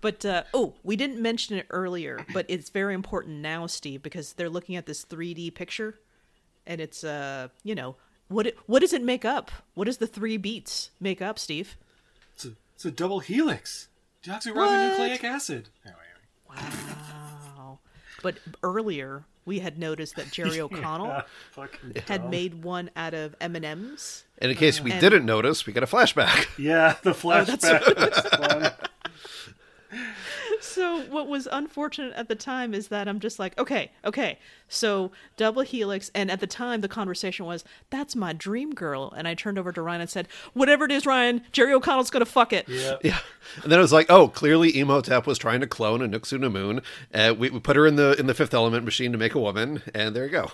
[0.06, 4.34] But uh, oh, we didn't mention it earlier, but it's very important now, Steve, because
[4.34, 5.98] they're looking at this 3D picture,
[6.64, 7.96] and it's uh, you know,
[8.28, 9.50] what it, what does it make up?
[9.74, 11.76] What does the three beats make up, Steve?
[12.36, 13.88] It's a, it's a double helix.
[14.24, 15.70] Deoxyribonucleic acid.
[15.84, 16.00] Anyway,
[16.48, 17.80] Wow.
[18.22, 21.22] But earlier we had noticed that Jerry O'Connell
[21.56, 22.30] yeah, had dumb.
[22.30, 24.22] made one out of M and M's.
[24.38, 26.46] And in case we And- didn't notice, we get a flashback.
[26.56, 27.96] Yeah, the flashback.
[27.96, 28.20] was
[28.52, 28.72] fun.
[30.60, 34.38] So what was unfortunate at the time is that I'm just like, okay, okay.
[34.68, 39.28] So double helix, and at the time the conversation was, "That's my dream girl," and
[39.28, 42.52] I turned over to Ryan and said, "Whatever it is, Ryan, Jerry O'Connell's gonna fuck
[42.52, 42.96] it." Yeah.
[43.02, 43.18] Yeah.
[43.62, 46.82] And then it was like, oh, clearly Imhotep was trying to clone a Anck-su-Namun.
[47.14, 49.40] Uh, we, we put her in the in the fifth element machine to make a
[49.40, 50.50] woman, and there you go.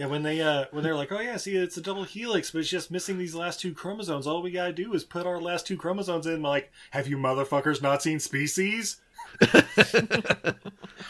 [0.00, 2.60] Yeah, when they uh when they're like, oh yeah, see, it's a double helix, but
[2.60, 4.26] it's just missing these last two chromosomes.
[4.26, 6.40] All we gotta do is put our last two chromosomes in.
[6.40, 8.96] Like, have you motherfuckers not seen Species?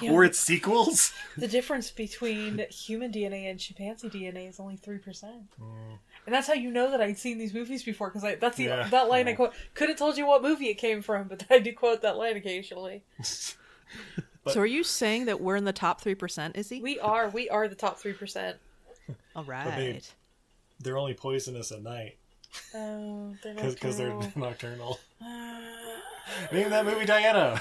[0.03, 1.12] Or its sequels?
[1.37, 6.55] the difference between human DNA and chimpanzee DNA is only three percent, and that's how
[6.55, 8.89] you know that I'd seen these movies before because that's the Yeah.
[8.89, 9.53] that line I quote.
[9.75, 12.37] Could have told you what movie it came from, but I do quote that line
[12.37, 13.05] occasionally.
[13.23, 13.57] so
[14.57, 16.57] are you saying that we're in the top three percent?
[16.57, 16.81] Is he?
[16.81, 18.57] We are we are the top three percent.
[19.37, 20.12] All they- right.
[20.82, 22.16] They're only poisonous at night
[22.74, 24.49] Oh, they're because they're nocturnal.
[24.49, 25.01] nocturnal.
[26.53, 27.61] Name that movie, Diana.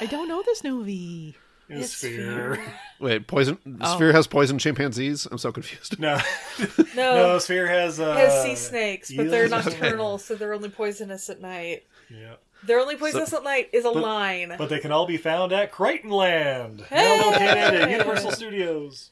[0.00, 1.36] I don't know this movie.
[1.68, 2.60] It's It's Sphere.
[2.98, 3.94] Wait, poison Oh.
[3.94, 5.26] Sphere has poison chimpanzees.
[5.30, 5.98] I'm so confused.
[6.00, 6.18] No,
[6.96, 9.50] No, no, Sphere has uh, has sea snakes, but they're eels.
[9.66, 11.84] nocturnal, so they're only poisonous at night.
[12.10, 12.34] Yeah,
[12.64, 14.54] They're only poisonous at night is a but- line.
[14.58, 17.40] but they can all be found at Crichton Land, now located
[17.82, 19.10] at Universal Studios.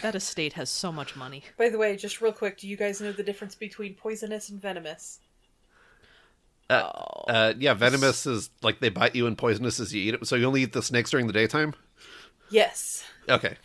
[0.00, 1.44] That estate has so much money.
[1.58, 4.60] By the way, just real quick, do you guys know the difference between poisonous and
[4.60, 5.20] venomous?
[6.70, 10.26] Uh, yeah, venomous is like they bite you, and poisonous is you eat it.
[10.26, 11.74] So you only eat the snakes during the daytime.
[12.50, 13.04] Yes.
[13.28, 13.56] Okay.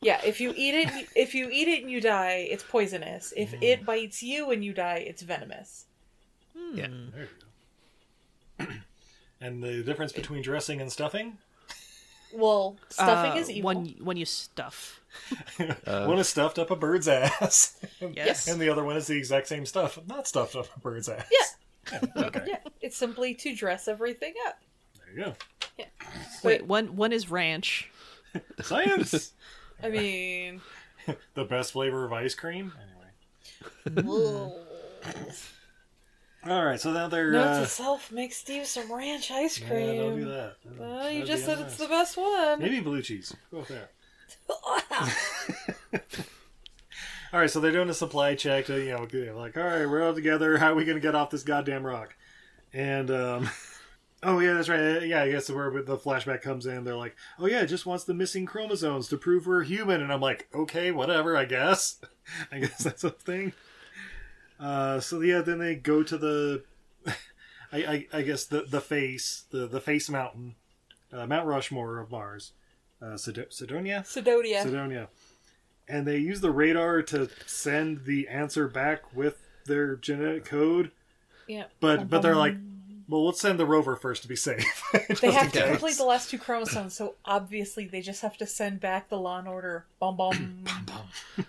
[0.00, 3.32] Yeah, if you eat it, if you eat it and you die, it's poisonous.
[3.36, 3.62] If Mm.
[3.62, 5.84] it bites you and you die, it's venomous.
[6.74, 6.88] Yeah.
[7.14, 7.28] There
[8.58, 8.66] you go.
[9.42, 11.38] And the difference between dressing and stuffing?
[12.32, 13.68] Well, stuffing Uh, is evil.
[13.68, 14.99] when when you stuff.
[15.84, 17.76] One is stuffed up a bird's ass.
[18.14, 18.48] Yes.
[18.48, 21.30] And the other one is the exact same stuff, not stuffed up a bird's ass.
[21.30, 22.00] Yeah.
[22.16, 22.44] Okay.
[22.46, 24.58] Yeah, it's simply to dress everything up.
[24.96, 25.86] There you go.
[26.42, 27.90] Wait, one one is ranch.
[28.62, 29.32] Science!
[29.82, 30.60] I mean,
[31.34, 32.72] the best flavor of ice cream?
[33.86, 34.02] Anyway.
[34.08, 34.60] whoa.
[36.46, 37.32] All right, so now they're.
[37.32, 39.70] Note uh, to self: make Steve some ranch ice cream.
[39.70, 39.96] yeah, cream.
[39.98, 40.56] don't do that.
[40.80, 42.60] Uh, you just be said it's the best one.
[42.60, 43.34] Maybe blue cheese.
[43.50, 43.92] Go with that.
[47.32, 48.66] All right, so they're doing a supply check.
[48.66, 50.58] To, you know, like, all right, we're all together.
[50.58, 52.16] How are we going to get off this goddamn rock?
[52.72, 53.50] And um,
[54.22, 55.02] oh yeah, that's right.
[55.02, 58.04] Yeah, I guess where the flashback comes in, they're like, oh yeah, it just wants
[58.04, 60.02] the missing chromosomes to prove we're human.
[60.02, 61.36] And I'm like, okay, whatever.
[61.36, 62.00] I guess.
[62.52, 63.52] I guess that's a thing.
[64.58, 66.64] Uh, so yeah, then they go to the,
[67.06, 67.14] I,
[67.72, 70.56] I, I guess the the face, the the face mountain,
[71.12, 72.52] uh, Mount Rushmore of Mars,
[73.02, 74.62] uh, Sido- Cydonia, Cydonia.
[74.62, 75.08] Cydonia,
[75.88, 80.90] and they use the radar to send the answer back with their genetic code.
[81.48, 81.64] Yeah.
[81.80, 82.56] But but they're like,
[83.08, 84.64] well, let's send the rover first to be safe.
[85.20, 88.80] They have to complete the last two chromosomes, so obviously they just have to send
[88.80, 89.86] back the Law and Order.
[89.98, 90.64] Bum bum.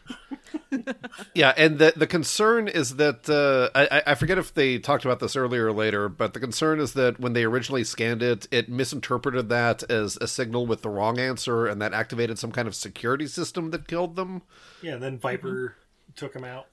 [1.33, 5.19] Yeah, and the the concern is that uh, I, I- forget if they talked about
[5.19, 8.69] this earlier or later, but the concern is that when they originally scanned it, it
[8.69, 12.75] misinterpreted that as a signal with the wrong answer, and that activated some kind of
[12.75, 14.41] security system that killed them.
[14.81, 15.75] Yeah, and then Viper
[16.15, 16.67] took him out.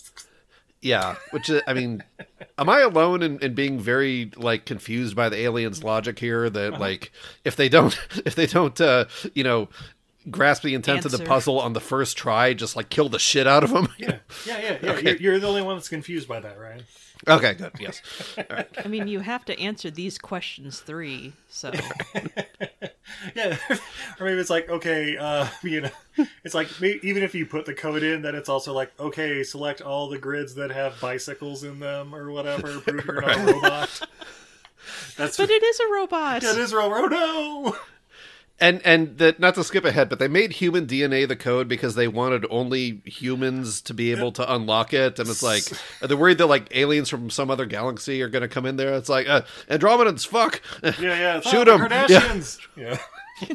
[0.80, 2.04] Yeah, which is, I mean,
[2.56, 6.48] am I alone in, in being very like confused by the aliens' logic here?
[6.48, 7.10] That like
[7.44, 9.68] if they don't if they don't uh, you know
[10.30, 13.46] grasp the intent of the puzzle on the first try, just like kill the shit
[13.46, 13.88] out of them.
[13.98, 14.78] Yeah, yeah, yeah.
[14.82, 14.98] yeah.
[14.98, 16.82] You're, you're the only one that's confused by that, right?
[17.26, 17.72] okay, good.
[17.80, 18.00] Yes.
[18.84, 21.32] I mean, you have to answer these questions three.
[21.48, 21.72] So
[23.34, 23.56] Yeah,
[24.20, 25.90] or maybe it's like okay, uh, you know,
[26.44, 29.42] it's like may even if you put the code in, that it's also like okay,
[29.42, 32.80] select all the grids that have bicycles in them or whatever.
[32.80, 34.08] Prove you're not a robot.
[35.16, 36.42] That's but it is a robot.
[36.42, 37.04] yeah, it is robot.
[37.04, 37.76] Oh no!
[38.60, 41.94] And and that not to skip ahead, but they made human DNA the code because
[41.94, 45.20] they wanted only humans to be able to unlock it.
[45.20, 45.62] And it's like
[46.02, 48.94] they're worried that like aliens from some other galaxy are going to come in there.
[48.94, 51.40] It's like uh, Andromedans, fuck, Yeah, yeah.
[51.48, 51.80] shoot them.
[51.82, 52.20] the Yeah.
[52.20, 52.58] Kardashians.
[52.76, 52.98] Yeah.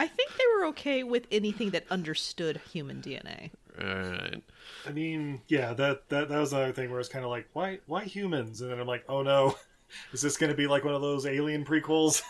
[0.00, 3.50] I think they were okay with anything that understood human DNA.
[3.80, 4.42] Alright.
[4.86, 7.78] I mean, yeah, that that that was another thing where it's kind of like, why
[7.86, 8.60] why humans?
[8.60, 9.56] And then I'm like, oh no,
[10.12, 12.22] is this going to be like one of those alien prequels?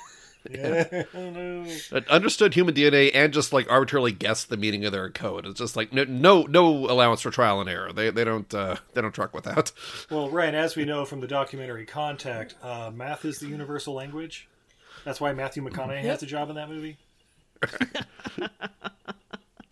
[0.51, 1.67] Yeah, oh no.
[1.91, 5.47] But understood human DNA and just like arbitrarily guessed the meaning of their code.
[5.47, 7.93] It's just like no no no allowance for trial and error.
[7.93, 9.73] They they don't uh, they don't truck with that.
[10.11, 14.49] Well, right, as we know from the documentary Contact, uh, math is the universal language.
[15.05, 16.99] That's why Matthew McConaughey has a job in that movie.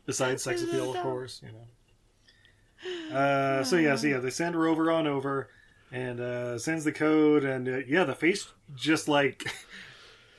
[0.07, 3.17] Besides sex appeal, of course, you know.
[3.17, 5.49] Uh, so yeah, so yeah, they send Rover on over,
[5.91, 9.45] and uh, sends the code, and uh, yeah, the face just like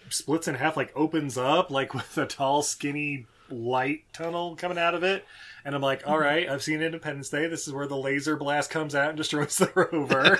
[0.09, 4.93] splits in half, like opens up, like with a tall, skinny light tunnel coming out
[4.93, 5.25] of it.
[5.63, 7.47] And I'm like, all right, I've seen Independence Day.
[7.47, 10.39] This is where the laser blast comes out and destroys the rover.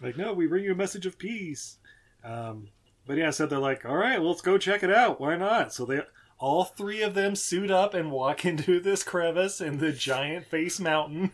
[0.02, 1.78] like, no, we bring you a message of peace.
[2.22, 2.68] Um,
[3.06, 5.20] but yeah, so they're like, all right, well, let's go check it out.
[5.20, 5.72] Why not?
[5.72, 6.02] So they
[6.38, 10.80] all three of them suit up and walk into this crevice in the giant face
[10.80, 11.30] mountain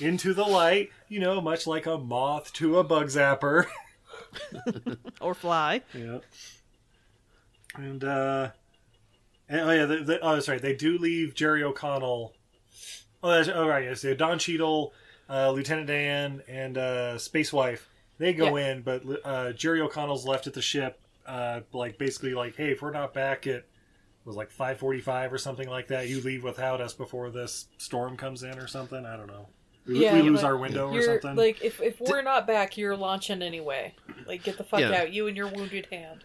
[0.00, 3.66] into the light, you know, much like a moth to a bug zapper.
[5.20, 5.82] Or fly.
[5.94, 6.18] yeah.
[7.76, 8.50] And, uh,
[9.48, 10.58] and, oh, yeah, they, they, oh, sorry.
[10.58, 12.34] They do leave Jerry O'Connell.
[13.22, 13.84] Oh, that's, oh, right.
[13.84, 14.92] Yes, yeah, Don Cheadle,
[15.30, 17.88] uh, Lieutenant Dan, and uh, Space Wife.
[18.18, 21.00] They go in, but uh, Jerry O'Connell's left at the ship.
[21.26, 23.64] Uh, like basically, like, hey, if we're not back at
[24.22, 27.66] it was like five forty-five or something like that, you leave without us before this
[27.78, 29.04] storm comes in or something.
[29.04, 29.48] I don't know.
[29.86, 31.34] We, Yeah, we lose like, our window or something.
[31.36, 33.94] like, if if we're not back, you're launching anyway.
[34.26, 35.02] Like, get the fuck Yeah.
[35.02, 36.24] out, you and your wounded hand.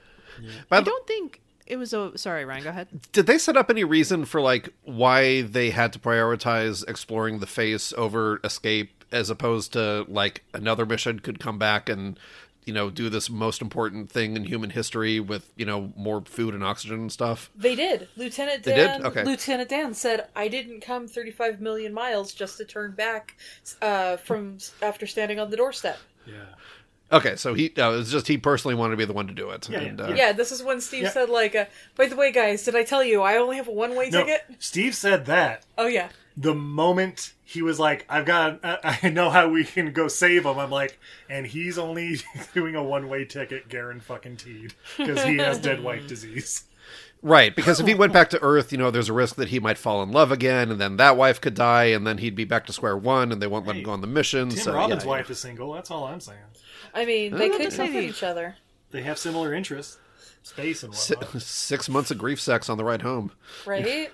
[0.69, 2.15] By I don't think it was a.
[2.17, 2.63] Sorry, Ryan.
[2.63, 2.87] Go ahead.
[3.11, 7.47] did they set up any reason for like why they had to prioritize exploring the
[7.47, 12.19] face over escape as opposed to like another mission could come back and
[12.67, 16.53] you know do this most important thing in human history with you know more food
[16.53, 18.09] and oxygen and stuff They did.
[18.17, 18.87] Lieutenant They did?
[18.87, 19.05] Dan.
[19.05, 19.23] Okay.
[19.23, 23.35] Lieutenant Dan said, "I didn't come 35 million miles just to turn back
[23.81, 26.43] uh, from after standing on the doorstep." yeah.
[27.11, 29.33] okay so he uh, it was just he personally wanted to be the one to
[29.33, 31.11] do it Yeah, and yeah, uh, Yeah, this is when Steve Yeah.
[31.11, 31.65] said, "Like, uh,
[31.95, 34.41] by the way, guys, did I tell you I only have a one-way No, ticket?"
[34.59, 35.63] Steve said that.
[35.77, 39.91] Oh yeah, the moment he was like, "I've got, I, I know how we can
[39.91, 40.99] go save him," I'm like,
[41.29, 42.17] and he's only
[42.53, 46.63] doing a one way ticket, Garen fucking teed, because he has dead wife disease.
[47.23, 49.59] Right, because if he went back to Earth, you know, there's a risk that he
[49.59, 52.45] might fall in love again, and then that wife could die, and then he'd be
[52.45, 54.49] back to square one, and they won't let him go on the mission.
[54.49, 55.73] Tim so, Robbins' yeah, wife is single.
[55.73, 56.37] That's all I'm saying.
[56.93, 58.55] I mean, they Uh, could just comfort maybe- each other.
[58.91, 59.97] They have similar interests,
[60.43, 61.41] space and Si- whatnot.
[61.41, 63.31] six months of grief sex on the ride home.
[63.65, 64.11] Right?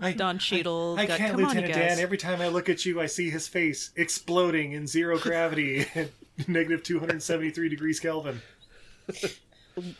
[0.00, 0.96] I, Don Cheadle.
[0.98, 1.96] I got, can't, come on, you Lieutenant guys.
[1.96, 1.98] Dan.
[1.98, 6.10] Every time I look at you, I see his face exploding in zero gravity at
[6.46, 8.40] negative 273 degrees Kelvin.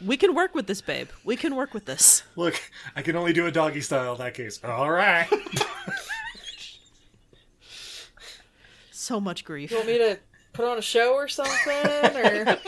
[0.05, 1.09] We can work with this, babe.
[1.25, 2.25] We can work with this.
[2.37, 2.61] Look,
[2.97, 4.61] I can only do a doggy style in that case.
[4.65, 5.29] All right.
[9.09, 9.71] So much grief.
[9.71, 10.19] You want me to
[10.53, 11.87] put on a show or something?
[11.87, 12.59] Or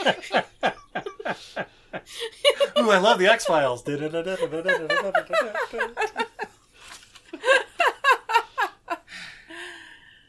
[2.78, 3.82] Ooh, I love the X Files.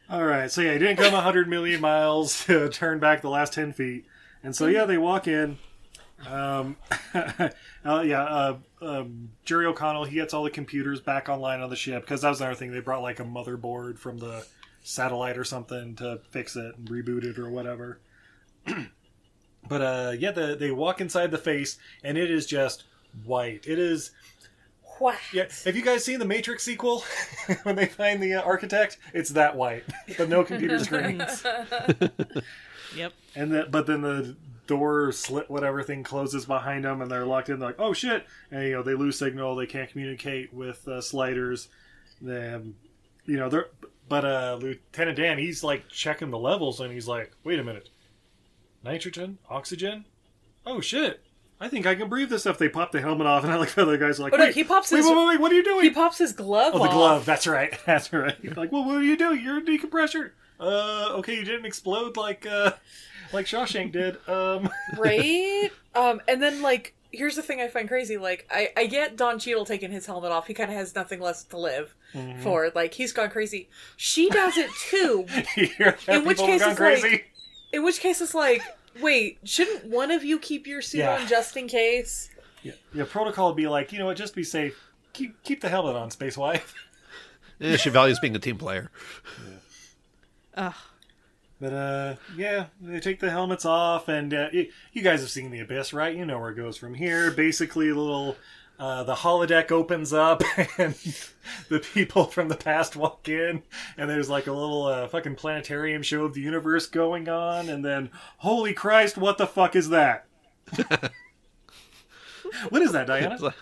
[0.10, 3.54] All right, so yeah, he didn't come 100 million miles to turn back the last
[3.54, 4.06] 10 feet.
[4.44, 5.58] And so, yeah, they walk in.
[6.28, 6.78] Um,
[7.14, 7.50] uh,
[7.86, 12.04] yeah, uh, um, Jerry O'Connell, he gets all the computers back online on the ship
[12.04, 12.72] because that was another thing.
[12.72, 14.46] They brought like a motherboard from the
[14.84, 18.00] satellite or something to fix it and reboot it or whatever.
[19.68, 22.84] but uh, yeah, the, they walk inside the face and it is just
[23.24, 23.66] white.
[23.68, 24.12] It is.
[25.02, 25.16] Wow.
[25.34, 27.04] Yeah, have you guys seen the Matrix sequel
[27.64, 28.98] when they find the uh, architect?
[29.14, 29.84] It's that white,
[30.18, 31.44] but no computer screens.
[32.94, 33.14] Yep.
[33.36, 34.36] And the, but then the
[34.68, 37.58] door slit, whatever thing closes behind them, and they're locked in.
[37.60, 39.56] They're like, "Oh shit!" And you know they lose signal.
[39.56, 41.70] They can't communicate with uh, sliders.
[42.22, 42.76] Then,
[43.26, 43.68] you know, they're.
[44.10, 47.88] But uh, Lieutenant Dan, he's like checking the levels, and he's like, "Wait a minute,
[48.84, 50.04] nitrogen, oxygen.
[50.66, 51.22] Oh shit!
[51.62, 53.74] I think I can breathe this stuff." They pop the helmet off, and I like
[53.74, 55.40] the other guys are like, Oh, no, "Wait, he pops wait, his- wait, wait, wait,
[55.40, 56.94] what are you doing?" He pops his glove Oh, the off.
[56.94, 57.26] glove.
[57.26, 57.78] That's right.
[57.86, 58.36] That's right.
[58.42, 59.42] You're like, well, what are you doing?
[59.42, 60.32] You're a decompressor.
[60.60, 62.72] Uh, okay, you didn't explode like uh,
[63.34, 64.18] like Shawshank did.
[64.28, 65.70] Um, right?
[65.96, 68.18] Um, and then like, here's the thing I find crazy.
[68.18, 70.48] Like, I I get Don Cheadle taking his helmet off.
[70.48, 72.42] He kind of has nothing less to live Mm-hmm.
[72.42, 72.70] for.
[72.76, 73.70] Like, he's gone crazy.
[73.96, 75.26] She does it too.
[75.56, 76.16] you hear that?
[76.18, 77.10] In which case it's crazy.
[77.10, 77.32] like-
[77.72, 78.62] In which case, it's like,
[79.00, 81.18] wait, shouldn't one of you keep your suit Yeah.
[81.20, 82.30] on just in case?
[82.64, 84.18] yeah, yeah, protocol would be like, you know what?
[84.18, 84.80] Just be safe.
[85.14, 86.74] Keep keep the helmet on, space wife.
[87.60, 88.90] Eh, she values being a team player.
[90.56, 90.74] Ugh.
[91.60, 95.52] But uh, yeah, they take the helmets off, and uh, y- you guys have seen
[95.52, 96.16] the abyss, right?
[96.16, 97.30] You know where it goes from here.
[97.30, 98.36] Basically, a little.
[98.82, 100.42] Uh, the holodeck opens up
[100.80, 100.96] and
[101.70, 103.62] the people from the past walk in
[103.96, 107.86] and there's like a little uh, fucking planetarium show of the universe going on and
[107.86, 110.26] then holy christ what the fuck is that
[112.70, 113.54] what is that diana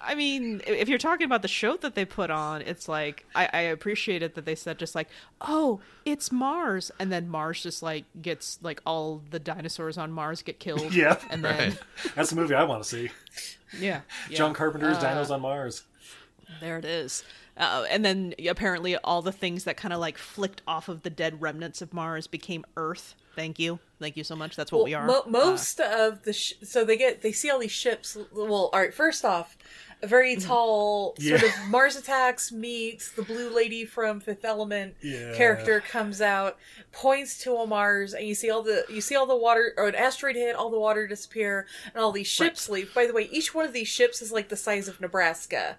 [0.00, 3.50] I mean, if you're talking about the show that they put on, it's like I,
[3.52, 5.08] I appreciate it that they said just like,
[5.42, 10.40] "Oh, it's Mars," and then Mars just like gets like all the dinosaurs on Mars
[10.40, 10.94] get killed.
[10.94, 11.78] Yeah, and then right.
[12.14, 13.10] that's the movie i want to see
[13.78, 14.00] yeah,
[14.30, 15.82] john carpenter's Uh, dinos on mars
[16.60, 17.24] There it is.
[17.56, 21.10] Uh, and then apparently all the things that kind of like flicked off of the
[21.10, 23.16] dead remnants of Mars became Earth.
[23.34, 24.54] Thank you, thank you so much.
[24.56, 25.04] That's what we are.
[25.06, 28.16] Mo- Uh, most of the sh- so they get they see all these ships.
[28.32, 28.94] Well, all right.
[28.94, 29.58] First off,
[30.02, 30.46] a very Mm-hmm.
[30.48, 31.48] tall sort Yeah.
[31.48, 35.34] of Mars attacks meets the blue lady from Fifth Element Yeah.
[35.34, 36.56] character comes out,
[36.92, 39.88] points to a Mars, and you see all the you see all the water or
[39.88, 42.94] an asteroid hit, all the water disappear, and all these ships leave.
[42.94, 45.76] By the way, each one of these ships is like the size of Nebraska.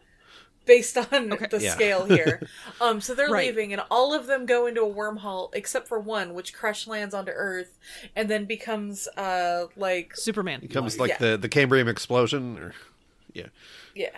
[0.66, 1.72] Based on the Yeah.
[1.74, 2.42] scale here,
[2.82, 3.48] um, so they're Right.
[3.48, 7.16] leaving, and all of them go into a wormhole except for one, which crash lands
[7.16, 7.80] onto Earth,
[8.16, 10.60] and then becomes uh like Superman.
[10.60, 11.18] Becomes like Yeah.
[11.32, 12.60] the, the Cambrian explosion.
[12.60, 12.74] Or,
[13.34, 13.48] yeah.
[13.96, 14.10] Yeah.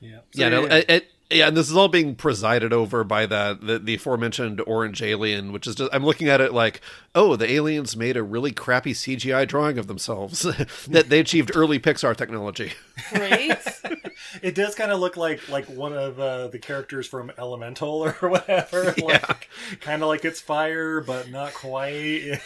[0.00, 3.60] yeah Yeah, no, it, it, yeah, and this is all being presided over by that
[3.60, 6.80] the, the aforementioned orange alien, which is just I'm looking at it like,
[7.14, 10.42] oh, the aliens made a really crappy CGI drawing of themselves.
[10.88, 12.72] that they achieved early Pixar technology.
[13.12, 13.58] Right?
[14.42, 18.12] It does kind of look like like one of uh, the characters from Elemental or
[18.28, 18.94] whatever.
[19.02, 19.48] Like
[19.80, 22.38] kind of like it's fire, but not quite.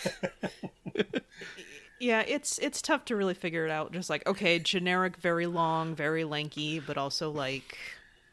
[2.04, 3.92] Yeah, it's it's tough to really figure it out.
[3.92, 7.78] Just like okay, generic, very long, very lanky, but also like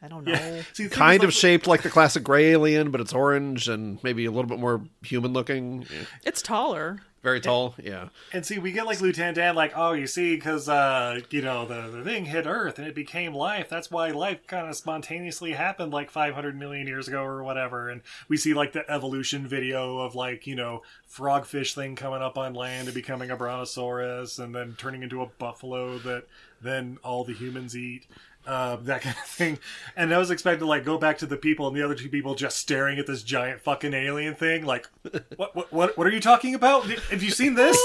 [0.02, 0.32] I don't know.
[0.32, 0.62] yeah.
[0.74, 4.26] See, kind of like, shaped like the classic gray alien, but it's orange and maybe
[4.26, 5.86] a little bit more human looking.
[5.90, 6.04] Yeah.
[6.22, 7.00] It's taller.
[7.22, 8.08] Very tall, yeah.
[8.32, 11.64] And see, we get like Lieutenant Dan, like, oh, you see, because uh, you know
[11.64, 13.68] the the thing hit Earth and it became life.
[13.68, 17.88] That's why life kind of spontaneously happened like 500 million years ago or whatever.
[17.88, 22.36] And we see like the evolution video of like you know frogfish thing coming up
[22.36, 26.24] on land and becoming a brontosaurus and then turning into a buffalo that
[26.60, 28.06] then all the humans eat.
[28.44, 29.56] Uh, that kind of thing,
[29.96, 32.08] and I was expecting to like go back to the people, and the other two
[32.08, 34.66] people just staring at this giant fucking alien thing.
[34.66, 34.88] Like,
[35.36, 36.84] what, what, what, what are you talking about?
[36.86, 37.76] Have you seen this?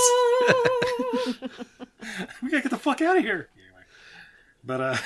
[2.41, 3.49] we gotta get the fuck out of here.
[3.55, 3.83] Anyway.
[4.63, 4.97] But uh,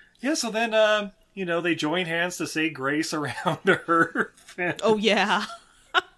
[0.20, 0.34] yeah.
[0.34, 4.32] So then, um, you know, they join hands to say grace around her.
[4.58, 5.46] And- Oh yeah.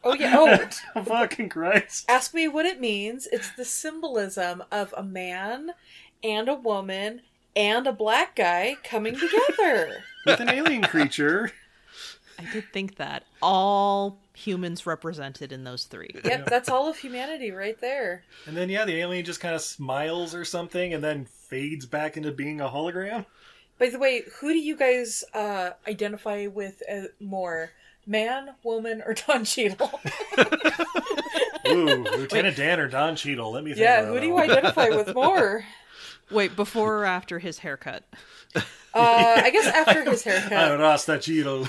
[0.04, 0.68] Oh yeah.
[0.96, 2.04] Oh, fucking Christ!
[2.09, 3.28] ask me what it means.
[3.30, 5.70] It's the symbolism of a man
[6.24, 7.22] and a woman
[7.56, 10.02] and a black guy coming together.
[10.26, 11.52] With an alien creature.
[12.38, 16.10] I did think that all humans represented in those three.
[16.24, 18.24] yep, that's all of humanity right there.
[18.46, 22.16] And then yeah, the alien just kind of smiles or something, and then fades back
[22.16, 23.26] into being a hologram.
[23.78, 27.70] By the way, who do you guys uh, identify with uh, more?
[28.06, 30.00] Man, woman, or Don Cheadle?
[31.68, 33.52] Ooh, Lieutenant Dan or Don Cheadle.
[33.52, 33.80] Let me think.
[33.80, 35.64] yeah, about who do that you identify with more?
[36.32, 38.04] Wait, before or after his haircut?
[38.94, 40.78] Uh, I guess after his I haircut.
[40.80, 41.66] lost that Cheadle.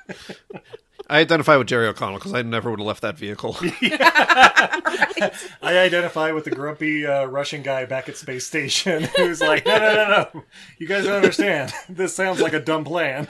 [1.10, 3.56] I identify with Jerry O'Connell because I never would have left that vehicle.
[3.62, 5.32] I
[5.62, 9.94] identify with the grumpy uh, Russian guy back at space station who's like, no, no,
[9.94, 10.44] no, no.
[10.78, 11.72] You guys don't understand.
[11.88, 13.26] This sounds like a dumb plan.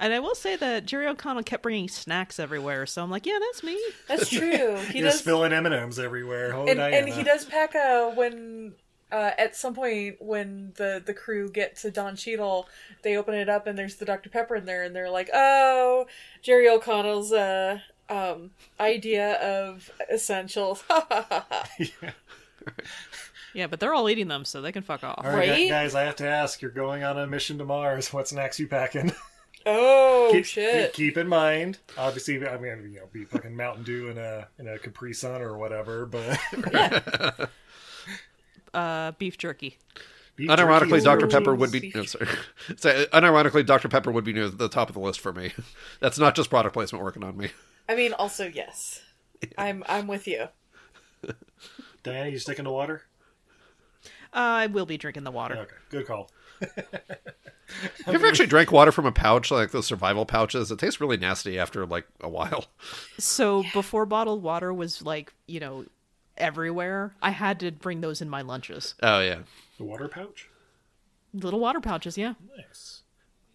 [0.00, 3.38] And I will say that Jerry O'Connell kept bringing snacks everywhere, so I'm like, yeah,
[3.40, 3.78] that's me.
[4.06, 4.76] That's true.
[4.90, 6.54] He You're does, spilling M and M's everywhere.
[6.54, 8.74] Oh, and, and he does pack a when.
[9.10, 12.68] Uh, at some point, when the, the crew get to Don Cheadle,
[13.02, 14.28] they open it up and there's the Dr.
[14.28, 16.06] Pepper in there, and they're like, "Oh,
[16.42, 17.78] Jerry O'Connell's uh,
[18.10, 20.84] um, idea of essentials."
[23.54, 25.22] Yeah, but they're all eating them, so they can fuck off.
[25.24, 25.68] All right, Right?
[25.70, 26.60] guys, I have to ask.
[26.60, 28.12] You're going on a mission to Mars.
[28.12, 29.10] What snacks you packing?
[29.68, 30.92] Oh keep, shit!
[30.92, 34.66] Keep in mind, obviously, I mean, you know, be fucking Mountain Dew in a in
[34.68, 36.38] a Capri Sun or whatever, but
[38.74, 39.78] Uh, beef jerky.
[40.36, 41.26] beef Unironically, is Dr.
[41.26, 41.92] Pepper would be.
[41.94, 42.28] No, sorry.
[42.76, 43.88] So, unironically, Dr.
[43.88, 45.52] Pepper would be near the top of the list for me.
[46.00, 47.50] That's not just product placement working on me.
[47.88, 49.00] I mean, also yes,
[49.56, 50.48] I'm I'm with you.
[52.02, 53.02] Diana, you sticking to water?
[54.32, 55.56] Uh, I will be drinking the water.
[55.56, 56.30] Okay, good call.
[58.04, 60.70] Have you ever actually drank water from a pouch, like those survival pouches?
[60.70, 62.66] It tastes really nasty after like a while.
[63.18, 65.84] So before bottled water was like, you know,
[66.36, 68.94] everywhere, I had to bring those in my lunches.
[69.02, 69.40] Oh yeah.
[69.76, 70.48] The water pouch.
[71.34, 72.34] Little water pouches, yeah.
[72.56, 73.02] Nice.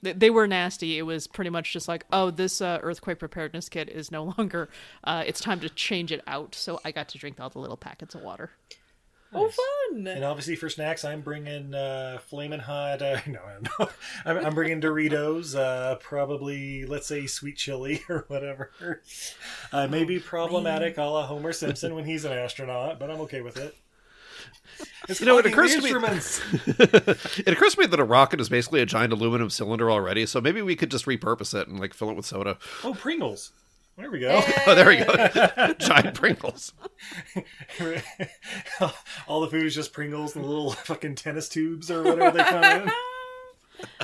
[0.04, 0.98] They, they were nasty.
[1.00, 4.70] It was pretty much just like, oh, this uh, earthquake preparedness kit is no longer.
[5.04, 6.54] Uh, it's time to change it out.
[6.56, 8.52] So I got to drink all the little packets of water.
[9.36, 10.08] Oh, fun!
[10.08, 13.02] And obviously for snacks, I'm bringing uh, flaming hot.
[13.02, 13.90] Uh, no, I don't know.
[14.26, 15.56] I'm, I'm bringing Doritos.
[15.56, 18.72] Uh, probably, let's say, sweet chili or whatever.
[19.72, 23.58] Uh, maybe problematic, a la Homer Simpson when he's an astronaut, but I'm okay with
[23.58, 23.76] it.
[25.08, 25.90] It's You know, it occurs to me-
[27.46, 30.42] It occurs to me that a rocket is basically a giant aluminum cylinder already, so
[30.42, 32.58] maybe we could just repurpose it and like fill it with soda.
[32.84, 33.52] Oh, Pringles.
[33.98, 34.42] There we go.
[34.66, 35.74] Oh, there we go.
[35.80, 36.74] giant Pringles.
[39.28, 42.64] All the food is just Pringles and little fucking tennis tubes or whatever they come
[42.64, 42.92] in.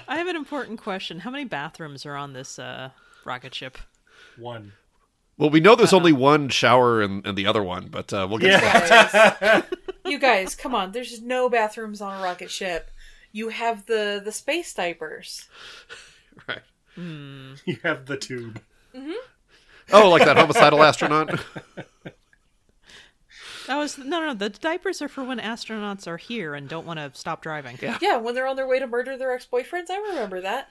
[0.08, 1.20] I have an important question.
[1.20, 2.90] How many bathrooms are on this uh,
[3.26, 3.78] rocket ship?
[4.38, 4.74] One.
[5.38, 8.40] Well, we know there's only one shower and, in the other one, but uh, we'll
[8.40, 9.40] get to that.
[9.40, 9.64] Guys,
[10.06, 10.92] you guys, come on!
[10.92, 12.92] There's no bathrooms on a rocket ship.
[13.32, 15.48] You have the the space diapers.
[16.48, 16.62] Right.
[16.98, 18.62] You have the tube.
[19.92, 21.40] Oh, like that homicidal astronaut?
[23.70, 24.34] That was no, no.
[24.34, 27.78] The diapers are for when astronauts are here and don't want to stop driving.
[27.80, 28.00] Yeah.
[28.02, 29.92] Yeah, when they're on their way to murder their ex boyfriends.
[29.92, 30.70] I remember that.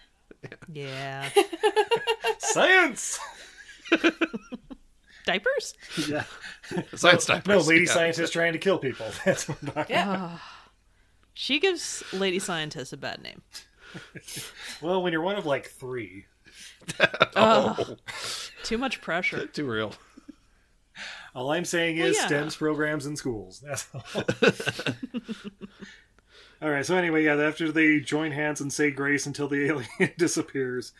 [0.72, 1.28] Yeah.
[2.38, 3.20] Science!
[5.26, 5.74] diapers?
[6.08, 6.24] Yeah.
[6.96, 7.46] Science diapers.
[7.46, 7.92] No, lady yeah.
[7.92, 9.06] scientist trying to kill people.
[9.24, 10.16] That's what I'm talking Yeah.
[10.18, 10.68] Ah.
[11.34, 13.42] She gives lady scientist a bad name.
[14.82, 16.26] Well, when you're one of like three,
[18.64, 19.46] Too much pressure.
[19.46, 19.92] Too real.
[21.34, 22.26] all I'm saying Well, is yeah.
[22.26, 23.62] STEM's programs in schools.
[23.64, 24.02] That's all.
[26.62, 26.84] all right.
[26.84, 27.36] So anyway, yeah.
[27.36, 30.92] After they join hands and say grace until the alien disappears,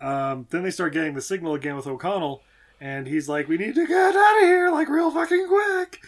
[0.00, 2.42] um, then they start getting the signal again with O'Connell,
[2.80, 6.00] and he's like, "We need to get out of here, like real fucking quick."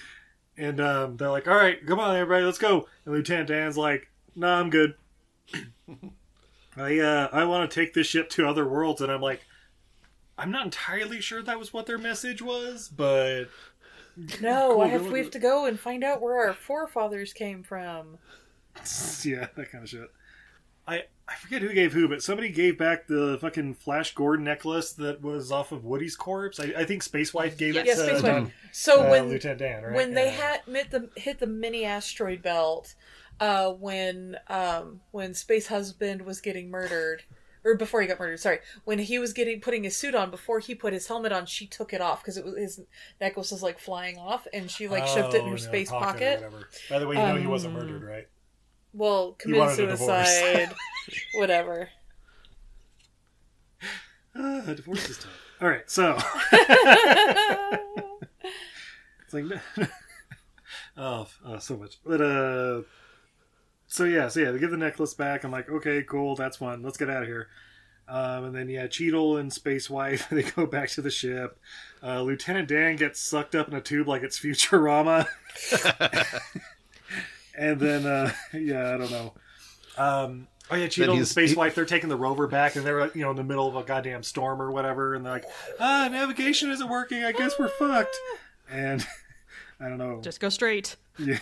[0.56, 4.08] And um, they're like, "All right, come on, everybody, let's go." And Lieutenant Dan's like,
[4.36, 4.94] "Nah, I'm good.
[6.80, 9.42] I uh, I want to take this ship to other worlds." And I'm like,
[10.38, 13.46] I'm not entirely sure that was what their message was, but
[14.40, 17.62] No, Cool, I have we have to go and find out where our forefathers came
[17.62, 18.18] from.
[19.24, 20.10] yeah, that kind of shit.
[20.86, 24.92] I I forget who gave who, but somebody gave back the fucking Flash Gordon necklace
[24.94, 26.60] that was off of Woody's corpse.
[26.60, 28.54] I, I think Space Wife gave it Yeah, to Space um, Wife.
[28.72, 29.94] So uh, when Lieutenant Dan, right?
[29.94, 32.94] when they had hit the hit the mini asteroid belt,
[33.40, 37.22] uh, when um, when Space Husband was getting murdered,
[37.64, 38.40] or before he got murdered.
[38.40, 41.46] Sorry, when he was getting putting his suit on before he put his helmet on,
[41.46, 42.80] she took it off because it was his
[43.20, 46.36] necklace was like flying off, and she like shoved it in Oh, her space pocket.
[46.42, 46.68] whatever.
[46.90, 48.28] By the way, you know he Um, wasn't murdered, right?
[48.92, 50.74] Well, committed a suicide,
[51.34, 51.90] whatever.
[54.34, 55.32] Uh, divorce is tough.
[55.60, 56.16] All right, so
[59.24, 59.44] it's like
[60.96, 61.98] oh, oh, so much.
[62.04, 62.82] But uh,
[63.88, 65.42] so yeah, so yeah, they give the necklace back.
[65.44, 66.82] I'm like, okay, cool, that's fun.
[66.82, 67.48] Let's get out of here.
[68.06, 71.58] Um, and then yeah, Cheadle and Space Wife they go back to the ship.
[72.02, 75.26] Uh, Lieutenant Dan gets sucked up in a tube like it's Futurama.
[77.58, 79.32] and then uh, yeah, I don't know.
[79.96, 83.06] Um, oh yeah, Cheadle and Space he- Wife they're taking the rover back, and they're
[83.08, 85.46] you know in the middle of a goddamn storm or whatever, and they're like,
[85.80, 87.24] ah, navigation isn't working.
[87.24, 88.16] I guess we're fucked.
[88.70, 89.06] And
[89.80, 90.20] I don't know.
[90.22, 90.96] Just go straight.
[91.18, 91.38] Yeah.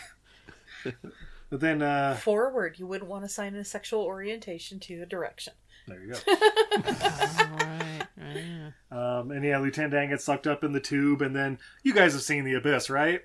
[1.57, 5.55] But then uh Forward, you wouldn't want to assign a sexual orientation to a direction.
[5.89, 6.19] there you go.
[6.28, 8.73] right, right.
[8.91, 12.12] Um, and yeah, Lieutenant Dan gets sucked up in the tube, and then you guys
[12.12, 13.23] have seen the abyss, right?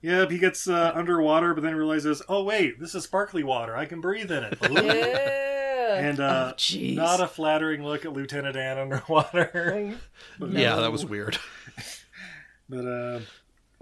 [0.00, 3.76] Yep, he gets uh, underwater, but then realizes, oh wait, this is sparkly water.
[3.76, 4.58] I can breathe in it.
[4.68, 5.94] Yeah.
[5.94, 9.94] And uh, Oh, not a flattering look at Lieutenant Dan underwater.
[10.40, 10.80] But Yeah, no.
[10.82, 11.38] that was weird.
[12.68, 13.20] But uh,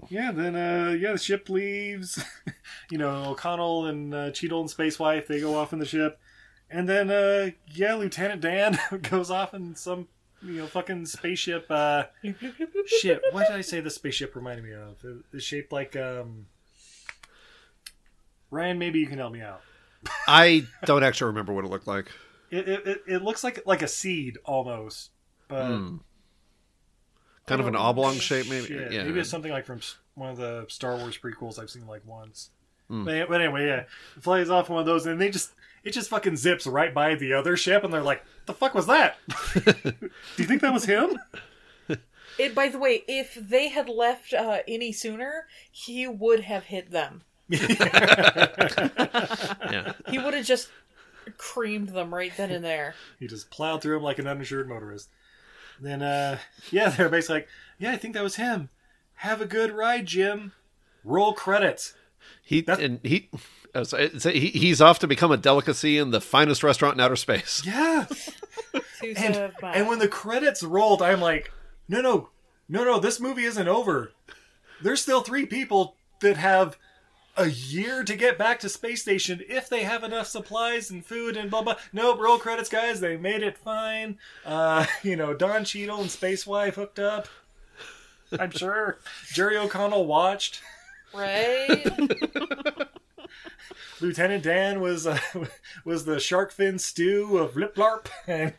[0.09, 2.23] yeah, then uh, yeah, the ship leaves.
[2.91, 6.19] you know, O'Connell and uh, Cheadle and Space Wife they go off in the ship,
[6.69, 8.77] and then uh, yeah, Lieutenant Dan
[9.09, 10.07] goes off in some
[10.41, 11.65] you know fucking spaceship.
[11.69, 12.03] Uh,
[12.85, 15.03] shit, what did I say the spaceship reminded me of?
[15.03, 16.47] It- It's shaped like um.
[18.49, 19.61] Ryan, maybe you can help me out.
[20.27, 22.07] I don't actually remember what it looked like.
[22.49, 25.11] It it, it, looks like like a seed almost,
[25.47, 25.97] but Hmm.
[27.47, 28.67] Kind of an oblong shape, maybe.
[28.67, 29.03] Shit, Yeah.
[29.03, 29.81] Maybe it's something like from
[30.15, 32.49] one of the Star Wars prequels I've seen like once.
[32.87, 33.05] Hmm.
[33.05, 33.87] But, but anyway, yeah, it
[34.21, 35.51] flies off one of those, and they just
[35.83, 38.87] it just fucking zips right by the other ship, and they're like, "The fuck was
[38.87, 39.17] that?
[39.53, 39.93] Do
[40.37, 41.17] you think that was him?"
[42.37, 46.91] It, by the way, if they had left uh, any sooner, he would have hit
[46.91, 47.23] them.
[49.71, 49.93] Yeah.
[50.09, 50.69] He would have just
[51.37, 52.95] creamed them right then and there.
[53.19, 55.09] He just plowed through them like an uninsured motorist.
[55.81, 56.37] Then, uh,
[56.69, 57.47] yeah, they're basically like,
[57.79, 58.69] "Yeah, I think that was him.
[59.15, 60.53] Have a good ride, Jim.
[61.03, 61.95] Roll credits."
[62.43, 63.29] He and he.
[63.73, 63.97] uh, so
[64.29, 67.63] he he's off to become a delicacy in the finest restaurant in outer space.
[67.65, 68.05] Yeah.
[69.17, 71.51] And, and when the credits rolled, I'm like,
[71.89, 72.29] no, no,
[72.69, 74.11] no, no, this movie isn't over.
[74.81, 76.77] There's still three people that have
[77.37, 81.37] a year to get back to space station if they have enough supplies and food
[81.37, 81.75] and blah blah.
[81.93, 82.99] Nope, roll credits, guys.
[82.99, 84.17] They made it fine.
[84.45, 87.27] Uh, you know, Don Cheadle and Space Wife hooked up.
[88.39, 88.99] I'm sure
[89.33, 90.61] Jerry O'Connell watched.
[91.13, 91.85] right?
[94.01, 95.19] Lieutenant Dan was uh,
[95.85, 98.53] was the shark fin stew of Lip Larp, and,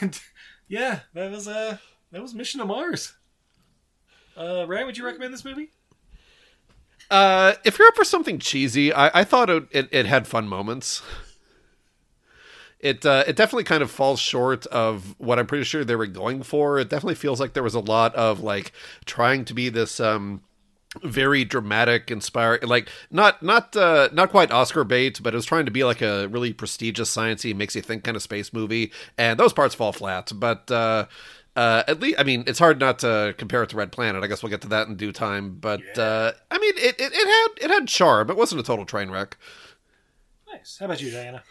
[0.00, 0.20] and
[0.68, 1.78] yeah, that was uh
[2.12, 3.14] that was Mission to Mars.
[4.38, 5.70] Uh, Ryan, would you recommend this movie?
[7.10, 10.46] Uh, if you're up for something cheesy, I, I thought it, it, it had fun
[10.46, 11.02] moments.
[12.78, 16.06] It uh, it definitely kind of falls short of what I'm pretty sure they were
[16.06, 16.78] going for.
[16.78, 18.70] It definitely feels like there was a lot of like
[19.04, 20.42] trying to be this um
[21.02, 25.66] very dramatic, inspired, like not not uh, not quite Oscar bait, but it was trying
[25.66, 29.38] to be like a really prestigious, sciencey, makes you think kind of space movie, and
[29.38, 30.32] those parts fall flat.
[30.34, 31.06] But uh,
[31.58, 34.22] uh, at least, I mean, it's hard not to compare it to Red Planet.
[34.22, 35.56] I guess we'll get to that in due time.
[35.58, 38.30] But uh, I mean, it, it, it had it had charm.
[38.30, 39.36] It wasn't a total train wreck.
[40.52, 40.76] Nice.
[40.78, 41.42] How about you, Diana?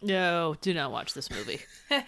[0.00, 1.60] No, do not watch this movie.
[1.90, 2.00] All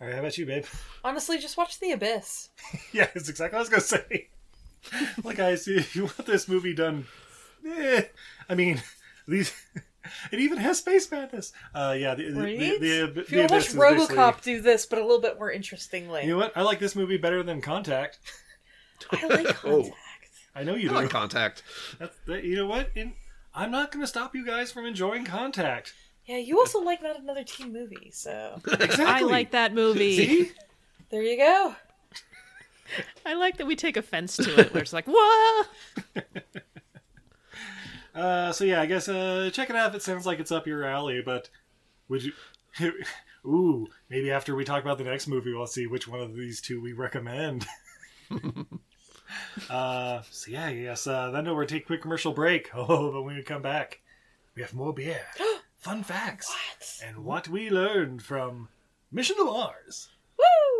[0.00, 0.64] right, how about you, babe?
[1.04, 2.48] Honestly, just watch The Abyss.
[2.92, 4.30] Yeah, that's exactly what I was gonna say.
[5.22, 7.06] like, guys, if you want this movie done,
[7.64, 8.02] eh,
[8.48, 8.82] I mean,
[9.28, 9.54] these.
[10.32, 11.52] It even has space madness.
[11.74, 12.58] Uh, yeah, the, the, Right?
[12.58, 15.50] the, the, if you Abyss watch RoboCop basically- do this, but a little bit more
[15.50, 16.22] interestingly.
[16.24, 16.56] You know what?
[16.56, 18.18] I like this movie better than Contact.
[19.12, 19.94] I like Contact.
[20.54, 20.98] I know you I do.
[21.00, 21.62] like Contact.
[21.98, 22.90] That's, that, you know what?
[22.94, 23.12] In,
[23.54, 25.94] I'm not going to stop you guys from enjoying Contact.
[26.26, 29.04] Yeah, you also like Not Another Teen Movie, so Exactly.
[29.04, 30.16] I like that movie.
[30.46, 30.52] See?
[31.10, 31.74] there you go.
[33.24, 34.74] I like that we take offense to it.
[34.74, 35.68] Where it's like, what?
[38.20, 40.66] Uh, so yeah, I guess uh, check it out if it sounds like it's up
[40.66, 41.22] your alley.
[41.24, 41.48] But
[42.08, 42.32] would you?
[43.46, 46.60] Ooh, maybe after we talk about the next movie, we'll see which one of these
[46.60, 47.66] two we recommend.
[49.70, 51.06] uh, so yeah, yes.
[51.06, 52.70] Uh, then we'll take a quick commercial break.
[52.74, 54.00] Oh, but when we come back,
[54.54, 55.22] we have more beer,
[55.78, 56.54] fun facts,
[57.02, 58.68] and what we learned from
[59.10, 60.10] Mission to Mars.
[60.38, 60.79] Hey,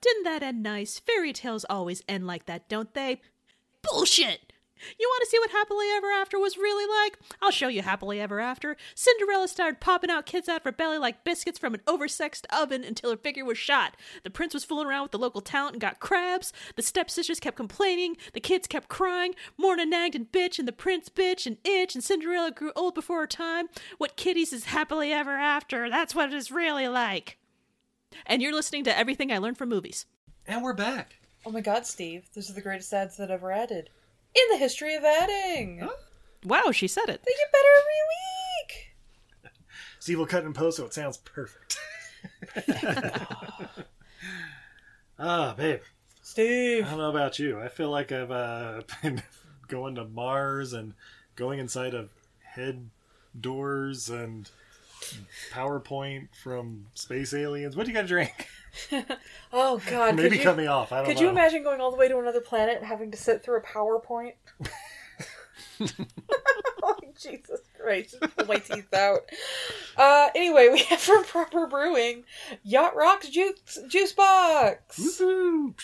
[0.00, 0.98] Didn't that end nice?
[0.98, 3.20] Fairy tales always end like that, don't they?
[3.82, 4.52] Bullshit!
[4.98, 7.18] You want to see what Happily Ever After was really like?
[7.42, 8.76] I'll show you Happily Ever After.
[8.94, 12.84] Cinderella started popping out kids out of her belly like biscuits from an oversexed oven
[12.84, 13.96] until her figure was shot.
[14.22, 16.52] The prince was fooling around with the local talent and got crabs.
[16.76, 18.16] The stepsisters kept complaining.
[18.32, 19.34] The kids kept crying.
[19.56, 23.20] Morna nagged and bitch, and the prince bitch and itch, and Cinderella grew old before
[23.20, 23.68] her time.
[23.98, 25.90] What kitties is Happily Ever After?
[25.90, 27.37] That's what it is really like.
[28.26, 30.06] And you're listening to Everything I Learned from Movies.
[30.46, 31.16] And we're back.
[31.46, 33.90] Oh my god, Steve, those are the greatest ads that ever added.
[34.34, 35.88] In the history of adding!
[36.44, 37.22] Wow, she said it.
[37.24, 39.52] They get better every week!
[40.00, 41.78] Steve will cut and post so it sounds perfect.
[45.18, 45.80] ah, babe.
[46.22, 46.84] Steve.
[46.84, 47.58] I don't know about you.
[47.60, 49.22] I feel like I've uh, been
[49.68, 50.94] going to Mars and
[51.36, 52.10] going inside of
[52.42, 52.90] head
[53.38, 54.50] doors and
[55.52, 57.76] PowerPoint from space aliens.
[57.76, 58.48] What do you got to drink?
[59.50, 60.92] Oh god, Maybe could you, cut me off.
[60.92, 61.22] I don't Could know.
[61.22, 63.62] you imagine going all the way to another planet and having to sit through a
[63.62, 64.34] PowerPoint?
[66.82, 69.20] oh, Jesus Christ, just pull my teeth out.
[69.96, 72.24] Uh, anyway, we have from Proper Brewing
[72.62, 75.18] Yacht Rocks Juice, juice Box!
[75.20, 75.74] Woo!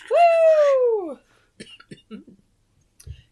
[1.10, 1.18] Woo!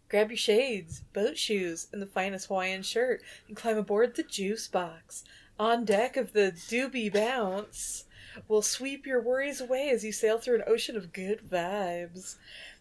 [0.09, 4.69] Grab your shades, boat shoes, and the finest Hawaiian shirt and climb aboard the Juice
[4.69, 5.25] Box.
[5.63, 8.07] On deck of the Doobie Bounce
[8.49, 12.35] will sweep your worries away as you sail through an ocean of good vibes.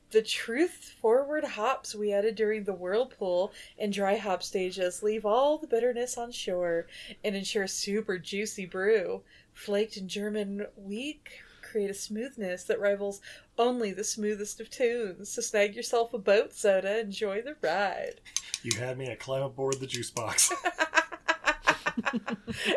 [0.10, 5.60] The truth forward hops we added during the whirlpool and dry hop stages leave all
[5.60, 6.88] the bitterness on shore
[7.24, 9.22] and ensure a super juicy brew.
[9.54, 11.22] Flaked and German wheat
[11.62, 13.22] create a smoothness that rivals
[13.60, 15.30] only the smoothest of tunes.
[15.30, 18.22] So snag yourself a boat soda, enjoy the ride.
[18.64, 20.52] You had me at climb aboard the juice box.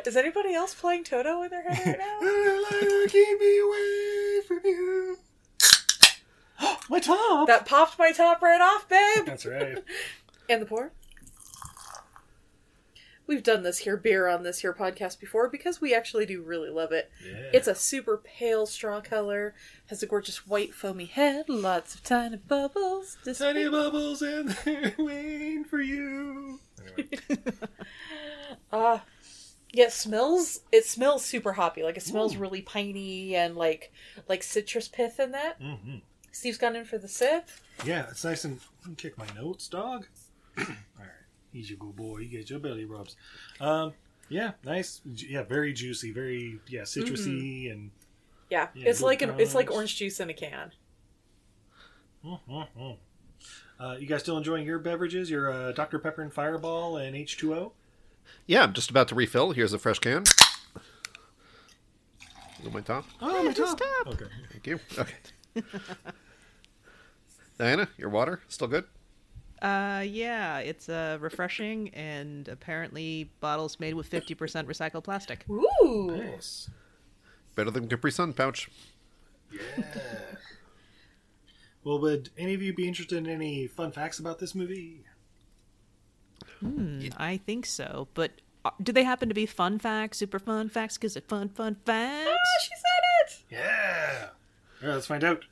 [0.07, 2.19] Is anybody else playing Toto in their head right now?
[3.09, 5.19] Keep me away from you.
[6.91, 7.47] my top!
[7.47, 9.27] That popped my top right off, babe!
[9.27, 9.79] That's right.
[10.47, 10.93] And the pour?
[13.27, 16.69] We've done this here beer on this here podcast before because we actually do really
[16.69, 17.11] love it.
[17.27, 17.51] Yeah.
[17.55, 19.55] It's a super pale straw color,
[19.87, 23.17] has a gorgeous white foamy head, lots of tiny bubbles.
[23.39, 26.61] Tiny bubbles in there waiting for you.
[28.75, 28.99] Uh
[29.73, 31.83] yeah, it smells it smells super hoppy.
[31.83, 33.93] Like it smells really piney and like
[34.29, 35.61] like citrus pith in that.
[35.61, 35.97] Mm-hmm.
[36.33, 37.49] Steve's gone in for the sip.
[37.85, 38.61] Yeah, it's nice and
[38.97, 40.07] kick my notes, dog.
[40.59, 40.65] All
[40.99, 41.09] right,
[41.53, 42.19] easy good boy.
[42.19, 43.17] You get your belly rubs.
[43.61, 43.93] Um,
[44.29, 45.01] yeah, nice.
[45.05, 47.91] Yeah, very juicy, very yeah, citrusy and
[48.51, 50.73] Yeah, Yeah, it's like an it's like orange juice in a can.
[52.25, 52.97] Mhm.
[53.79, 55.31] Uh, you guys still enjoying your beverages?
[55.31, 57.73] Your uh, Dr Pepper and Fireball and H two O.
[58.47, 59.53] Yeah, I'm just about to refill.
[59.53, 60.25] Here's a fresh can.
[62.59, 63.05] Look at my top.
[63.21, 63.81] Oh, my top.
[64.07, 64.27] Okay.
[64.53, 64.81] Thank you.
[64.99, 65.15] Okay.
[67.59, 68.85] Diana, your water still good?
[69.63, 74.35] Uh, yeah, it's uh, refreshing and apparently bottles made with 50%
[74.65, 75.45] recycled plastic.
[75.49, 76.11] Ooh.
[76.11, 76.69] Nice.
[77.55, 78.69] Better than Capri Sun pouch.
[79.53, 79.85] Yeah.
[81.85, 85.05] well, would any of you be interested in any fun facts about this movie?
[86.61, 88.09] Hmm, I think so.
[88.15, 88.33] But
[88.65, 90.97] uh, do they happen to be fun facts, super fun facts?
[90.97, 92.31] Because it fun, fun facts?
[92.31, 93.45] Ah, she said it.
[93.51, 94.27] Yeah.
[94.83, 95.45] All right, let's find out.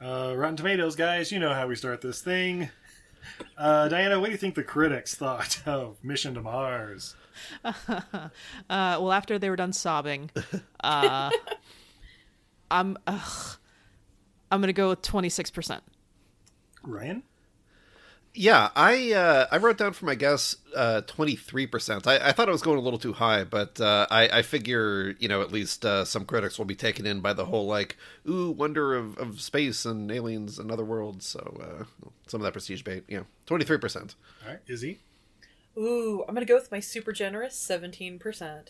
[0.00, 2.68] Uh, Rotten Tomatoes, guys, you know how we start this thing.
[3.56, 7.14] Uh, Diana, what do you think the critics thought of Mission to Mars?
[7.64, 8.28] uh,
[8.68, 10.30] well, after they were done sobbing,
[10.82, 11.30] uh,
[12.70, 13.56] I'm ugh,
[14.50, 15.80] I'm gonna go with 26%.
[16.82, 17.22] Ryan?
[18.38, 20.56] Yeah, I uh, I wrote down for my guess
[21.06, 22.06] twenty three percent.
[22.06, 25.26] I thought I was going a little too high, but uh, I, I figure you
[25.26, 27.96] know at least uh, some critics will be taken in by the whole like
[28.28, 31.26] ooh wonder of, of space and aliens and other worlds.
[31.26, 31.84] So uh,
[32.26, 33.04] some of that prestige bait.
[33.08, 34.14] Yeah, twenty three percent.
[34.44, 35.00] All right, Izzy?
[35.78, 38.68] Ooh, I'm gonna go with my super generous 17%.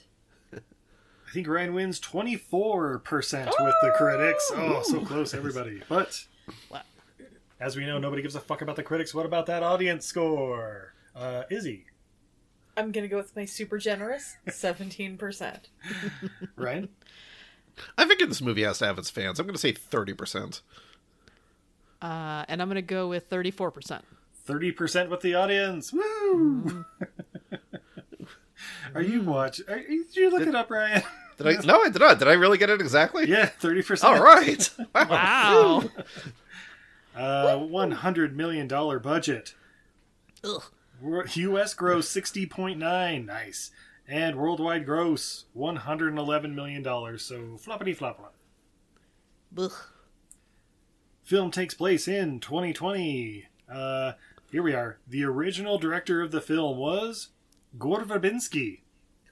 [0.52, 4.50] I think Ryan wins 24% with the critics.
[4.54, 5.82] Oh, so close, everybody.
[5.88, 6.24] But
[7.60, 9.14] as we know, nobody gives a fuck about the critics.
[9.14, 10.94] What about that audience score?
[11.14, 11.86] Uh, Izzy?
[12.76, 15.60] I'm gonna go with my super generous 17%.
[16.56, 16.88] Ryan?
[17.96, 19.38] I figure this movie has to have its fans.
[19.38, 20.62] I'm going to say thirty percent.
[22.00, 24.02] Uh, and I'm gonna go with 34%.
[24.46, 25.92] 30% with the audience.
[25.92, 26.84] Woo!
[28.94, 29.60] Are you watch?
[29.68, 31.02] Are, did you look it up, Ryan?
[31.36, 31.66] Did I?
[31.66, 32.18] No, I did not.
[32.18, 33.28] Did I really get it exactly?
[33.28, 34.04] Yeah, 30%.
[34.04, 34.70] All right.
[34.94, 35.84] Wow.
[37.16, 39.54] Uh, $100 million budget.
[41.34, 41.74] U.S.
[41.74, 43.24] gross 60.9.
[43.24, 43.70] Nice.
[44.08, 46.84] And worldwide gross $111 million.
[46.84, 48.34] So floppity flop flop.
[49.58, 49.72] Ugh.
[51.24, 53.46] Film takes place in 2020.
[53.68, 54.12] Uh,
[54.52, 54.98] here we are.
[55.08, 57.30] The original director of the film was
[57.78, 58.80] Gore Verbinski.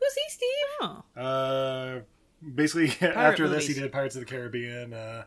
[0.00, 0.90] Who's he, Steve?
[1.16, 2.00] Uh,
[2.54, 4.92] basically, after this, he did Pirates of the Caribbean.
[4.92, 5.24] Uh,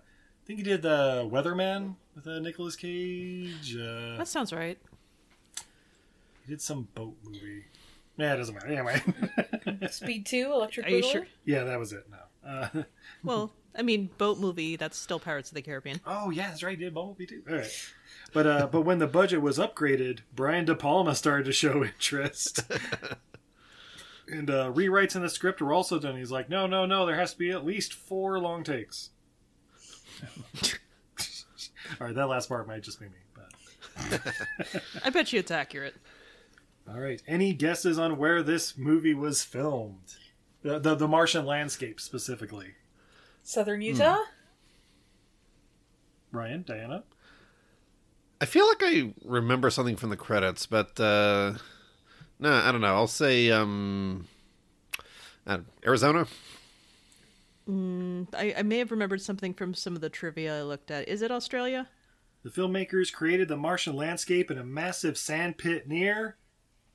[0.48, 3.76] think he did the Weatherman with uh, Nicolas Cage.
[3.76, 4.78] Uh, That sounds right.
[6.46, 7.66] he did some boat movie.
[8.18, 8.68] Yeah, it doesn't matter.
[8.68, 11.12] Anyway, Speed 2, Electric Are you Boogaloo?
[11.12, 11.28] sure?
[11.46, 12.06] yeah, that was it.
[12.10, 12.50] No.
[12.50, 12.84] Uh,
[13.24, 14.76] Well, I mean, boat movie.
[14.76, 16.00] That's still Pirates of the Caribbean.
[16.06, 16.78] oh yeah, that's right.
[16.78, 17.44] He did boat movie too.
[17.50, 17.92] All right.
[18.34, 22.62] But uh, but when the budget was upgraded, Brian De Palma started to show interest.
[24.28, 26.18] and uh, rewrites in the script were also done.
[26.18, 27.06] He's like, no, no, no.
[27.06, 29.12] There has to be at least four long takes.
[32.00, 33.12] All right, that last part might just be me.
[33.34, 34.22] But
[35.04, 35.96] I bet you it's accurate.
[36.90, 40.16] all right, any guesses on where this movie was filmed?
[40.62, 42.74] The the, the Martian landscape specifically.
[43.44, 44.18] Southern Utah?
[46.32, 47.04] Ryan, Diana.
[48.40, 51.54] I feel like I remember something from the credits, but uh,
[52.40, 52.94] no, I don't know.
[52.94, 54.28] I'll say um,
[55.48, 56.28] uh, Arizona.
[57.68, 61.08] Mm, I, I may have remembered something from some of the trivia I looked at.
[61.08, 61.90] Is it Australia?
[62.44, 66.38] The filmmakers created the Martian landscape in a massive sand pit near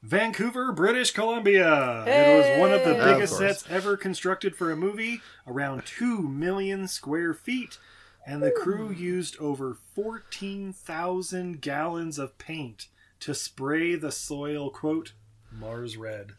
[0.03, 2.05] Vancouver, British Columbia.
[2.07, 3.01] It was one of the Hey!
[3.01, 7.79] Of biggest sets ever constructed for a movie, around 2 million square feet,
[8.27, 12.89] and the crew used over 14,000 gallons of paint
[13.21, 15.13] to spray the soil, quote,
[15.53, 16.33] Mars red.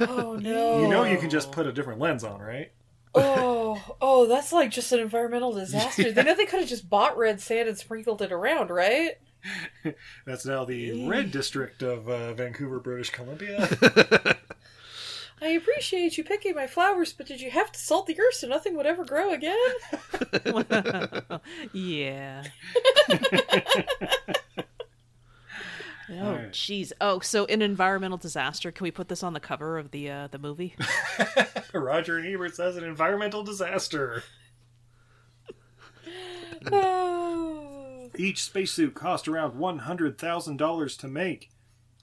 [0.00, 0.80] Oh no.
[0.80, 2.72] You know you can just put a different lens on, right?
[3.20, 6.12] Oh, oh, that's like just an environmental disaster.
[6.12, 9.18] They know they could have just bought red sand and sprinkled it around, right?
[10.26, 13.68] That's now the red district of uh, Vancouver, British Columbia.
[15.40, 18.48] I appreciate you picking my flowers, but did you have to salt the earth so
[18.48, 19.56] nothing would ever grow again?
[21.72, 22.42] yeah.
[26.10, 26.52] Oh, Alright.
[26.52, 26.92] jeez.
[27.00, 28.72] Oh, so an environmental disaster.
[28.72, 30.74] Can we put this on the cover of the uh, the movie?
[31.72, 34.22] Roger and Ebert says an environmental disaster.
[38.16, 41.50] Each spacesuit cost around $100,000 to make.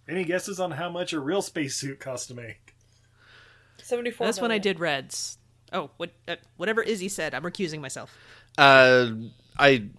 [0.07, 2.75] Any guesses on how much a real spacesuit costs to make?
[3.81, 5.37] 74 That's when I did Reds.
[5.73, 6.11] Oh, what?
[6.27, 7.33] Uh, whatever Izzy said.
[7.33, 8.15] I'm recusing myself.
[8.57, 9.11] Uh,
[9.57, 9.89] I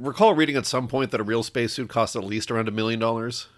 [0.00, 2.98] recall reading at some point that a real spacesuit costs at least around a million
[2.98, 3.48] dollars.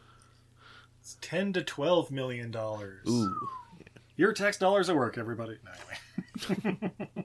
[1.01, 3.07] It's 10 to 12 million dollars.
[3.09, 3.35] Ooh.
[4.17, 5.59] Your tax dollars at work, everybody.
[5.65, 5.71] No,
[6.61, 6.79] anyway.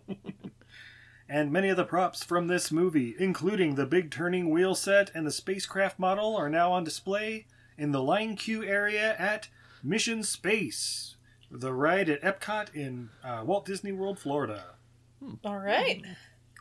[1.30, 5.28] and many of the props from this movie, including the big turning wheel set and
[5.28, 7.46] the spacecraft model, are now on display
[7.78, 9.50] in the Line Q area at
[9.84, 11.18] Mission Space,
[11.52, 14.76] the ride at Epcot in uh, Walt Disney World, Florida.
[15.44, 16.04] All right.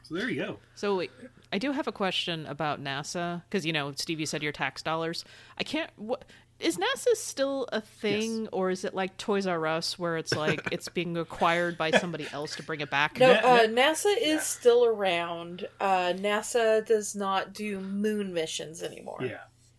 [0.02, 0.58] So there you go.
[0.74, 1.10] So wait,
[1.52, 4.82] I do have a question about NASA because you know, Steve, you said your tax
[4.82, 5.24] dollars.
[5.58, 5.90] I can't.
[5.96, 6.24] What
[6.58, 10.66] is NASA still a thing, or is it like Toys R Us, where it's like
[10.72, 13.18] it's being acquired by somebody else to bring it back?
[13.20, 15.68] No, uh, NASA is still around.
[15.80, 19.18] Uh, NASA does not do moon missions anymore.
[19.20, 19.38] Yeah.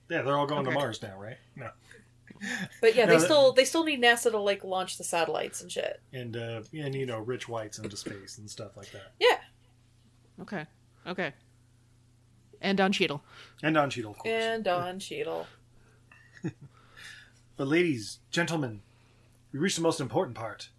[0.10, 0.70] Yeah, they're all going Okay.
[0.74, 1.38] to Mars now, right?
[1.56, 1.70] No.
[2.82, 5.62] But yeah, No, they that- still they still need NASA to like launch the satellites
[5.62, 6.00] and shit.
[6.14, 9.12] And uh and you know, rich whites into space and stuff like that.
[9.20, 9.38] Yeah.
[10.44, 10.66] Okay.
[11.08, 11.34] Okay.
[12.62, 13.24] And Don Cheadle.
[13.62, 14.34] And Don Cheadle, of course.
[14.34, 15.48] And Don Cheadle.
[17.58, 18.82] But ladies, gentlemen,
[19.52, 20.70] we reached the most important part.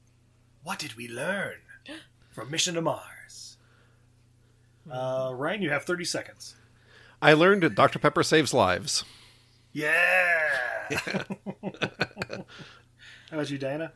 [0.62, 1.56] What did we learn
[2.30, 3.56] from Mission to Mars?
[4.88, 6.54] Uh, Ryan, you have 30 seconds.
[7.20, 7.98] I learned that Dr.
[7.98, 9.04] Pepper saves lives.
[9.72, 10.84] Yeah!
[10.90, 12.44] How
[13.32, 13.92] about you, Diana?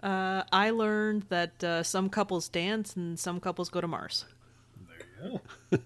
[0.00, 4.24] Uh, I learned that uh, some couples dance and some couples go to Mars.
[5.22, 5.40] Oh.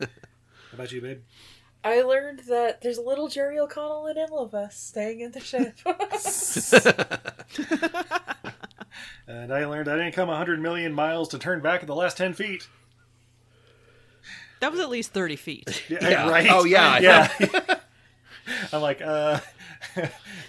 [0.72, 1.20] How about you, babe?
[1.84, 5.40] I learned that there's a little Jerry O'Connell in all of us staying in the
[5.40, 5.78] ship.
[9.26, 12.16] And I learned I didn't come 100 million miles to turn back at the last
[12.16, 12.68] 10 feet.
[14.60, 15.84] That was at least 30 feet.
[15.88, 16.48] Yeah, right?
[16.50, 16.98] Oh, yeah.
[16.98, 17.76] Yeah.
[18.72, 19.40] I'm like, uh,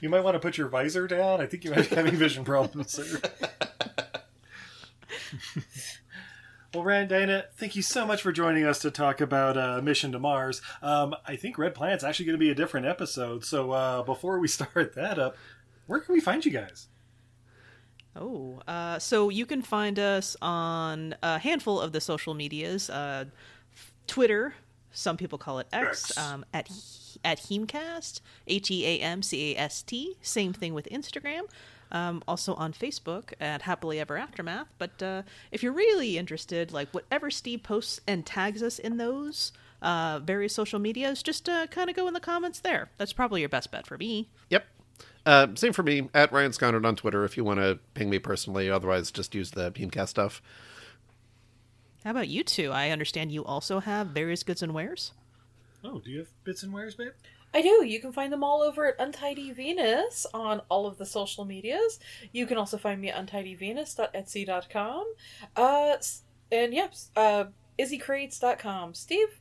[0.01, 1.41] you might want to put your visor down.
[1.41, 3.21] I think you might be having vision problems, sir.
[6.73, 10.11] Well, Rand, Diana, thank you so much for joining us to talk about uh, Mission
[10.13, 10.59] to Mars.
[10.81, 13.45] Um, I think Red Planet's actually going to be a different episode.
[13.45, 15.37] So uh, before we start that up,
[15.85, 16.87] where can we find you guys?
[18.15, 22.89] Oh, uh, so you can find us on a handful of the social medias.
[22.89, 23.25] Uh,
[24.07, 24.55] Twitter,
[24.91, 26.71] some people call it X, um, at
[27.23, 30.17] at Heamcast, H E A M C A S T.
[30.23, 31.41] Same thing with Instagram.
[31.93, 34.67] Um, also on Facebook at Happily Ever Aftermath.
[34.79, 35.21] But uh,
[35.51, 39.51] if you're really interested, like whatever Steve posts and tags us in those
[39.83, 42.89] uh, various social medias, just uh, kind of go in the comments there.
[42.97, 44.27] That's probably your best bet for me.
[44.49, 44.65] Yep.
[45.25, 48.17] Uh, same for me, at Ryan Sconard on Twitter if you want to ping me
[48.17, 48.71] personally.
[48.71, 50.41] Otherwise, just use the Heamcast stuff.
[52.03, 52.71] How about you two?
[52.71, 55.11] I understand you also have various goods and wares.
[55.83, 57.11] Oh, do you have bits and wares, babe?
[57.53, 57.85] I do.
[57.85, 61.99] You can find them all over at Untidy Venus on all of the social medias.
[62.31, 65.13] You can also find me at untidyvenus.etsy.com.
[65.55, 67.45] Uh, s- and yep, uh,
[67.79, 68.93] izzycreates.com.
[68.93, 69.39] Steve,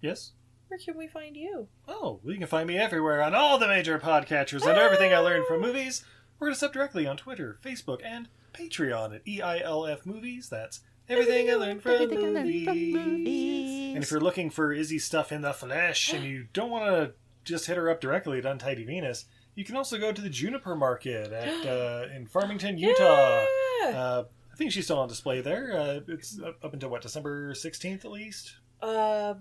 [0.00, 0.32] Yes?
[0.68, 1.68] where can we find you?
[1.86, 5.18] Oh, well, you can find me everywhere on all the major podcatchers and everything I
[5.18, 6.04] learned from movies.
[6.38, 10.48] We're going to step directly on Twitter, Facebook, and Patreon at E EILF Movies.
[10.48, 13.94] That's everything I learned from, Everything I learned from movies.
[13.94, 17.12] And if you're looking for Izzy stuff in the flesh and you don't want to
[17.48, 20.76] just hit her up directly at Untidy Venus, you can also go to the Juniper
[20.76, 23.44] Market at uh, in Farmington, Utah.
[23.84, 25.72] Uh, I think she's still on display there.
[25.78, 28.56] Uh, it's up up until what December 16th at least.
[28.82, 29.34] Uh,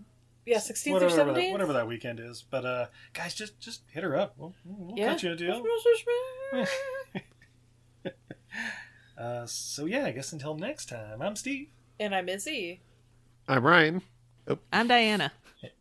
[0.46, 1.36] yeah, 16th or whatever, 17th?
[1.36, 2.44] That, whatever that weekend is.
[2.50, 4.34] But uh, guys, just just hit her up.
[4.38, 5.10] We'll, we'll Yeah.
[5.10, 5.64] cut you a deal.
[9.18, 11.70] uh, so yeah, I guess until next time, I'm Steve.
[12.00, 12.82] And I'm Izzy.
[13.48, 14.02] I'm Ryan.
[14.48, 15.32] Oh, I'm Diana.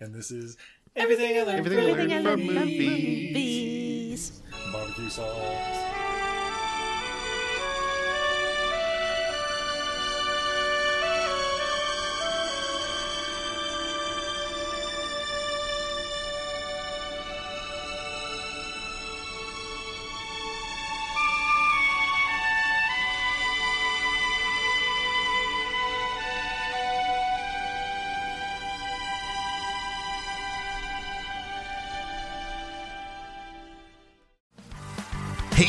[0.00, 0.56] And this is
[0.96, 1.78] everything I learned Everything
[2.12, 3.32] I from learned from movies.
[3.34, 4.42] movies.
[4.72, 5.93] Barbecue sauce.